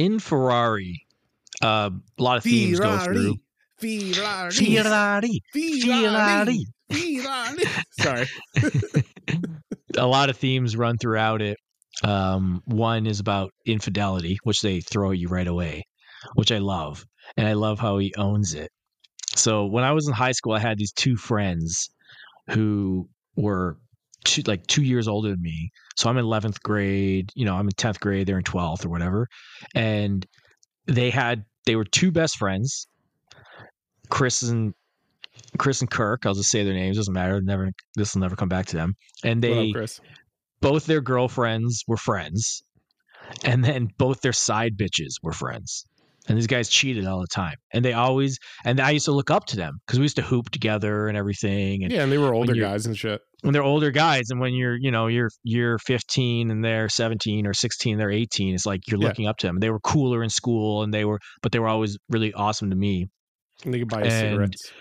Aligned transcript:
in 0.00 0.18
Ferrari, 0.18 1.06
uh, 1.62 1.90
a 2.18 2.22
lot 2.22 2.38
of 2.38 2.42
themes 2.42 2.80
go 2.80 2.98
through. 2.98 3.36
Ferrari. 3.78 4.54
Ferrari, 4.54 5.42
Ferrari. 5.52 6.66
Ferrari. 6.90 7.64
Sorry. 8.00 8.26
a 9.98 10.06
lot 10.06 10.30
of 10.30 10.38
themes 10.38 10.74
run 10.76 10.96
throughout 10.96 11.42
it. 11.42 11.58
Um, 12.02 12.62
one 12.64 13.06
is 13.06 13.20
about 13.20 13.52
infidelity, 13.66 14.38
which 14.42 14.62
they 14.62 14.80
throw 14.80 15.12
at 15.12 15.18
you 15.18 15.28
right 15.28 15.46
away, 15.46 15.84
which 16.34 16.50
I 16.50 16.58
love, 16.58 17.04
and 17.36 17.46
I 17.46 17.52
love 17.52 17.78
how 17.78 17.98
he 17.98 18.14
owns 18.16 18.54
it. 18.54 18.70
So 19.36 19.66
when 19.66 19.84
I 19.84 19.92
was 19.92 20.08
in 20.08 20.14
high 20.14 20.32
school, 20.32 20.54
I 20.54 20.60
had 20.60 20.78
these 20.78 20.92
two 20.92 21.16
friends 21.16 21.90
who 22.50 23.08
were 23.36 23.76
two, 24.24 24.42
like 24.46 24.66
two 24.66 24.82
years 24.82 25.08
older 25.08 25.30
than 25.30 25.42
me. 25.42 25.70
So 25.96 26.08
I'm 26.08 26.16
in 26.16 26.24
11th 26.24 26.62
grade, 26.62 27.30
you 27.34 27.44
know, 27.44 27.54
I'm 27.54 27.66
in 27.66 27.72
10th 27.72 28.00
grade, 28.00 28.26
they're 28.26 28.38
in 28.38 28.44
12th 28.44 28.84
or 28.84 28.88
whatever. 28.88 29.28
And 29.74 30.26
they 30.86 31.10
had, 31.10 31.44
they 31.66 31.76
were 31.76 31.84
two 31.84 32.10
best 32.10 32.36
friends, 32.36 32.86
Chris 34.08 34.42
and 34.42 34.74
Chris 35.58 35.80
and 35.80 35.90
Kirk. 35.90 36.26
I'll 36.26 36.34
just 36.34 36.50
say 36.50 36.64
their 36.64 36.74
names. 36.74 36.96
Doesn't 36.96 37.14
matter. 37.14 37.40
Never, 37.40 37.70
this 37.94 38.14
will 38.14 38.20
never 38.20 38.36
come 38.36 38.48
back 38.48 38.66
to 38.66 38.76
them. 38.76 38.94
And 39.24 39.44
up, 39.44 39.50
they, 39.50 39.72
Chris? 39.72 40.00
both 40.60 40.86
their 40.86 41.00
girlfriends 41.00 41.84
were 41.86 41.96
friends. 41.96 42.62
And 43.44 43.64
then 43.64 43.88
both 43.96 44.20
their 44.22 44.32
side 44.32 44.76
bitches 44.76 45.14
were 45.22 45.32
friends. 45.32 45.86
And 46.28 46.36
these 46.36 46.46
guys 46.46 46.68
cheated 46.68 47.06
all 47.06 47.20
the 47.20 47.26
time. 47.26 47.56
And 47.72 47.84
they 47.84 47.92
always, 47.92 48.38
and 48.64 48.80
I 48.80 48.90
used 48.90 49.06
to 49.06 49.12
look 49.12 49.30
up 49.30 49.46
to 49.46 49.56
them 49.56 49.78
because 49.86 49.98
we 49.98 50.04
used 50.04 50.16
to 50.16 50.22
hoop 50.22 50.50
together 50.50 51.08
and 51.08 51.16
everything. 51.16 51.82
And 51.82 51.92
Yeah, 51.92 52.02
and 52.02 52.12
they 52.12 52.18
were 52.18 52.34
older 52.34 52.54
guys 52.54 52.86
and 52.86 52.96
shit. 52.96 53.20
When 53.42 53.52
they're 53.52 53.62
older 53.62 53.90
guys 53.90 54.24
and 54.30 54.40
when 54.40 54.52
you're 54.54 54.76
you 54.76 54.90
know 54.90 55.06
you're 55.06 55.30
you're 55.44 55.78
15 55.78 56.50
and 56.50 56.64
they're 56.64 56.88
17 56.88 57.46
or 57.46 57.54
16 57.54 57.96
they're 57.98 58.10
18 58.10 58.54
it's 58.54 58.66
like 58.66 58.80
you're 58.88 59.00
Yeah. 59.00 59.08
looking 59.08 59.26
up 59.26 59.36
to 59.38 59.46
them 59.46 59.58
they 59.60 59.70
were 59.70 59.80
cooler 59.80 60.22
in 60.22 60.28
school 60.30 60.82
and 60.82 60.92
they 60.92 61.04
were 61.04 61.18
but 61.42 61.52
they 61.52 61.58
were 61.58 61.68
always 61.68 61.96
really 62.08 62.32
awesome 62.34 62.70
to 62.70 62.76
me. 62.76 63.06
And 63.64 63.72
they 63.74 63.78
could 63.80 63.88
buy 63.88 64.02
And- 64.02 64.10
cigarettes. 64.10 64.72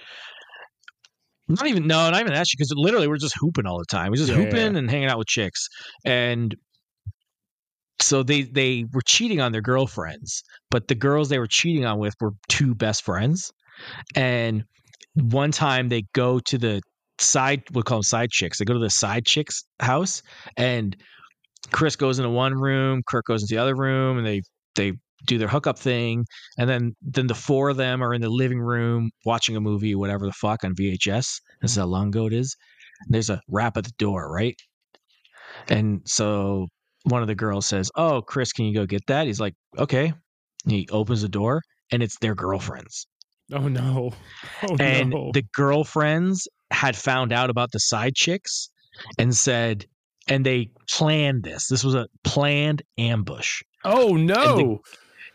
not 1.47 1.67
even 1.67 1.87
no 1.87 2.09
not 2.11 2.19
even 2.21 2.33
that 2.33 2.45
because 2.51 2.71
literally 2.75 3.07
we're 3.07 3.17
just 3.17 3.35
hooping 3.39 3.65
all 3.65 3.79
the 3.79 3.85
time. 3.85 4.11
We're 4.11 4.17
just 4.17 4.29
Yeah, 4.29 4.37
yeah, 4.39 4.43
hooping 4.45 4.75
and 4.77 4.89
hanging 4.89 5.09
out 5.09 5.17
with 5.17 5.27
chicks. 5.27 5.67
And 6.05 6.55
so 8.01 8.23
they 8.23 8.43
they 8.43 8.85
were 8.93 9.01
cheating 9.01 9.41
on 9.41 9.51
their 9.51 9.61
girlfriends 9.61 10.43
but 10.71 10.87
the 10.87 10.95
girls 10.95 11.29
they 11.29 11.39
were 11.39 11.47
cheating 11.47 11.85
on 11.85 11.97
with 11.99 12.13
were 12.21 12.31
two 12.47 12.75
best 12.75 13.03
friends. 13.03 13.51
And 14.15 14.63
one 15.15 15.51
time 15.51 15.89
they 15.89 16.03
go 16.13 16.39
to 16.39 16.57
the 16.57 16.81
side 17.19 17.63
we 17.73 17.81
call 17.83 17.97
them 17.97 18.03
side 18.03 18.31
chicks. 18.31 18.57
They 18.57 18.65
go 18.65 18.73
to 18.73 18.79
the 18.79 18.89
side 18.89 19.25
chicks 19.25 19.63
house 19.79 20.21
and 20.57 20.95
chris 21.71 21.95
goes 21.95 22.19
into 22.19 22.29
one 22.29 22.53
room 22.53 23.03
kirk 23.07 23.25
goes 23.25 23.43
into 23.43 23.53
the 23.53 23.61
other 23.61 23.75
room 23.75 24.17
and 24.17 24.25
they 24.25 24.41
they 24.75 24.93
do 25.25 25.37
their 25.37 25.47
hookup 25.47 25.77
thing 25.77 26.25
and 26.57 26.69
then 26.69 26.95
then 27.01 27.27
the 27.27 27.35
four 27.35 27.69
of 27.69 27.77
them 27.77 28.01
are 28.01 28.13
in 28.13 28.21
the 28.21 28.29
living 28.29 28.59
room 28.59 29.11
watching 29.25 29.57
a 29.57 29.61
movie 29.61 29.93
whatever 29.93 30.25
the 30.25 30.31
fuck 30.33 30.63
on 30.63 30.73
vhs 30.73 30.99
this 31.01 31.41
is 31.63 31.71
mm-hmm. 31.71 31.81
how 31.81 31.87
long 31.87 32.07
ago 32.07 32.25
it 32.27 32.33
is. 32.33 32.55
And 33.05 33.13
there's 33.13 33.29
a 33.29 33.41
rap 33.49 33.77
at 33.77 33.83
the 33.83 33.93
door 33.97 34.31
right? 34.31 34.55
And 35.67 36.01
so 36.05 36.67
one 37.03 37.21
of 37.21 37.27
the 37.27 37.35
girls 37.35 37.65
says 37.65 37.91
oh 37.95 38.21
chris 38.21 38.53
can 38.53 38.65
you 38.65 38.73
go 38.73 38.85
get 38.85 39.05
that? 39.07 39.27
He's 39.27 39.39
like 39.39 39.55
okay. 39.77 40.13
And 40.65 40.73
he 40.73 40.87
opens 40.91 41.21
the 41.21 41.29
door 41.29 41.61
and 41.91 42.01
it's 42.01 42.17
their 42.19 42.35
girlfriends 42.35 43.07
Oh 43.53 43.67
no. 43.67 44.11
Oh 44.63 44.75
and 44.79 45.11
no. 45.11 45.31
the 45.33 45.43
girlfriends 45.53 46.47
had 46.71 46.95
found 46.95 47.31
out 47.31 47.49
about 47.49 47.71
the 47.71 47.79
side 47.79 48.13
chicks 48.15 48.69
and 49.17 49.33
said 49.35 49.85
and 50.27 50.45
they 50.45 50.69
planned 50.89 51.43
this 51.43 51.67
this 51.67 51.83
was 51.83 51.95
a 51.95 52.07
planned 52.23 52.81
ambush 52.97 53.61
oh 53.85 54.15
no. 54.15 54.79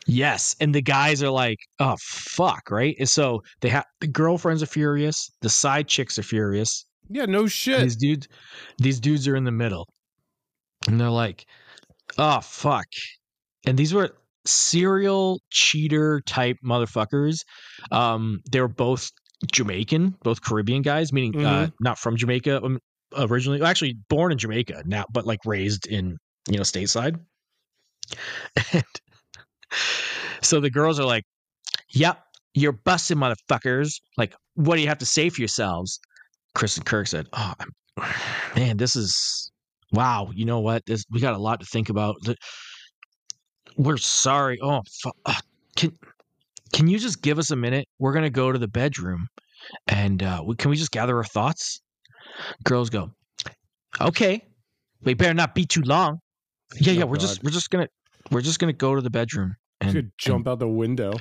yes 0.07 0.55
and 0.61 0.75
the 0.75 0.83
guys 0.83 1.23
are 1.23 1.31
like 1.31 1.59
oh 1.81 1.97
fuck 2.01 2.71
right 2.71 2.95
and 2.99 3.09
so 3.09 3.43
they 3.61 3.69
have 3.69 3.87
the 4.01 4.07
girlfriends 4.07 4.63
are 4.63 4.67
furious 4.67 5.31
the 5.41 5.49
side 5.49 5.89
chicks 5.89 6.19
are 6.19 6.23
furious 6.23 6.87
yeah, 7.09 7.27
no 7.27 7.47
shit. 7.47 7.81
these 7.81 7.97
dudes 7.97 8.29
these 8.79 9.01
dudes 9.01 9.27
are 9.27 9.37
in 9.37 9.45
the 9.45 9.51
middle 9.51 9.89
and 10.87 11.01
they're 11.01 11.09
like 11.09 11.47
oh 12.19 12.41
fuck 12.41 12.87
and 13.67 13.79
these 13.79 13.95
were 13.95 14.15
serial 14.47 15.41
cheater 15.51 16.21
type 16.27 16.57
motherfuckers 16.65 17.45
um 17.91 18.41
they 18.51 18.61
were 18.61 18.69
both 18.69 19.11
jamaican 19.51 20.15
both 20.23 20.41
caribbean 20.43 20.83
guys 20.83 21.13
meaning 21.13 21.45
uh 21.45 21.69
not 21.81 21.99
from 21.99 22.17
jamaica 22.17 22.63
um, 22.63 22.79
originally 23.17 23.63
actually 23.63 23.97
born 24.09 24.33
in 24.33 24.39
jamaica 24.39 24.83
now 24.87 25.05
but 25.13 25.27
like 25.27 25.41
raised 25.45 25.87
in 25.87 26.17
you 26.49 26.57
know 26.57 26.63
stateside 26.63 27.19
and 28.73 28.85
so 30.43 30.61
the 30.61 30.71
girls 30.71 31.01
are 31.01 31.07
like 31.07 31.25
yep 31.91 32.23
you're 32.53 32.73
busted 32.73 33.17
motherfuckers 33.17 34.01
like 34.17 34.35
what 34.55 34.77
do 34.77 34.83
you 34.83 34.89
have 34.89 34.99
to 34.99 35.07
say 35.07 35.29
for 35.29 35.41
yourselves 35.41 36.01
Chris 36.55 36.77
and 36.77 36.87
Kirk 36.87 37.07
said, 37.07 37.29
"Oh 37.33 37.55
man, 38.57 38.77
this 38.77 38.97
is 38.97 39.51
wow. 39.93 40.31
You 40.35 40.45
know 40.45 40.61
what? 40.61 40.87
This 40.87 41.05
we 41.11 41.21
got 41.21 41.35
a 41.35 41.39
lot 41.39 41.61
to 41.61 41.67
think 41.67 41.89
about. 41.89 42.17
We're 43.77 43.97
sorry. 43.97 44.59
Oh, 44.63 44.83
uh, 45.27 45.35
can 45.77 45.93
can 46.73 46.87
you 46.89 46.99
just 46.99 47.23
give 47.23 47.39
us 47.39 47.51
a 47.51 47.57
minute? 47.57 47.87
We're 47.99 48.13
gonna 48.13 48.31
go 48.31 48.53
to 48.53 48.59
the 48.59 48.69
bedroom, 48.69 49.29
and 49.89 50.23
uh, 50.23 50.43
we, 50.45 50.57
can 50.57 50.71
we 50.71 50.77
just 50.77 50.91
gather 50.93 51.17
our 51.17 51.25
thoughts?" 51.25 51.81
Girls 52.65 52.91
go, 52.91 53.11
"Okay, 54.01 54.47
we 55.03 55.15
better 55.15 55.35
not 55.35 55.55
be 55.55 55.65
too 55.65 55.83
long." 55.83 56.19
Yeah, 56.77 56.93
Oh, 56.93 56.95
yeah. 56.97 57.05
We're 57.05 57.17
just 57.17 57.43
we're 57.45 57.51
just 57.51 57.71
gonna 57.71 57.89
we're 58.31 58.41
just 58.41 58.59
gonna 58.59 58.73
go 58.73 58.95
to 58.95 59.01
the 59.01 59.11
bedroom, 59.11 59.57
and, 59.81 59.91
Could 59.93 60.05
and 60.05 60.13
jump 60.19 60.49
out 60.49 60.59
the 60.59 60.69
window. 60.69 61.13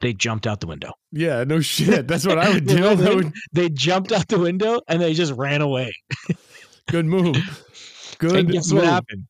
they 0.00 0.12
jumped 0.12 0.46
out 0.46 0.60
the 0.60 0.66
window. 0.66 0.92
Yeah, 1.12 1.44
no 1.44 1.60
shit. 1.74 2.06
That's 2.08 2.26
what 2.26 2.38
I 2.38 2.52
would 2.52 2.66
do. 2.66 2.76
That 2.96 3.14
would, 3.14 3.32
they 3.52 3.68
jumped 3.70 4.12
out 4.12 4.28
the 4.28 4.38
window 4.38 4.80
and 4.88 5.00
they 5.00 5.14
just 5.14 5.32
ran 5.32 5.60
away. 5.62 5.92
good 6.88 7.06
move. 7.06 7.36
Good 8.18 8.34
and 8.36 8.50
guess 8.50 8.72
move. 8.72 8.82
what 8.82 8.88
happened? 8.90 9.24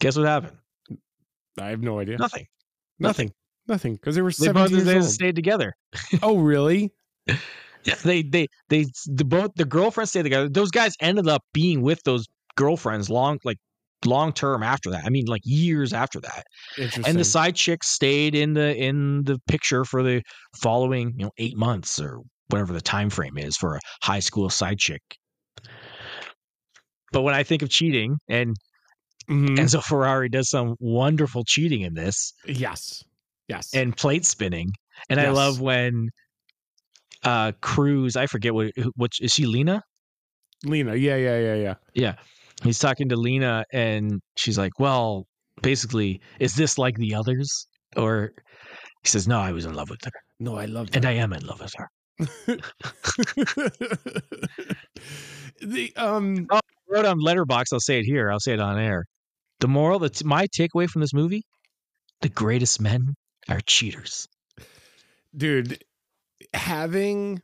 Guess 0.00 0.16
what 0.16 0.26
happened? 0.26 0.56
I 1.60 1.68
have 1.68 1.82
no 1.82 1.98
idea. 1.98 2.18
Nothing. 2.18 2.46
Nothing. 2.98 3.32
Nothing. 3.68 3.94
Because 3.94 4.14
they 4.14 4.22
were 4.22 4.30
They 4.30 4.48
both 4.52 4.70
17 4.70 4.84
they 4.84 5.00
stayed 5.02 5.36
together. 5.36 5.72
Oh, 6.22 6.38
really? 6.38 6.92
Yeah, 7.26 7.94
they 8.02 8.22
they 8.22 8.48
they 8.68 8.86
the 9.06 9.24
both 9.24 9.52
the 9.56 9.64
girlfriends 9.64 10.10
stayed 10.10 10.24
together. 10.24 10.48
Those 10.48 10.70
guys 10.70 10.94
ended 11.00 11.28
up 11.28 11.42
being 11.52 11.82
with 11.82 12.02
those 12.04 12.26
girlfriends 12.56 13.08
long 13.08 13.38
like 13.44 13.58
long 14.04 14.32
term 14.32 14.62
after 14.62 14.90
that. 14.90 15.04
I 15.04 15.10
mean 15.10 15.26
like 15.26 15.42
years 15.44 15.92
after 15.92 16.20
that. 16.20 16.44
Interesting. 16.76 17.06
And 17.06 17.18
the 17.18 17.24
side 17.24 17.54
chick 17.54 17.84
stayed 17.84 18.34
in 18.34 18.54
the 18.54 18.76
in 18.76 19.22
the 19.24 19.38
picture 19.46 19.84
for 19.84 20.02
the 20.02 20.22
following, 20.56 21.14
you 21.16 21.26
know, 21.26 21.30
8 21.38 21.56
months 21.56 22.00
or 22.00 22.20
whatever 22.48 22.72
the 22.72 22.80
time 22.80 23.10
frame 23.10 23.38
is 23.38 23.56
for 23.56 23.76
a 23.76 23.80
high 24.02 24.20
school 24.20 24.50
side 24.50 24.78
chick. 24.78 25.02
But 27.12 27.22
when 27.22 27.34
I 27.34 27.42
think 27.44 27.62
of 27.62 27.70
cheating 27.70 28.16
and 28.28 28.56
Mhm. 29.28 29.58
Enzo 29.58 29.82
Ferrari 29.82 30.28
does 30.28 30.48
some 30.50 30.74
wonderful 30.78 31.44
cheating 31.44 31.80
in 31.82 31.94
this, 31.94 32.32
Yes. 32.46 33.02
Yes. 33.48 33.74
and 33.74 33.96
plate 33.96 34.24
spinning. 34.24 34.70
And 35.10 35.20
I 35.20 35.30
love 35.30 35.60
when 35.60 36.08
uh 37.24 37.52
Cruz, 37.60 38.16
I 38.16 38.26
forget 38.26 38.54
what 38.54 38.72
what 38.94 39.12
is 39.20 39.32
she 39.32 39.46
Lina? 39.46 39.82
Lina. 40.64 40.94
Yeah, 40.94 41.16
yeah, 41.16 41.38
yeah, 41.38 41.54
yeah. 41.54 41.74
Yeah. 41.94 42.14
He's 42.62 42.78
talking 42.78 43.08
to 43.10 43.16
Lina 43.16 43.64
and 43.72 44.20
she's 44.36 44.56
like, 44.58 44.78
"Well, 44.78 45.26
basically, 45.62 46.20
is 46.40 46.54
this 46.54 46.78
like 46.78 46.96
the 46.96 47.14
others?" 47.14 47.66
Or 47.96 48.32
he 49.02 49.08
says, 49.08 49.28
"No, 49.28 49.38
I 49.40 49.52
was 49.52 49.66
in 49.66 49.74
love 49.74 49.90
with 49.90 50.00
her, 50.04 50.10
No, 50.40 50.56
I 50.56 50.64
love 50.66 50.88
and. 50.94 51.04
I 51.04 51.12
am 51.12 51.32
in 51.32 51.44
love 51.46 51.60
with 51.60 51.74
her." 51.74 51.88
the 55.60 55.92
um 55.96 56.46
I 56.50 56.60
wrote 56.88 57.04
on 57.04 57.18
Letterboxd, 57.20 57.72
I'll 57.72 57.80
say 57.80 57.98
it 58.00 58.04
here, 58.04 58.30
I'll 58.30 58.40
say 58.40 58.54
it 58.54 58.60
on 58.60 58.78
air. 58.78 59.04
The 59.60 59.68
moral, 59.68 59.98
that's 59.98 60.22
my 60.24 60.46
takeaway 60.48 60.88
from 60.88 61.00
this 61.00 61.14
movie: 61.14 61.42
the 62.20 62.28
greatest 62.28 62.80
men 62.80 63.14
are 63.48 63.60
cheaters. 63.60 64.26
dude 65.36 65.82
having 66.54 67.40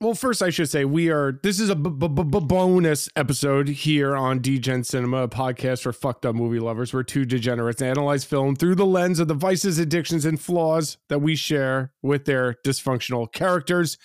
well 0.00 0.14
first 0.14 0.42
i 0.42 0.50
should 0.50 0.68
say 0.68 0.84
we 0.84 1.10
are 1.10 1.38
this 1.42 1.58
is 1.60 1.68
a 1.70 1.74
b- 1.76 1.90
b- 1.90 2.08
b- 2.08 2.40
bonus 2.40 3.08
episode 3.16 3.68
here 3.68 4.16
on 4.16 4.40
DeGen 4.40 4.84
Cinema 4.84 5.24
a 5.24 5.28
podcast 5.28 5.82
for 5.82 5.92
fucked 5.92 6.26
up 6.26 6.34
movie 6.34 6.58
lovers. 6.60 6.92
We're 6.92 7.02
two 7.04 7.24
degenerates 7.24 7.80
and 7.80 7.90
analyze 7.90 8.24
film 8.24 8.56
through 8.56 8.74
the 8.76 8.86
lens 8.86 9.18
of 9.20 9.28
the 9.28 9.34
vices 9.34 9.78
addictions 9.78 10.24
and 10.24 10.40
flaws 10.40 10.98
that 11.08 11.20
we 11.20 11.34
share 11.36 11.92
with 12.02 12.24
their 12.24 12.56
dysfunctional 12.64 13.30
characters. 13.32 13.96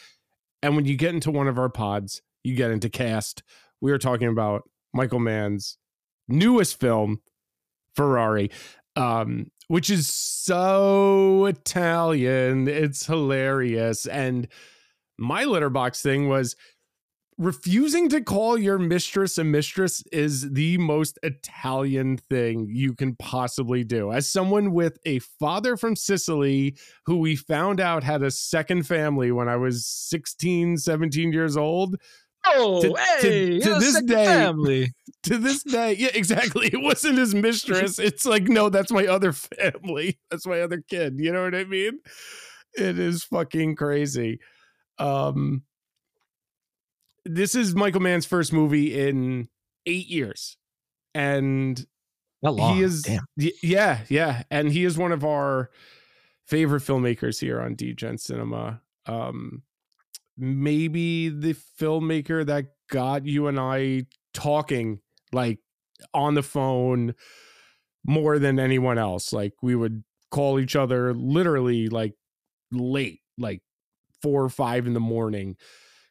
And 0.61 0.75
when 0.75 0.85
you 0.85 0.95
get 0.95 1.13
into 1.13 1.31
one 1.31 1.47
of 1.47 1.57
our 1.59 1.69
pods 1.69 2.21
you 2.43 2.55
get 2.55 2.71
into 2.71 2.89
cast. 2.89 3.43
We 3.81 3.91
are 3.91 3.97
talking 3.97 4.27
about 4.27 4.63
michael 4.93 5.19
mann's 5.19 5.77
newest 6.27 6.79
film 6.79 7.21
ferrari 7.97 8.49
um, 8.97 9.51
which 9.67 9.89
is 9.89 10.07
so 10.07 11.45
Italian. 11.45 12.67
It's 12.67 13.05
hilarious. 13.05 14.05
And 14.07 14.47
my 15.17 15.45
Letterboxd 15.45 16.01
thing 16.01 16.27
was 16.27 16.55
refusing 17.37 18.09
to 18.09 18.19
call 18.19 18.57
your 18.57 18.79
mistress 18.79 19.37
a 19.37 19.43
mistress 19.43 20.03
is 20.11 20.51
the 20.53 20.79
most 20.79 21.19
Italian 21.21 22.17
thing 22.17 22.67
you 22.71 22.95
can 22.95 23.15
possibly 23.15 23.83
do. 23.83 24.11
As 24.11 24.27
someone 24.27 24.71
with 24.71 24.97
a 25.05 25.19
father 25.19 25.77
from 25.77 25.95
Sicily 25.95 26.75
who 27.05 27.17
we 27.17 27.35
found 27.35 27.79
out 27.79 28.03
had 28.03 28.23
a 28.23 28.31
second 28.31 28.87
family 28.87 29.31
when 29.31 29.47
I 29.47 29.57
was 29.57 29.85
16, 29.85 30.77
17 30.77 31.31
years 31.31 31.55
old. 31.55 31.97
Oh, 32.55 32.81
To- 32.81 32.95
hey, 33.21 33.59
to- 33.59 33.63
to 33.65 33.79
this 33.79 34.01
day- 34.03 34.25
family. 34.25 34.91
To 35.23 35.37
this 35.37 35.63
day, 35.63 35.93
yeah, 35.93 36.09
exactly. 36.13 36.67
It 36.67 36.81
wasn't 36.81 37.17
his 37.17 37.35
mistress. 37.35 37.99
It's 37.99 38.25
like, 38.25 38.43
no, 38.43 38.69
that's 38.69 38.91
my 38.91 39.05
other 39.07 39.33
family. 39.33 40.19
That's 40.31 40.45
my 40.47 40.61
other 40.61 40.81
kid. 40.89 41.15
You 41.19 41.33
know 41.33 41.43
what 41.43 41.55
I 41.55 41.65
mean? 41.65 41.99
It 42.77 42.97
is 42.99 43.23
fucking 43.25 43.75
crazy. 43.75 44.39
Um, 44.99 45.63
this 47.25 47.55
is 47.55 47.75
Michael 47.75 48.01
Mann's 48.01 48.25
first 48.25 48.53
movie 48.53 48.97
in 48.97 49.49
eight 49.85 50.07
years, 50.07 50.55
and 51.13 51.85
he 52.75 52.81
is 52.83 53.01
Damn. 53.01 53.25
yeah 53.63 54.01
yeah 54.09 54.43
and 54.51 54.71
he 54.71 54.85
is 54.85 54.97
one 54.97 55.11
of 55.11 55.25
our 55.25 55.71
favorite 56.45 56.83
filmmakers 56.83 57.39
here 57.41 57.59
on 57.59 57.75
DeGen 57.75 58.19
Cinema 58.19 58.79
um 59.07 59.63
maybe 60.37 61.29
the 61.29 61.55
filmmaker 61.79 62.45
that 62.45 62.65
got 62.89 63.25
you 63.25 63.47
and 63.47 63.59
i 63.59 64.03
talking 64.33 64.99
like 65.33 65.59
on 66.13 66.35
the 66.35 66.43
phone 66.43 67.13
more 68.05 68.39
than 68.39 68.59
anyone 68.59 68.97
else 68.97 69.33
like 69.33 69.53
we 69.61 69.75
would 69.75 70.03
call 70.31 70.59
each 70.59 70.75
other 70.75 71.13
literally 71.13 71.87
like 71.89 72.13
late 72.71 73.19
like 73.37 73.61
four 74.21 74.43
or 74.43 74.49
five 74.49 74.85
in 74.87 74.93
the 74.93 74.99
morning 74.99 75.55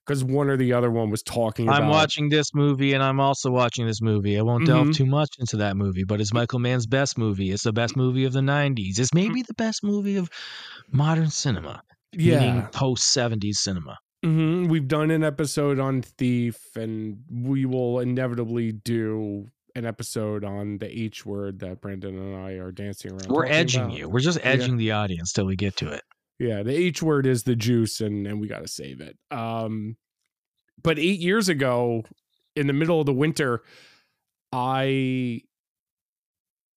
because 0.04 0.22
one 0.22 0.48
or 0.48 0.56
the 0.56 0.72
other 0.72 0.90
one 0.90 1.10
was 1.10 1.22
talking 1.22 1.68
I'm 1.68 1.82
about 1.84 1.90
watching 1.90 2.28
this 2.28 2.54
movie 2.54 2.92
and 2.92 3.02
I'm 3.02 3.18
also 3.18 3.50
watching 3.50 3.86
this 3.88 4.00
movie. 4.00 4.38
I 4.38 4.42
won't 4.42 4.64
delve 4.64 4.88
Mhm. 4.88 4.94
too 4.94 5.06
much 5.06 5.30
into 5.40 5.56
that 5.56 5.76
movie, 5.76 6.04
but 6.04 6.20
it's 6.20 6.32
Michael 6.32 6.60
Mann's 6.60 6.86
best 6.86 7.18
movie. 7.18 7.50
It's 7.50 7.64
the 7.64 7.72
best 7.72 7.96
movie 7.96 8.24
of 8.24 8.32
the 8.32 8.40
90s. 8.40 9.00
It's 9.00 9.12
maybe 9.12 9.42
the 9.42 9.54
best 9.54 9.82
movie 9.82 10.14
of 10.16 10.30
modern 10.92 11.28
cinema, 11.30 11.82
yeah 12.12 12.38
meaning 12.38 12.68
post 12.72 13.12
70s 13.12 13.58
cinema. 13.58 13.98
Hmm 14.22 14.66
We've 14.66 14.88
done 14.88 15.10
an 15.10 15.22
episode 15.24 15.78
on 15.78 16.02
Thief, 16.02 16.58
and 16.76 17.18
we 17.30 17.64
will 17.64 18.00
inevitably 18.00 18.72
do 18.72 19.46
an 19.74 19.84
episode 19.84 20.42
on 20.44 20.78
the 20.78 20.88
H 20.90 21.26
word 21.26 21.58
that 21.60 21.80
Brandon 21.80 22.16
and 22.18 22.36
I 22.36 22.52
are 22.52 22.72
dancing 22.72 23.12
around. 23.12 23.28
We're 23.30 23.44
edging 23.46 23.84
about. 23.84 23.96
you. 23.98 24.08
We're 24.08 24.20
just 24.20 24.38
Yeah. 24.38 24.46
edging 24.46 24.76
the 24.78 24.92
audience 24.92 25.32
till 25.32 25.44
we 25.46 25.54
get 25.56 25.76
to 25.76 25.88
it. 25.92 26.02
Yeah, 26.38 26.62
the 26.62 26.72
H 26.74 27.02
word 27.02 27.26
is 27.26 27.42
the 27.44 27.56
juice, 27.56 28.00
and 28.00 28.26
and 28.26 28.40
we 28.40 28.48
got 28.48 28.60
to 28.60 28.68
save 28.68 29.00
it. 29.00 29.16
Um, 29.30 29.96
but 30.82 30.98
eight 30.98 31.20
years 31.20 31.48
ago, 31.48 32.04
in 32.54 32.66
the 32.66 32.72
middle 32.72 33.00
of 33.00 33.06
the 33.06 33.12
winter, 33.14 33.62
I 34.52 35.42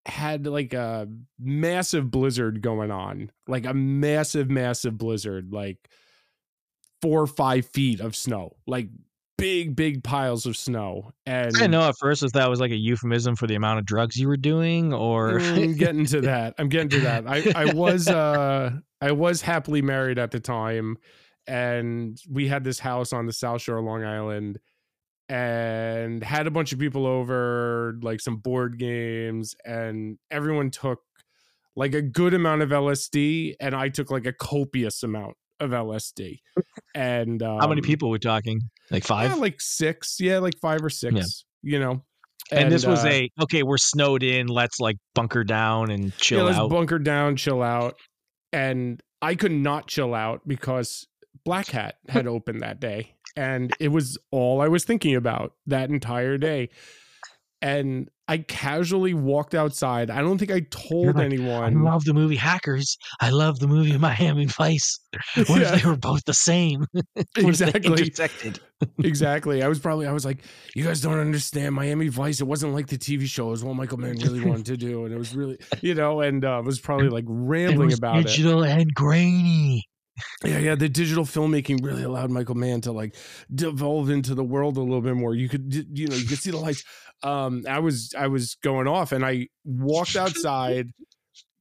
had 0.05 0.47
like 0.47 0.73
a 0.73 1.07
massive 1.37 2.09
blizzard 2.09 2.61
going 2.61 2.91
on, 2.91 3.31
like 3.47 3.65
a 3.65 3.73
massive, 3.73 4.49
massive 4.49 4.97
blizzard, 4.97 5.51
like 5.53 5.89
four 7.01 7.21
or 7.21 7.27
five 7.27 7.65
feet 7.67 7.99
of 7.99 8.15
snow, 8.15 8.55
like 8.67 8.89
big, 9.37 9.75
big 9.75 10.03
piles 10.03 10.45
of 10.45 10.57
snow. 10.57 11.11
And 11.25 11.47
I 11.47 11.59
didn't 11.59 11.71
know 11.71 11.87
at 11.87 11.97
first 11.97 12.23
if 12.23 12.33
that 12.33 12.49
was 12.49 12.59
like 12.59 12.71
a 12.71 12.77
euphemism 12.77 13.35
for 13.35 13.47
the 13.47 13.55
amount 13.55 13.79
of 13.79 13.85
drugs 13.85 14.17
you 14.17 14.27
were 14.27 14.37
doing 14.37 14.93
or 14.93 15.39
I'm 15.39 15.75
getting 15.75 16.05
to 16.07 16.21
that. 16.21 16.55
I'm 16.57 16.69
getting 16.69 16.89
to 16.89 16.99
that. 17.01 17.25
I, 17.27 17.51
I 17.55 17.73
was 17.73 18.07
uh 18.09 18.71
I 19.01 19.11
was 19.11 19.41
happily 19.41 19.81
married 19.81 20.19
at 20.19 20.31
the 20.31 20.39
time 20.39 20.97
and 21.47 22.21
we 22.29 22.47
had 22.47 22.63
this 22.63 22.79
house 22.79 23.11
on 23.11 23.25
the 23.25 23.33
South 23.33 23.61
Shore 23.61 23.77
of 23.77 23.85
Long 23.85 24.03
Island 24.03 24.59
and 25.29 26.23
had 26.23 26.47
a 26.47 26.51
bunch 26.51 26.73
of 26.73 26.79
people 26.79 27.05
over, 27.05 27.97
like 28.01 28.19
some 28.19 28.37
board 28.37 28.79
games, 28.79 29.55
and 29.63 30.17
everyone 30.31 30.71
took 30.71 30.99
like 31.75 31.93
a 31.93 32.01
good 32.01 32.33
amount 32.33 32.63
of 32.63 32.69
LSD, 32.69 33.55
and 33.59 33.75
I 33.75 33.89
took 33.89 34.09
like 34.09 34.25
a 34.25 34.33
copious 34.33 35.03
amount 35.03 35.37
of 35.59 35.71
LSD. 35.71 36.39
And 36.95 37.41
um, 37.43 37.59
how 37.59 37.67
many 37.67 37.81
people 37.81 38.09
were 38.09 38.19
talking? 38.19 38.59
Like 38.91 39.03
yeah, 39.03 39.29
five? 39.29 39.37
like 39.37 39.61
six. 39.61 40.17
Yeah, 40.19 40.39
like 40.39 40.55
five 40.61 40.83
or 40.83 40.89
six. 40.89 41.45
You 41.61 41.79
know. 41.79 42.03
and, 42.51 42.71
this 42.71 42.85
was 42.85 43.05
uh, 43.05 43.09
a 43.09 43.29
okay, 43.43 43.63
we're 43.63 43.77
snowed 43.77 44.23
in, 44.23 44.47
let's 44.47 44.79
like 44.79 44.97
bunker 45.13 45.43
down 45.43 45.91
and 45.91 46.15
chill 46.17 46.39
yeah, 46.39 46.45
let's 46.45 46.57
out. 46.57 46.69
bunker 46.69 46.99
down, 46.99 47.35
chill 47.35 47.61
out. 47.61 47.95
And 48.51 49.01
I 49.21 49.35
could 49.35 49.51
not 49.51 49.87
chill 49.87 50.15
out 50.15 50.47
because 50.47 51.05
Black 51.45 51.67
Hat 51.67 51.95
had 52.07 52.27
opened 52.27 52.61
that 52.61 52.79
day. 52.79 53.15
And 53.35 53.73
it 53.79 53.89
was 53.89 54.17
all 54.31 54.61
I 54.61 54.67
was 54.67 54.83
thinking 54.83 55.15
about 55.15 55.53
that 55.67 55.89
entire 55.89 56.37
day. 56.37 56.69
And 57.61 58.09
I 58.29 58.37
casually 58.37 59.13
walked 59.13 59.53
outside. 59.55 60.09
I 60.09 60.21
don't 60.21 60.37
think 60.37 60.51
I 60.51 60.61
told 60.69 61.15
like, 61.15 61.33
I 61.41 61.69
love 61.69 62.05
the 62.05 62.13
movie 62.13 62.35
Hackers. 62.37 62.97
I 63.19 63.31
love 63.31 63.59
the 63.59 63.67
movie 63.67 63.97
Miami 63.97 64.45
Vice. 64.45 64.99
What 65.35 65.49
Yeah. 65.61 65.73
if 65.73 65.81
they 65.81 65.89
were 65.89 65.97
both 65.97 66.23
the 66.25 66.33
same? 66.33 66.85
What 66.93 67.59
if 67.59 67.73
they 67.73 68.03
exactly. 68.03 68.53
exactly. 69.03 69.63
I 69.63 69.67
was 69.67 69.79
probably 69.79 70.07
I 70.07 70.11
was 70.13 70.25
like, 70.25 70.43
you 70.75 70.83
guys 70.85 71.01
don't 71.01 71.19
understand 71.19 71.75
Miami 71.75 72.07
Vice. 72.07 72.39
It 72.39 72.45
wasn't 72.45 72.73
like 72.73 72.87
the 72.87 72.97
TV 72.97 73.25
show. 73.25 73.47
It 73.47 73.51
was 73.51 73.63
what 73.63 73.75
Michael 73.75 73.97
Mann 73.97 74.17
really 74.19 74.45
wanted 74.45 74.65
to 74.67 74.77
do. 74.77 75.05
And 75.05 75.13
it 75.13 75.17
was 75.17 75.35
really, 75.35 75.57
you 75.81 75.95
know, 75.95 76.21
and 76.21 76.45
uh, 76.45 76.61
was 76.63 76.79
probably 76.79 77.09
like 77.09 77.25
It 77.25 77.29
rambling 77.31 77.87
was 77.87 77.97
about 77.97 78.19
it. 78.19 78.27
digital 78.27 78.63
and 78.63 78.93
grainy. 78.93 79.85
Yeah, 80.43 80.59
yeah. 80.59 80.75
The 80.75 80.89
digital 80.89 81.23
filmmaking 81.23 81.83
really 81.83 82.03
allowed 82.03 82.29
Michael 82.29 82.55
Mann 82.55 82.81
to 82.81 82.91
like 82.91 83.15
devolve 83.55 84.09
into 84.09 84.35
the 84.35 84.43
world 84.43 84.77
a 84.77 84.81
little 84.81 85.01
bit 85.01 85.15
more. 85.15 85.33
You 85.33 85.47
could, 85.49 85.73
you 85.73 86.07
know, 86.07 86.15
you 86.15 86.25
could 86.25 86.39
see 86.39 86.51
the 86.51 86.57
lights. 86.57 86.83
Um, 87.23 87.63
I 87.67 87.79
was, 87.79 88.13
I 88.17 88.27
was 88.27 88.55
going 88.63 88.87
off, 88.87 89.11
and 89.11 89.25
I 89.25 89.47
walked 89.65 90.15
outside, 90.15 90.91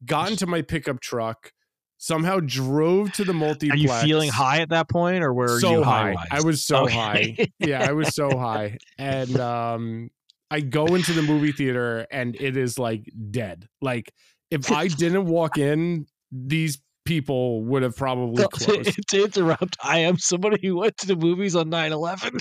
got 0.05 0.31
into 0.31 0.47
my 0.47 0.63
pickup 0.63 1.01
truck, 1.01 1.53
somehow 1.99 2.39
drove 2.41 3.13
to 3.13 3.25
the 3.25 3.35
multiplex. 3.35 3.73
Are 3.75 3.77
you 3.77 4.09
feeling 4.09 4.31
high 4.31 4.61
at 4.61 4.69
that 4.71 4.89
point, 4.89 5.25
or 5.25 5.35
were 5.35 5.61
so 5.61 5.73
you 5.73 5.85
high. 5.85 6.15
high? 6.15 6.27
I 6.31 6.41
was 6.41 6.65
so 6.65 6.85
Okay. 6.85 7.35
high. 7.37 7.49
Yeah, 7.59 7.83
I 7.83 7.93
was 7.93 8.15
so 8.15 8.39
high, 8.39 8.79
and 8.99 9.39
um, 9.41 10.11
I 10.51 10.61
go 10.61 10.95
into 10.95 11.13
the 11.13 11.23
movie 11.23 11.53
theater, 11.53 12.07
and 12.11 12.37
it 12.41 12.57
is 12.57 12.79
like 12.79 13.11
dead. 13.31 13.69
Like 13.83 14.13
if 14.51 14.71
I 14.71 14.89
didn't 14.89 15.27
walk 15.27 15.59
in, 15.59 16.07
these 16.31 16.81
people 17.05 17.65
would 17.65 17.83
have 17.83 17.97
probably 17.97 18.45
closed. 18.53 19.09
to 19.09 19.25
interrupt, 19.25 19.77
I 19.83 20.01
am 20.01 20.19
somebody 20.19 20.67
who 20.67 20.77
went 20.77 20.97
to 20.99 21.07
the 21.07 21.17
movies 21.17 21.57
on 21.57 21.71
9-11. 21.71 22.39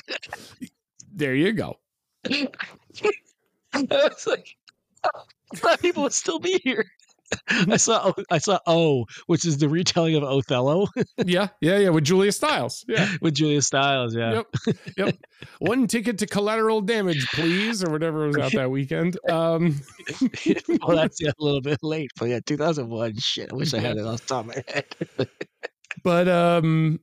There 1.14 1.34
you 1.34 1.54
go. 1.54 1.78
I 3.74 3.86
was 3.92 4.28
like, 4.28 4.48
I 5.64 5.76
people 5.78 6.04
would 6.04 6.14
still 6.14 6.40
be 6.40 6.60
here. 6.64 6.86
I 7.50 7.78
saw 7.78 8.14
I 8.30 8.38
saw 8.38 8.60
O, 8.68 9.06
which 9.28 9.46
is 9.46 9.58
the 9.58 9.68
retelling 9.68 10.16
of 10.16 10.24
Othello 10.24 10.88
Yeah, 11.26 11.50
yeah, 11.62 11.78
yeah. 11.78 11.90
With 11.90 12.06
Julia 12.06 12.32
Stiles. 12.32 12.86
Yeah. 12.88 13.10
with 13.22 13.34
Julia 13.34 13.62
Stiles. 13.62 14.16
Yeah, 14.16 14.44
Yep. 14.66 14.78
Yep. 14.98 15.16
One 15.60 15.88
ticket 15.88 16.18
to 16.20 16.28
collateral 16.28 16.82
damage, 16.82 17.28
please, 17.32 17.84
or 17.84 17.92
whatever 17.92 18.28
was 18.28 18.38
out 18.38 18.54
that 18.54 18.72
weekend. 18.72 19.18
Um, 19.30 19.82
well, 20.82 20.96
that's 20.96 21.22
yeah, 21.22 21.32
a 21.38 21.44
little 21.44 21.62
bit 21.62 21.80
late, 21.84 22.12
but 22.18 22.30
yeah, 22.30 22.40
2001. 22.46 23.18
Shit, 23.18 23.52
I 23.52 23.56
wish 23.56 23.74
I 23.74 23.80
had 23.80 23.98
it 23.98 24.06
off 24.06 24.22
the 24.22 24.28
top 24.28 24.48
of 24.48 24.56
my 24.56 24.64
head. 24.74 25.30
but 26.04 26.28
um, 26.30 27.00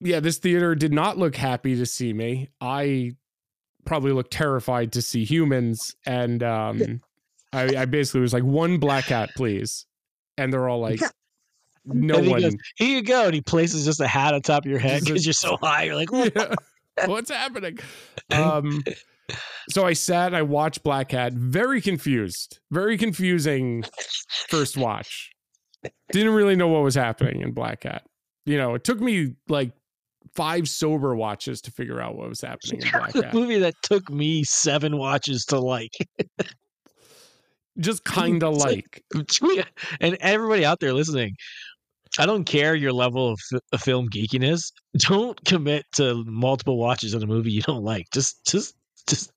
yeah, 0.00 0.20
this 0.20 0.38
theater 0.38 0.74
did 0.74 0.92
not 0.92 1.18
look 1.18 1.36
happy 1.36 1.76
to 1.76 1.86
see 1.86 2.12
me. 2.12 2.48
I 2.60 3.12
probably 3.90 4.12
looked 4.12 4.30
terrified 4.32 4.92
to 4.92 5.02
see 5.02 5.24
humans, 5.24 5.96
and 6.06 6.44
um, 6.44 7.00
I, 7.52 7.74
I 7.78 7.84
basically 7.86 8.20
was 8.20 8.32
like, 8.32 8.44
"One 8.44 8.78
black 8.78 9.06
hat, 9.06 9.30
please," 9.34 9.84
and 10.38 10.52
they're 10.52 10.68
all 10.68 10.78
like, 10.78 11.00
"No 11.84 12.14
And 12.14 12.24
he 12.24 12.30
one." 12.30 12.40
goes, 12.42 12.56
Here 12.76 12.98
you 12.98 13.02
go, 13.02 13.24
and 13.24 13.34
he 13.34 13.40
places 13.40 13.84
just 13.84 13.98
a 13.98 14.06
hat 14.06 14.32
on 14.32 14.42
top 14.42 14.64
of 14.64 14.70
your 14.70 14.78
head 14.78 15.02
because 15.04 15.26
you're 15.26 15.32
so 15.32 15.56
high. 15.56 15.82
You're 15.86 15.96
like, 15.96 16.12
"What?" 16.12 16.32
Yeah. 16.36 16.54
What's 17.06 17.32
happening? 17.32 17.80
Um, 18.30 18.84
so 19.70 19.84
I 19.84 19.94
sat 19.94 20.36
I 20.36 20.42
watched 20.42 20.84
Black 20.84 21.10
Hat, 21.10 21.32
very 21.32 21.80
confused, 21.80 22.60
very 22.70 22.96
confusing 22.96 23.82
first 24.46 24.76
watch. 24.76 25.32
Didn't 26.12 26.34
really 26.34 26.54
know 26.54 26.68
what 26.68 26.84
was 26.84 26.94
happening 26.94 27.40
in 27.42 27.50
Black 27.50 27.82
Hat. 27.82 28.04
You 28.46 28.56
know, 28.56 28.76
it 28.76 28.84
took 28.84 29.00
me 29.00 29.34
like 29.48 29.72
five 30.34 30.68
sober 30.68 31.14
watches 31.14 31.60
to 31.62 31.70
figure 31.70 32.00
out 32.00 32.16
what 32.16 32.28
was 32.28 32.40
happening 32.40 32.82
in 32.82 32.90
Black 32.90 33.14
Hat. 33.14 33.34
movie 33.34 33.58
that 33.58 33.74
took 33.82 34.10
me 34.10 34.44
seven 34.44 34.96
watches 34.96 35.44
to 35.46 35.58
like. 35.58 35.96
Just 37.78 38.04
kind 38.04 38.42
of 38.42 38.54
It's 39.14 39.40
like, 39.40 39.66
and 40.00 40.16
everybody 40.20 40.64
out 40.64 40.80
there 40.80 40.92
listening, 40.92 41.34
I 42.18 42.26
don't 42.26 42.44
care 42.44 42.74
your 42.74 42.92
level 42.92 43.30
of, 43.30 43.40
of 43.72 43.80
film 43.80 44.08
geekiness. 44.08 44.72
Don't 44.96 45.42
commit 45.44 45.84
to 45.94 46.24
multiple 46.26 46.76
watches 46.76 47.14
of 47.14 47.22
a 47.22 47.26
movie 47.26 47.52
you 47.52 47.62
don't 47.62 47.84
like. 47.84 48.06
Just, 48.12 48.44
just, 48.44 48.74
just 49.06 49.30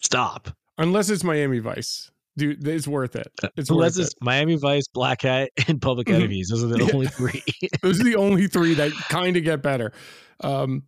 stop. 0.00 0.48
unless 0.78 1.10
it's 1.10 1.22
Miami 1.22 1.58
Vice. 1.58 2.10
Dude, 2.36 2.66
it's 2.66 2.88
worth 2.88 3.14
it. 3.16 3.28
It's 3.56 3.68
Unless 3.68 3.98
worth 3.98 4.06
it's 4.06 4.14
Miami 4.22 4.56
Vice, 4.56 4.86
Black 4.88 5.22
Hat, 5.22 5.50
and 5.68 5.80
Public 5.82 6.06
Mhm. 6.08 6.14
Enemies. 6.14 6.48
Those 6.48 6.64
are 6.64 6.68
the 6.68 6.78
Yeah. 6.84 6.90
only 6.94 7.06
three. 7.06 7.42
Those 7.82 8.00
are 8.00 8.04
the 8.04 8.16
only 8.16 8.46
three 8.46 8.74
that 8.74 8.92
kind 9.10 9.36
of 9.36 9.44
get 9.44 9.62
better. 9.62 9.92
Um, 10.40 10.84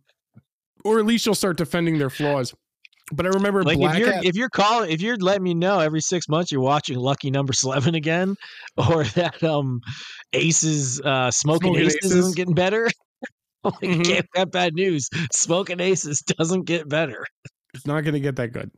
or 0.83 0.99
at 0.99 1.05
least 1.05 1.25
you'll 1.25 1.35
start 1.35 1.57
defending 1.57 1.97
their 1.97 2.09
flaws. 2.09 2.53
But 3.11 3.27
I 3.27 3.29
remember 3.29 3.63
Like 3.63 3.77
Black 3.77 3.93
if 3.95 3.99
you're 3.99 4.11
Hat- 4.11 4.25
if 4.25 4.35
you're 4.35 4.49
calling 4.49 4.89
if 4.89 4.99
you're 5.01 5.17
letting 5.17 5.43
me 5.43 5.53
know 5.53 5.79
every 5.79 6.01
six 6.01 6.27
months 6.27 6.51
you're 6.51 6.61
watching 6.61 6.97
Lucky 6.97 7.29
Number 7.29 7.53
Slevin 7.53 7.93
again, 7.93 8.35
or 8.77 9.03
that 9.03 9.43
um 9.43 9.79
Aces 10.33 10.99
uh 11.01 11.29
Smoking, 11.29 11.73
Smoking 11.73 11.85
Aces, 11.85 11.95
Aces. 12.05 12.11
isn't 12.15 12.35
getting 12.35 12.55
better. 12.55 12.89
like, 13.63 13.73
Mhm. 13.75 14.05
can't 14.05 14.25
have 14.35 14.49
bad 14.51 14.73
news. 14.73 15.07
Smoking 15.31 15.79
Aces 15.79 16.21
doesn't 16.21 16.63
get 16.63 16.89
better. 16.89 17.25
it's 17.75 17.85
not 17.85 18.01
going 18.01 18.13
to 18.15 18.19
get 18.19 18.35
that 18.37 18.53
good. 18.53 18.71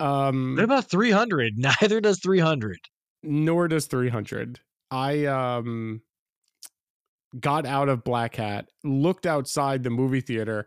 Um, 0.00 0.56
What 0.56 0.64
about 0.64 0.90
three 0.90 1.10
hundred? 1.10 1.54
Neither 1.58 2.00
does 2.00 2.20
three 2.20 2.40
hundred. 2.40 2.78
nor 3.22 3.66
does 3.68 3.86
300 3.86 4.60
i 4.92 5.24
um 5.24 6.00
got 7.40 7.66
out 7.66 7.88
of 7.88 8.04
black 8.04 8.36
hat 8.36 8.68
looked 8.84 9.26
outside 9.26 9.82
the 9.82 9.90
movie 9.90 10.20
theater 10.20 10.66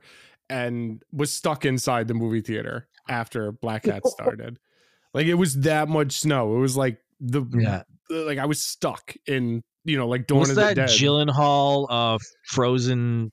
and 0.50 1.02
was 1.14 1.32
stuck 1.32 1.64
inside 1.66 2.08
the 2.08 2.14
movie 2.14 2.42
theater 2.42 2.88
after 3.08 3.52
black 3.52 3.86
hat 3.86 4.06
started 4.08 4.60
like 5.14 5.26
it 5.26 5.36
was 5.36 5.56
that 5.62 5.88
much 5.88 6.20
snow 6.20 6.56
it 6.56 6.60
was 6.60 6.76
like 6.76 6.98
the 7.22 7.44
Yeah. 7.54 7.84
like 8.10 8.38
i 8.40 8.46
was 8.46 8.62
stuck 8.62 9.16
in 9.26 9.62
you 9.86 9.98
know 9.98 10.08
like 10.08 10.28
dawn 10.28 10.40
What's 10.40 10.50
of 10.52 10.58
that 10.58 10.70
the 10.76 10.82
dead 10.82 10.90
Gyllenhaal 10.90 11.88
uh 11.90 12.18
Frozen 12.48 13.32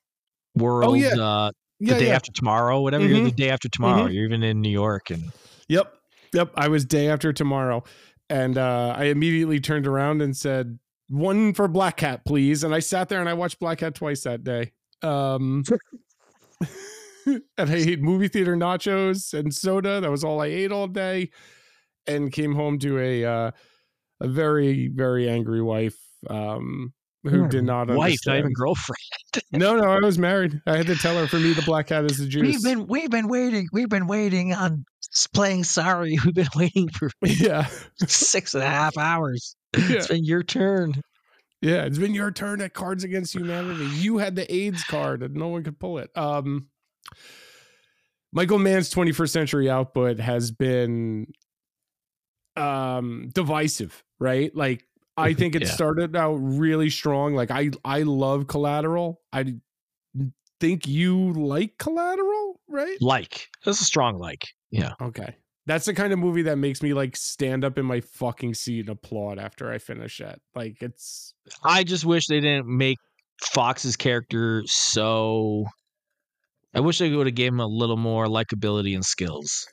World 0.55 0.97
yeah. 0.97 1.09
uh 1.19 1.51
yeah, 1.79 1.93
the 1.93 1.99
day 1.99 2.07
yeah. 2.07 2.15
after 2.15 2.31
tomorrow, 2.31 2.81
whatever 2.81 3.05
you're 3.05 3.23
the 3.25 3.29
day 3.31 3.51
after 3.51 3.69
tomorrow. 3.69 4.05
Mhm. 4.07 4.13
You're 4.15 4.25
even 4.25 4.41
in 4.41 4.61
New 4.61 4.71
York 4.71 5.11
and 5.11 5.25
Yep. 5.69 5.93
Yep. 6.33 6.51
I 6.55 6.67
was 6.67 6.85
day 6.85 7.09
after 7.09 7.33
tomorrow. 7.33 7.83
And 8.29 8.57
uh, 8.57 8.93
I 8.97 9.05
immediately 9.05 9.59
turned 9.59 9.87
around 9.87 10.21
and 10.21 10.35
said, 10.35 10.79
one 11.09 11.53
for 11.53 11.67
Black 11.67 11.99
Hat, 11.99 12.25
please. 12.25 12.63
And 12.63 12.73
I 12.75 12.79
sat 12.79 13.09
there 13.09 13.19
and 13.19 13.29
I 13.29 13.33
watched 13.33 13.59
Black 13.59 13.79
Hat 13.79 13.95
twice 13.95 14.23
that 14.23 14.43
day. 14.43 14.73
Um, 15.01 15.63
and 17.25 17.41
I 17.57 17.75
ate 17.75 18.01
movie 18.01 18.27
theater 18.27 18.55
nachos 18.55 19.33
and 19.33 19.53
soda. 19.53 20.01
That 20.01 20.11
was 20.11 20.23
all 20.23 20.41
I 20.41 20.47
ate 20.47 20.71
all 20.71 20.87
day. 20.87 21.31
And 22.05 22.31
came 22.31 22.55
home 22.55 22.79
to 22.79 22.99
a 22.99 23.25
uh, 23.25 23.51
a 24.21 24.27
very, 24.27 24.87
very 24.87 25.29
angry 25.29 25.61
wife 25.61 25.97
um, 26.29 26.93
who 27.23 27.47
did 27.49 27.65
not 27.65 27.89
wife, 27.89 28.17
not 28.25 28.37
even 28.37 28.53
girlfriend. 28.53 28.97
No, 29.51 29.75
no, 29.75 29.83
I 29.83 29.99
was 29.99 30.17
married. 30.17 30.59
I 30.65 30.77
had 30.77 30.87
to 30.87 30.95
tell 30.95 31.15
her 31.15 31.27
for 31.27 31.37
me 31.37 31.53
the 31.53 31.61
Black 31.61 31.89
Hat 31.89 32.09
is 32.09 32.17
the 32.17 32.27
juice. 32.27 32.41
We've 32.41 32.63
been 32.63 32.87
we've 32.87 33.11
been 33.11 33.27
waiting. 33.27 33.67
We've 33.71 33.89
been 33.89 34.07
waiting 34.07 34.53
on 34.53 34.83
playing 35.25 35.63
sorry. 35.63 36.17
We've 36.25 36.33
been 36.35 36.47
waiting 36.55 36.89
for 36.89 37.09
yeah. 37.23 37.67
six 38.05 38.53
and 38.53 38.63
a 38.63 38.67
half 38.69 38.97
hours. 38.97 39.55
yeah. 39.75 39.83
It's 39.95 40.07
been 40.07 40.25
your 40.25 40.43
turn. 40.43 40.93
Yeah, 41.61 41.85
it's 41.85 41.97
been 41.97 42.13
your 42.13 42.29
turn 42.29 42.61
at 42.61 42.73
Cards 42.75 43.03
Against 43.03 43.33
Humanity. 43.33 43.85
You 43.95 44.19
had 44.19 44.35
the 44.35 44.53
AIDS 44.53 44.83
card 44.83 45.23
and 45.23 45.33
no 45.33 45.47
one 45.47 45.63
could 45.63 45.79
pull 45.79 45.97
it. 45.97 46.11
Um 46.15 46.67
Michael 48.31 48.59
Mann's 48.59 48.93
21st 48.93 49.29
century 49.29 49.69
output 49.69 50.19
has 50.19 50.51
been 50.51 51.25
um 52.55 53.29
divisive, 53.33 54.03
right? 54.19 54.55
Like 54.55 54.83
I 55.15 55.33
think 55.33 55.55
it 55.55 55.63
Yeah. 55.63 55.69
started 55.69 56.15
out 56.15 56.35
really 56.35 56.89
strong. 56.91 57.33
Like 57.33 57.49
I 57.49 57.71
I 57.83 58.03
love 58.03 58.45
Collateral. 58.45 59.21
I 59.33 59.55
think 60.59 60.87
you 60.87 61.33
like 61.33 61.77
Collateral, 61.77 62.59
right? 62.67 62.97
Like 63.01 63.47
that's 63.65 63.81
a 63.81 63.85
strong 63.85 64.17
like. 64.17 64.45
Yeah. 64.71 64.93
Okay. 65.01 65.35
That's 65.65 65.85
the 65.85 65.93
kind 65.93 66.13
of 66.13 66.19
movie 66.19 66.43
that 66.43 66.57
makes 66.57 66.81
me 66.81 66.93
like 66.93 67.17
stand 67.17 67.65
up 67.65 67.77
in 67.77 67.85
my 67.85 67.99
fucking 68.01 68.53
seat 68.53 68.81
and 68.81 68.89
applaud 68.89 69.37
after 69.37 69.71
I 69.71 69.77
finish 69.79 70.19
it. 70.21 70.41
Like 70.55 70.77
it's 70.81 71.33
I 71.63 71.83
just 71.83 72.05
wish 72.05 72.27
they 72.27 72.39
didn't 72.39 72.67
make 72.67 72.97
Foxx's 73.43 73.95
character 73.97 74.63
so. 74.65 75.65
I 76.73 76.79
wish 76.79 76.99
they 76.99 77.09
would 77.11 77.27
have 77.27 77.35
gave 77.35 77.51
him 77.53 77.59
a 77.59 77.65
little 77.67 77.97
more 77.97 78.27
likability 78.27 78.93
and 78.93 79.03
skills. 79.03 79.65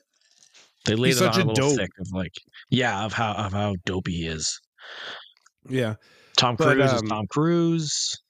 They 0.87 0.95
laid 0.97 1.09
He's 1.11 1.21
it 1.21 1.27
on 1.27 1.33
such 1.35 1.43
a 1.43 1.47
a 1.47 1.49
little 1.49 1.69
dope. 1.71 1.79
thick 1.79 1.91
of 2.01 2.07
like, 2.13 2.33
yeah, 2.71 3.05
of 3.05 3.13
how 3.13 3.33
of 3.33 3.53
how 3.53 3.75
dopey 3.85 4.13
he 4.13 4.27
is. 4.27 4.61
yeah. 5.69 5.95
Tom 6.37 6.57
But, 6.57 6.75
Cruise 6.75 6.93
is 6.93 7.03
um, 7.03 7.09
Tom 7.09 7.27
Cruise. 7.29 8.23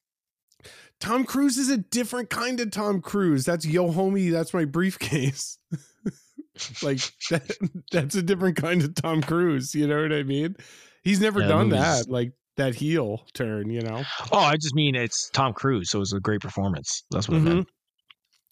Tom 1.01 1.25
Cruise 1.25 1.59
is 1.59 1.69
a 1.71 1.77
different 1.79 2.31
kind 2.31 2.61
of 2.61 2.71
Tom 2.71 3.01
Cruise. 3.01 3.45
That's 3.45 3.67
yo 3.67 3.93
homie, 3.93 4.31
that's 4.33 4.55
my 4.55 4.65
briefcase. 4.65 5.59
like 6.83 7.01
that, 7.31 7.51
that's 7.93 8.15
a 8.15 8.23
different 8.23 8.57
kind 8.57 8.83
of 8.83 8.95
Tom 8.95 9.23
Cruise, 9.23 9.75
you 9.75 9.87
know 9.87 10.03
what 10.03 10.13
I 10.13 10.23
mean? 10.23 10.57
He's 11.03 11.21
never 11.21 11.41
Yeah, 11.41 11.49
done 11.49 11.69
that, 11.71 12.09
like 12.09 12.33
that 12.57 12.75
heel 12.75 13.27
turn, 13.35 13.71
you 13.71 13.83
know. 13.83 14.09
Oh, 14.33 14.39
I 14.39 14.55
just 14.57 14.75
mean 14.75 14.95
it's 14.95 15.29
Tom 15.31 15.53
Cruise, 15.53 15.91
so 15.91 15.99
it 15.99 16.01
was 16.01 16.13
a 16.13 16.21
great 16.21 16.41
performance. 16.41 17.05
That's 17.11 17.29
what 17.29 17.37
I 17.37 17.41
meant. 17.41 17.61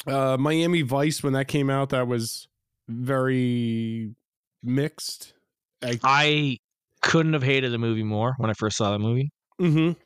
Uh 0.07 0.37
Miami 0.37 0.83
Vice 0.83 1.23
when 1.23 1.33
that 1.35 1.47
came 1.49 1.71
out 1.71 1.91
that 1.91 2.07
was 2.09 2.49
very 2.89 4.15
mixed. 4.63 5.35
I, 5.83 5.99
I 6.03 6.59
couldn't 7.03 7.33
have 7.35 7.43
hated 7.43 7.73
the 7.73 7.79
movie 7.79 8.03
more 8.03 8.35
when 8.39 8.51
I 8.51 8.55
first 8.55 8.77
saw 8.77 8.91
the 8.93 8.99
movie. 8.99 9.31
mhm. 9.61 9.97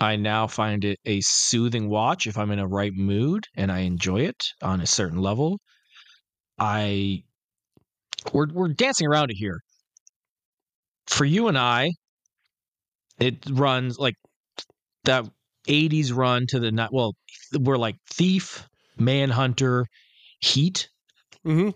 I 0.00 0.16
now 0.16 0.46
find 0.46 0.84
it 0.84 0.98
a 1.04 1.20
soothing 1.20 1.88
watch 1.88 2.26
if 2.26 2.38
I'm 2.38 2.50
in 2.50 2.58
a 2.58 2.66
right 2.66 2.92
mood 2.94 3.46
and 3.56 3.70
I 3.72 3.80
enjoy 3.80 4.20
it 4.22 4.44
on 4.62 4.80
a 4.80 4.86
certain 4.86 5.18
level. 5.18 5.58
I 6.58 7.24
we're 8.32 8.48
we're 8.52 8.68
dancing 8.68 9.06
around 9.06 9.30
it 9.30 9.36
here. 9.36 9.60
For 11.06 11.24
you 11.24 11.48
and 11.48 11.58
I, 11.58 11.92
it 13.18 13.44
runs 13.50 13.98
like 13.98 14.14
that 15.04 15.24
80s 15.68 16.12
run 16.14 16.46
to 16.48 16.60
the 16.60 16.72
night. 16.72 16.90
Well, 16.92 17.14
we're 17.58 17.76
like 17.76 17.96
Thief, 18.08 18.68
Manhunter, 18.98 19.86
Heat. 20.40 20.88
Mhm. 21.46 21.74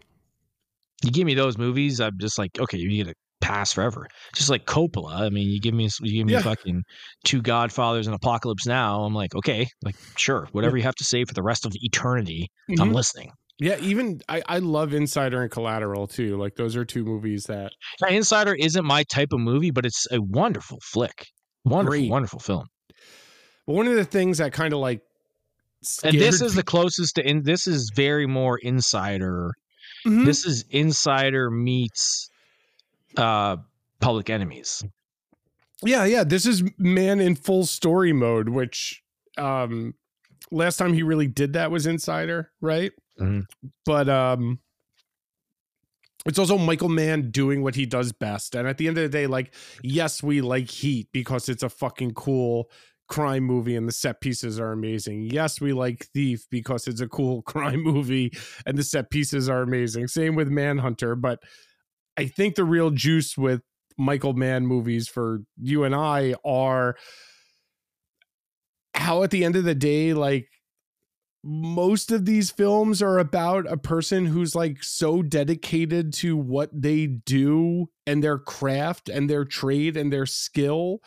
You 1.05 1.11
give 1.11 1.26
me 1.26 1.35
those 1.35 1.59
movies, 1.59 2.00
I'm 2.00 2.19
just 2.21 2.38
like, 2.38 2.59
okay, 2.61 2.79
you 2.79 3.05
get 3.05 3.12
a 3.12 3.14
pass 3.42 3.72
forever. 3.75 4.06
Just 4.34 4.49
like 4.49 4.64
Coppola. 4.64 5.12
I 5.20 5.28
mean, 5.28 5.50
you 5.50 5.61
give 5.61 5.75
me 5.75 5.88
you 6.00 6.18
give 6.20 6.26
me 6.26 6.32
Yeah. 6.32 6.40
fucking 6.42 6.82
two 7.25 7.42
Godfathers 7.42 8.06
and 8.06 8.16
Apocalypse 8.16 8.66
Now. 8.66 9.02
I'm 9.02 9.14
like, 9.14 9.34
okay, 9.34 9.66
like 9.84 9.96
sure, 10.16 10.49
whatever 10.52 10.76
you 10.78 10.82
have 10.84 10.94
to 10.96 11.04
say 11.04 11.25
for 11.25 11.34
the 11.34 11.42
rest 11.42 11.66
of 11.66 11.72
eternity, 11.75 12.49
I'm 12.80 12.90
Mhm. 12.90 12.94
listening. 12.94 13.30
Yeah, 13.58 13.76
even 13.80 14.20
I, 14.28 14.42
I 14.49 14.58
love 14.61 14.94
Insider 14.94 15.42
and 15.42 15.50
Collateral 15.50 16.06
too. 16.06 16.37
Like 16.38 16.54
those 16.56 16.75
are 16.75 16.84
two 16.84 17.04
movies 17.04 17.44
that 17.44 17.72
Now, 18.00 18.08
Insider 18.08 18.54
isn't 18.54 18.84
my 18.84 19.02
type 19.04 19.28
of 19.32 19.40
movie, 19.40 19.70
but 19.70 19.84
it's 19.84 20.06
a 20.11 20.20
wonderful 20.20 20.78
flick. 20.82 21.26
Wonderful, 21.64 21.99
Great. 22.00 22.11
wonderful 22.11 22.38
film. 22.40 22.64
But 23.66 23.75
one 23.75 23.87
of 23.87 23.94
the 23.94 24.04
things 24.04 24.38
that 24.38 24.52
kind 24.52 24.72
of 24.72 24.80
like 24.80 25.00
And 26.04 26.18
this 26.18 26.40
is 26.40 26.54
the 26.54 26.62
closest 26.62 27.16
to 27.16 27.28
in 27.28 27.42
this 27.44 27.66
is 27.66 27.90
very 27.94 28.26
more 28.26 28.58
insider. 28.58 29.52
Mhm. 30.06 30.25
This 30.25 30.44
is 30.46 30.64
insider 30.70 31.50
meets 31.50 32.28
uh 33.16 33.57
public 34.00 34.31
enemies. 34.31 34.85
Yeah, 35.85 36.04
yeah. 36.04 36.25
This 36.25 36.47
is 36.47 36.62
man 36.78 37.21
in 37.21 37.35
full 37.35 37.66
story 37.66 38.12
mode, 38.12 38.49
which 38.49 39.02
um 39.38 39.95
last 40.50 40.76
time 40.76 40.92
he 40.92 41.02
really 41.02 41.26
did 41.26 41.54
that 41.54 41.71
was 41.71 41.87
Insider, 41.87 42.50
right? 42.61 42.92
Mhm. 43.19 43.47
But 43.85 44.09
um 44.09 44.61
it's 46.25 46.38
also 46.38 46.57
Michael 46.57 46.88
Mann 46.88 47.31
doing 47.31 47.62
what 47.62 47.75
he 47.75 47.85
does 47.85 48.12
best. 48.12 48.54
And 48.54 48.69
at 48.69 48.78
the 48.78 48.87
end 48.87 48.97
of 48.97 49.02
the 49.02 49.09
day, 49.09 49.26
like, 49.26 49.52
yes, 49.83 50.23
we 50.23 50.40
like 50.40 50.71
Heat 50.71 51.09
because 51.12 51.49
it's 51.49 51.64
a 51.64 51.69
fucking 51.69 52.14
cool 52.14 52.71
crime 53.09 53.42
movie 53.42 53.75
and 53.75 53.88
the 53.88 53.92
set 53.92 54.21
pieces 54.21 54.61
are 54.61 54.71
amazing. 54.73 55.23
Yes, 55.23 55.61
we 55.61 55.73
like 55.73 56.07
Thief 56.14 56.47
because 56.49 56.87
it's 56.87 57.00
a 57.00 57.09
cool 57.09 57.42
crime 57.52 57.83
movie 57.83 58.33
and 58.64 58.78
the 58.78 58.85
set 58.85 59.11
pieces 59.11 59.49
are 59.49 59.62
amazing. 59.62 60.07
Same 60.07 60.35
with 60.37 60.49
Manhunter, 60.49 61.16
but 61.16 61.40
I 62.16 62.26
think 62.26 62.54
the 62.54 62.64
real 62.64 62.90
juice 62.90 63.37
with 63.37 63.62
Michael 63.99 64.35
Mann 64.35 64.66
movies 64.66 65.09
for 65.09 65.40
you 65.57 65.85
and 65.85 65.95
I 65.95 66.35
are 66.45 66.97
how 68.95 69.23
at 69.23 69.31
the 69.31 69.45
end 69.45 69.57
of 69.57 69.64
the 69.64 69.75
day, 69.75 70.14
like 70.14 70.49
most 71.45 72.12
of 72.12 72.25
these 72.25 72.50
films 72.50 73.02
are 73.02 73.19
about 73.19 73.66
a 73.71 73.76
person 73.76 74.26
who's 74.26 74.54
like 74.54 74.83
so 74.83 75.23
dedicated 75.23 76.12
to 76.12 76.37
what 76.37 76.71
they 76.73 77.07
do 77.07 77.87
and 78.07 78.23
their 78.23 78.38
craft 78.38 79.09
and 79.09 79.28
their 79.28 79.45
trade 79.45 79.97
and 79.97 80.12
their 80.12 80.26
skill. 80.26 80.99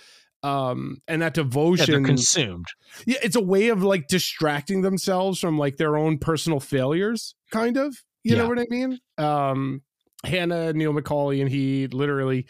Um, 0.43 0.97
and 1.07 1.21
that 1.21 1.33
Yeah, 1.33 1.41
devotion 1.43 2.05
consumed. 2.05 2.67
yeah, 3.05 3.17
it's 3.23 3.35
a 3.35 3.41
way 3.41 3.69
of 3.69 3.81
like 3.83 4.07
distracting 4.07 4.81
themselves 4.81 5.39
from 5.39 5.57
like 5.57 5.77
their 5.77 5.95
own 5.95 6.17
personal 6.19 6.59
failures, 6.59 7.33
kind 7.51 7.77
of. 7.77 7.95
You 8.23 8.35
know 8.35 8.47
what 8.47 8.59
I 8.59 8.65
mean? 8.69 8.99
Um, 9.17 9.81
Hanna, 10.25 10.73
Neil 10.73 10.93
McCauley, 10.93 11.41
and 11.41 11.49
he 11.49 11.87
literally 11.87 12.45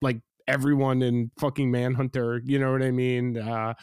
like 0.00 0.20
everyone 0.46 1.02
in 1.02 1.30
fucking 1.38 1.70
Manhunter. 1.70 2.40
You 2.44 2.58
know 2.58 2.72
what 2.72 2.82
I 2.82 2.90
mean? 2.90 3.38
Uh, 3.38 3.74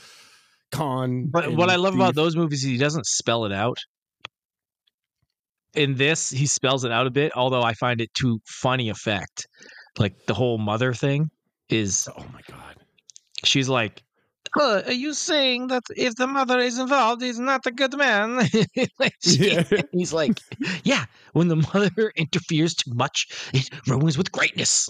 Con. 0.72 1.28
But 1.30 1.54
what 1.54 1.70
I 1.70 1.76
love 1.76 1.96
about 1.96 2.16
those 2.16 2.36
movies 2.36 2.64
is 2.64 2.70
he 2.70 2.78
doesn't 2.78 3.06
spell 3.06 3.46
it 3.46 3.52
out. 3.52 3.78
In 5.74 5.96
this, 5.96 6.30
he 6.30 6.48
spells 6.48 6.84
it 6.84 6.92
out 6.92 7.08
a 7.08 7.12
bit, 7.12 7.32
although 7.36 7.62
I 7.62 7.74
find 7.74 8.02
it 8.02 8.14
too 8.14 8.40
funny 8.46 8.90
effect. 8.90 9.48
Like 9.98 10.26
the 10.26 10.34
whole 10.34 10.58
mother 10.58 10.94
thing 10.94 11.30
is 11.70 12.08
Oh 12.18 12.26
my 12.34 12.42
god. 12.50 12.76
she's 13.46 13.70
like, 13.70 14.04
Uh, 14.60 14.82
are 14.86 14.92
you 14.92 15.14
saying 15.14 15.68
that 15.68 15.84
if 15.96 16.16
the 16.16 16.28
mother 16.28 16.60
is 16.60 16.78
involved, 16.78 17.22
he's 17.22 17.40
not 17.40 17.66
a 17.66 17.72
good 17.72 17.96
man? 17.98 18.48
Like, 19.00 19.14
Yeah. 19.24 19.64
He's 19.94 20.12
like, 20.14 20.40
yeah, 20.84 21.06
when 21.34 21.48
the 21.48 21.56
mother 21.74 22.12
interferes 22.18 22.76
too 22.76 22.92
much, 22.94 23.28
it 23.54 23.70
ruins 23.88 24.18
with 24.18 24.32
greatness. 24.32 24.88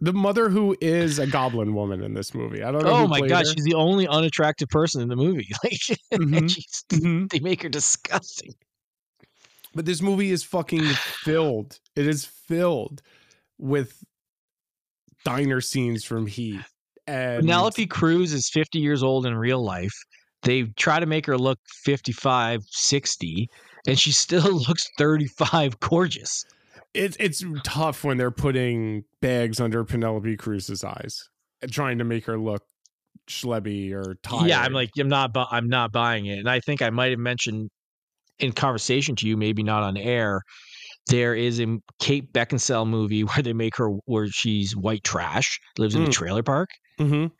the 0.00 0.12
mother 0.12 0.48
who 0.48 0.76
is 0.80 1.18
a 1.18 1.26
goblin 1.26 1.74
woman 1.74 2.02
in 2.02 2.14
this 2.14 2.34
movie. 2.34 2.62
I 2.62 2.70
don't 2.70 2.84
know. 2.84 2.90
oh 2.90 3.06
my 3.08 3.20
god, 3.20 3.46
her. 3.46 3.52
she's 3.52 3.64
the 3.64 3.74
only 3.74 4.06
unattractive 4.06 4.68
person 4.68 5.00
in 5.02 5.08
the 5.08 5.16
movie. 5.16 5.48
Like, 5.64 5.80
Mhm. 6.14 6.36
and 6.38 6.50
she's, 6.50 6.84
Mhm. 6.92 7.30
they 7.30 7.40
make 7.40 7.62
her 7.62 7.68
disgusting. 7.68 8.54
But 9.74 9.84
this 9.84 10.00
movie 10.00 10.30
is 10.30 10.42
fucking 10.44 10.84
filled. 11.24 11.80
It 11.96 12.06
is 12.06 12.24
filled 12.24 13.02
with 13.58 14.02
diner 15.24 15.60
scenes 15.60 16.04
from 16.04 16.26
Heat. 16.26 16.60
And 17.06 17.40
Penelope 17.40 17.86
Cruz 17.86 18.32
is 18.32 18.50
50 18.52 18.78
years 18.78 19.02
old 19.02 19.26
in 19.26 19.34
real 19.36 19.62
life. 19.62 19.94
They 20.42 20.64
try 20.76 21.00
to 21.00 21.06
make 21.06 21.26
her 21.26 21.38
look 21.38 21.58
55, 21.84 22.62
60, 22.68 23.48
and 23.86 23.98
she 23.98 24.12
still 24.24 24.52
looks 24.68 24.86
35 24.98 25.78
gorgeous. 25.80 26.44
it's 26.94 27.16
it's 27.20 27.44
tough 27.64 28.04
when 28.04 28.16
they're 28.16 28.30
putting 28.30 29.04
bags 29.20 29.60
under 29.60 29.84
Penelope 29.84 30.36
Cruz's 30.36 30.82
eyes 30.84 31.28
trying 31.70 31.98
to 31.98 32.04
make 32.04 32.26
her 32.26 32.38
look 32.38 32.62
schlebby 33.28 33.92
or 33.92 34.16
tired. 34.22 34.48
Yeah, 34.48 34.60
I'm 34.60 34.72
like 34.72 34.90
I'm 34.98 35.08
not 35.08 35.32
bu- 35.32 35.50
I'm 35.50 35.68
not 35.68 35.92
buying 35.92 36.26
it. 36.26 36.38
And 36.38 36.48
I 36.48 36.60
think 36.60 36.82
I 36.82 36.90
might 36.90 37.10
have 37.10 37.18
mentioned 37.18 37.70
in 38.38 38.52
conversation 38.52 39.16
to 39.16 39.26
you, 39.26 39.36
maybe 39.36 39.62
not 39.62 39.82
on 39.82 39.96
air. 39.96 40.42
There 41.08 41.34
is 41.34 41.60
a 41.60 41.78
Kate 42.00 42.32
Beckinsale 42.32 42.86
movie 42.88 43.22
where 43.24 43.42
they 43.42 43.52
make 43.52 43.76
her 43.76 43.88
where 44.06 44.26
she's 44.28 44.74
white 44.76 45.04
trash, 45.04 45.60
lives 45.78 45.94
in 45.94 46.02
a 46.02 46.06
Mm. 46.08 46.12
trailer 46.12 46.42
park. 46.42 46.68
Mhm. 46.98 47.30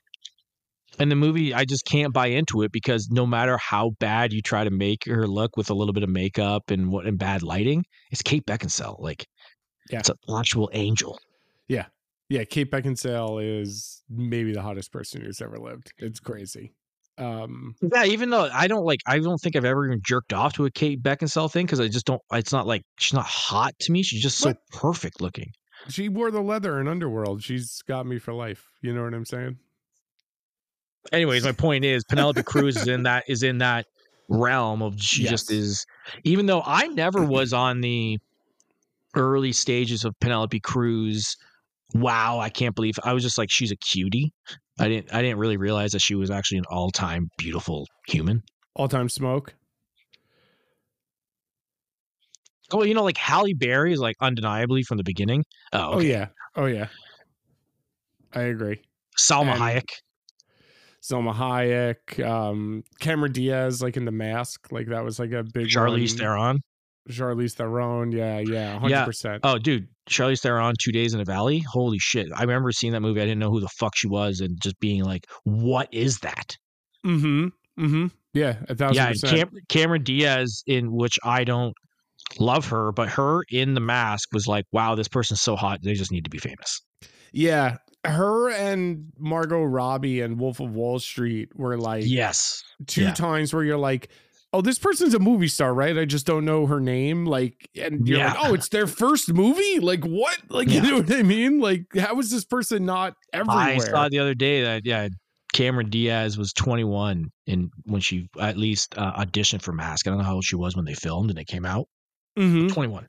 And 0.99 1.11
the 1.11 1.17
movie, 1.17 1.53
I 1.53 1.65
just 1.67 1.85
can't 1.85 2.15
buy 2.15 2.29
into 2.29 2.63
it 2.63 2.73
because 2.73 3.09
no 3.11 3.27
matter 3.27 3.59
how 3.59 3.91
bad 3.99 4.33
you 4.33 4.41
try 4.41 4.65
to 4.65 4.71
make 4.71 5.05
her 5.05 5.27
look 5.27 5.57
with 5.57 5.69
a 5.69 5.75
little 5.75 5.93
bit 5.93 6.03
of 6.03 6.09
makeup 6.09 6.71
and 6.71 6.91
what 6.91 7.07
and 7.07 7.19
bad 7.19 7.43
lighting, 7.43 7.85
it's 8.11 8.23
Kate 8.23 8.47
Beckinsale. 8.47 8.99
Like, 9.01 9.27
Yeah. 9.91 9.99
it's 9.99 10.09
an 10.09 10.17
actual 10.35 10.71
angel. 10.73 11.19
Yeah, 11.69 11.87
yeah, 12.31 12.45
Kate 12.45 12.71
Beckinsale 12.71 13.41
is 13.61 14.03
maybe 14.09 14.53
the 14.55 14.63
hottest 14.63 14.91
person 14.91 15.21
who's 15.21 15.43
ever 15.43 15.59
lived. 15.59 15.93
It's 15.99 16.19
crazy. 16.21 16.73
Um, 17.19 17.75
Yeah, 17.81 18.05
even 18.05 18.31
though 18.31 18.49
I 18.53 18.67
don't 18.67 18.85
like, 18.85 19.01
I 19.07 19.19
don't 19.19 19.39
think 19.39 19.57
I've 19.57 19.65
ever 19.65 19.87
even 19.87 20.01
jerked 20.05 20.33
off 20.33 20.53
to 20.55 20.67
a 20.67 20.71
Kate 20.71 21.03
Beckinsale 21.03 21.51
thing 21.51 21.67
because 21.67 21.81
I 21.81 21.89
just 21.89 22.07
don't. 22.07 22.21
It's 22.33 22.53
not 22.53 22.67
like 22.67 22.83
she's 22.99 23.15
not 23.15 23.25
hot 23.25 23.75
to 23.81 23.93
me. 23.93 24.03
She's 24.03 24.23
just 24.23 24.39
so 24.39 24.51
What? 24.51 24.59
perfect 24.71 25.21
looking. 25.21 25.51
she 25.89 26.09
wore 26.09 26.31
the 26.31 26.43
leather 26.43 26.81
in 26.81 26.89
Underworld. 26.89 27.43
She's 27.43 27.83
got 27.89 28.07
me 28.07 28.19
for 28.19 28.33
life. 28.35 28.65
You 28.83 28.93
know 28.95 29.03
what 29.05 29.15
I'm 29.15 29.25
saying? 29.25 29.57
Anyways, 31.13 31.45
my 31.45 31.53
point 31.53 31.85
is 31.85 32.05
Penelope 32.05 32.43
Cruz 32.43 32.77
is 32.77 32.89
in 32.89 33.05
that 33.05 33.25
is 33.29 33.43
in 33.43 33.59
that 33.59 33.87
realm 34.29 34.83
of 34.83 35.01
she 35.01 35.25
just 35.25 35.51
is. 35.53 35.87
Even 36.25 36.47
though 36.47 36.63
I 36.67 36.89
never 36.89 37.23
was 37.25 37.53
on 37.53 37.81
the 37.81 38.19
early 39.15 39.53
stages 39.53 40.05
of 40.05 40.19
Penelope 40.21 40.61
Cruz. 40.61 41.37
Wow, 41.95 42.41
I 42.41 42.51
can't 42.51 42.75
believe 42.75 42.97
I 43.05 43.13
was 43.13 43.23
just 43.23 43.39
like 43.39 43.51
she's 43.51 43.71
a 43.71 43.77
cutie. 43.77 44.33
I 44.79 44.89
didn't 44.89 45.15
I 45.15 45.23
didn't 45.23 45.39
really 45.39 45.57
realize 45.57 45.93
that 45.93 46.01
she 46.01 46.15
was 46.15 46.31
actually 46.31 46.59
an 46.59 46.65
all 46.71 46.91
time 46.91 47.29
beautiful 47.39 47.87
human. 48.09 48.43
All 48.75 48.89
time 48.89 49.09
smoke. 49.09 49.55
Oh, 52.73 52.83
you 52.83 52.95
know, 52.95 53.05
like 53.05 53.17
Halle 53.17 53.53
Berry 53.55 53.93
is 53.93 54.01
like 54.01 54.17
undeniably 54.21 54.83
from 54.83 54.97
the 54.99 55.05
beginning. 55.05 55.45
Oh, 55.73 55.95
Oh 55.95 56.01
yeah. 56.01 56.27
Oh 56.57 56.67
yeah. 56.67 56.89
I 58.33 58.43
agree. 58.43 58.81
Salma 59.19 59.53
And- 59.53 59.61
Hayek. 59.61 59.89
Salma 61.03 61.33
Hayek, 61.33 62.27
um, 62.27 62.83
Cameron 62.99 63.31
Diaz, 63.31 63.81
like 63.81 63.97
in 63.97 64.05
the 64.05 64.11
mask, 64.11 64.73
like 64.73 64.89
that 64.89 65.05
was 65.05 65.21
like 65.21 65.31
a 65.31 65.45
big 65.45 65.69
Charlize 65.69 66.11
one. 66.15 66.19
Theron. 66.19 66.61
Charlize 67.09 67.55
Theron, 67.55 68.13
yeah, 68.13 68.39
yeah, 68.41 68.79
hundred 68.79 68.91
Yeah. 68.91 69.05
percent. 69.05 69.41
Oh, 69.45 69.59
dude, 69.59 69.89
Charlize 70.11 70.41
Theron, 70.41 70.75
Two 70.81 70.93
Days 70.93 71.15
in 71.15 71.21
a 71.21 71.25
Valley. 71.25 71.61
Holy 71.61 71.99
shit! 71.99 72.29
I 72.35 72.43
remember 72.43 72.73
seeing 72.73 72.93
that 72.93 73.01
movie. 73.01 73.21
I 73.21 73.25
didn't 73.25 73.39
know 73.39 73.51
who 73.51 73.61
the 73.61 73.69
fuck 73.69 73.95
she 73.97 74.09
was, 74.09 74.41
and 74.41 74.61
just 74.61 74.79
being 74.81 75.05
like, 75.05 75.27
"What 75.45 75.89
is 75.93 76.19
that?" 76.21 76.57
Mm-hmm. 77.05 77.47
Mm-hmm. 77.79 78.07
Yeah, 78.35 78.57
a 78.69 78.75
thousand 78.75 78.97
yeah, 78.97 79.09
percent. 79.11 79.37
Cam- 79.37 79.61
Cameron 79.69 80.03
Diaz, 80.03 80.63
in 80.67 80.93
which 80.93 81.19
I 81.25 81.45
don't 81.45 81.75
love 82.39 82.67
her, 82.69 82.93
but 82.93 83.09
her 83.11 83.43
in 83.51 83.75
the 83.75 83.81
mask 83.81 84.31
was 84.33 84.47
like, 84.47 84.65
"Wow, 84.73 84.95
this 84.95 85.09
person's 85.09 85.41
so 85.41 85.57
hot. 85.57 85.81
They 85.83 85.95
just 85.95 86.13
need 86.13 86.25
to 86.25 86.31
be 86.31 86.39
famous." 86.39 86.81
yeah, 87.33 87.77
her 88.05 88.51
and 88.51 89.13
Margot 89.19 89.63
Robbie 89.63 90.21
and 90.21 90.39
Wolf 90.39 90.61
of 90.61 90.75
Wall 90.75 90.99
Street 90.99 91.51
were 91.57 91.77
like 91.77 92.05
Yes, 92.07 92.63
two 92.87 93.03
yeah. 93.03 93.15
times 93.15 93.53
where 93.53 93.65
you're 93.65 93.77
like, 93.77 94.09
oh, 94.53 94.61
this 94.63 94.79
person's 94.79 95.13
a 95.15 95.19
movie 95.19 95.49
star, 95.49 95.75
right? 95.75 95.97
I 95.99 96.05
just 96.05 96.27
don't 96.27 96.45
know 96.45 96.67
her 96.67 96.81
name. 96.81 97.27
Like, 97.27 97.69
and 97.79 98.07
you're 98.09 98.19
like, 98.19 98.35
Yeah. 98.35 98.41
oh, 98.49 98.55
it's 98.55 98.69
their 98.71 98.87
first 98.87 99.33
movie? 99.33 99.81
Like, 99.81 100.05
what? 100.05 100.39
Like, 100.49 100.69
Yeah. 100.69 100.83
you 100.85 100.91
know 100.93 100.97
what 100.99 101.13
I 101.13 101.23
mean? 101.23 101.61
Like, 101.61 101.85
how 101.99 102.19
is 102.21 102.31
this 102.31 102.45
person 102.45 102.87
not 102.87 103.15
everywhere? 103.33 103.59
I 103.65 103.79
saw 103.79 104.09
the 104.09 104.19
other 104.19 104.35
day 104.35 104.63
that 104.63 104.87
yeah, 104.87 105.09
Cameron 105.53 105.91
Diaz 105.91 106.39
was 106.39 106.53
21 106.55 107.31
and 107.47 107.71
when 107.85 108.01
she 108.01 108.29
at 108.41 108.57
least 108.57 108.97
uh, 108.97 109.13
auditioned 109.25 109.63
for 109.63 109.73
Mask. 109.73 110.07
I 110.07 110.11
don't 110.11 110.19
know 110.19 110.25
how 110.25 110.35
old 110.35 110.45
she 110.45 110.57
was 110.57 110.75
when 110.77 110.85
they 110.85 110.95
filmed 110.95 111.31
and 111.31 111.39
it 111.39 111.47
came 111.47 111.65
out. 111.67 111.89
Mhm. 112.39 112.73
21. 112.73 113.07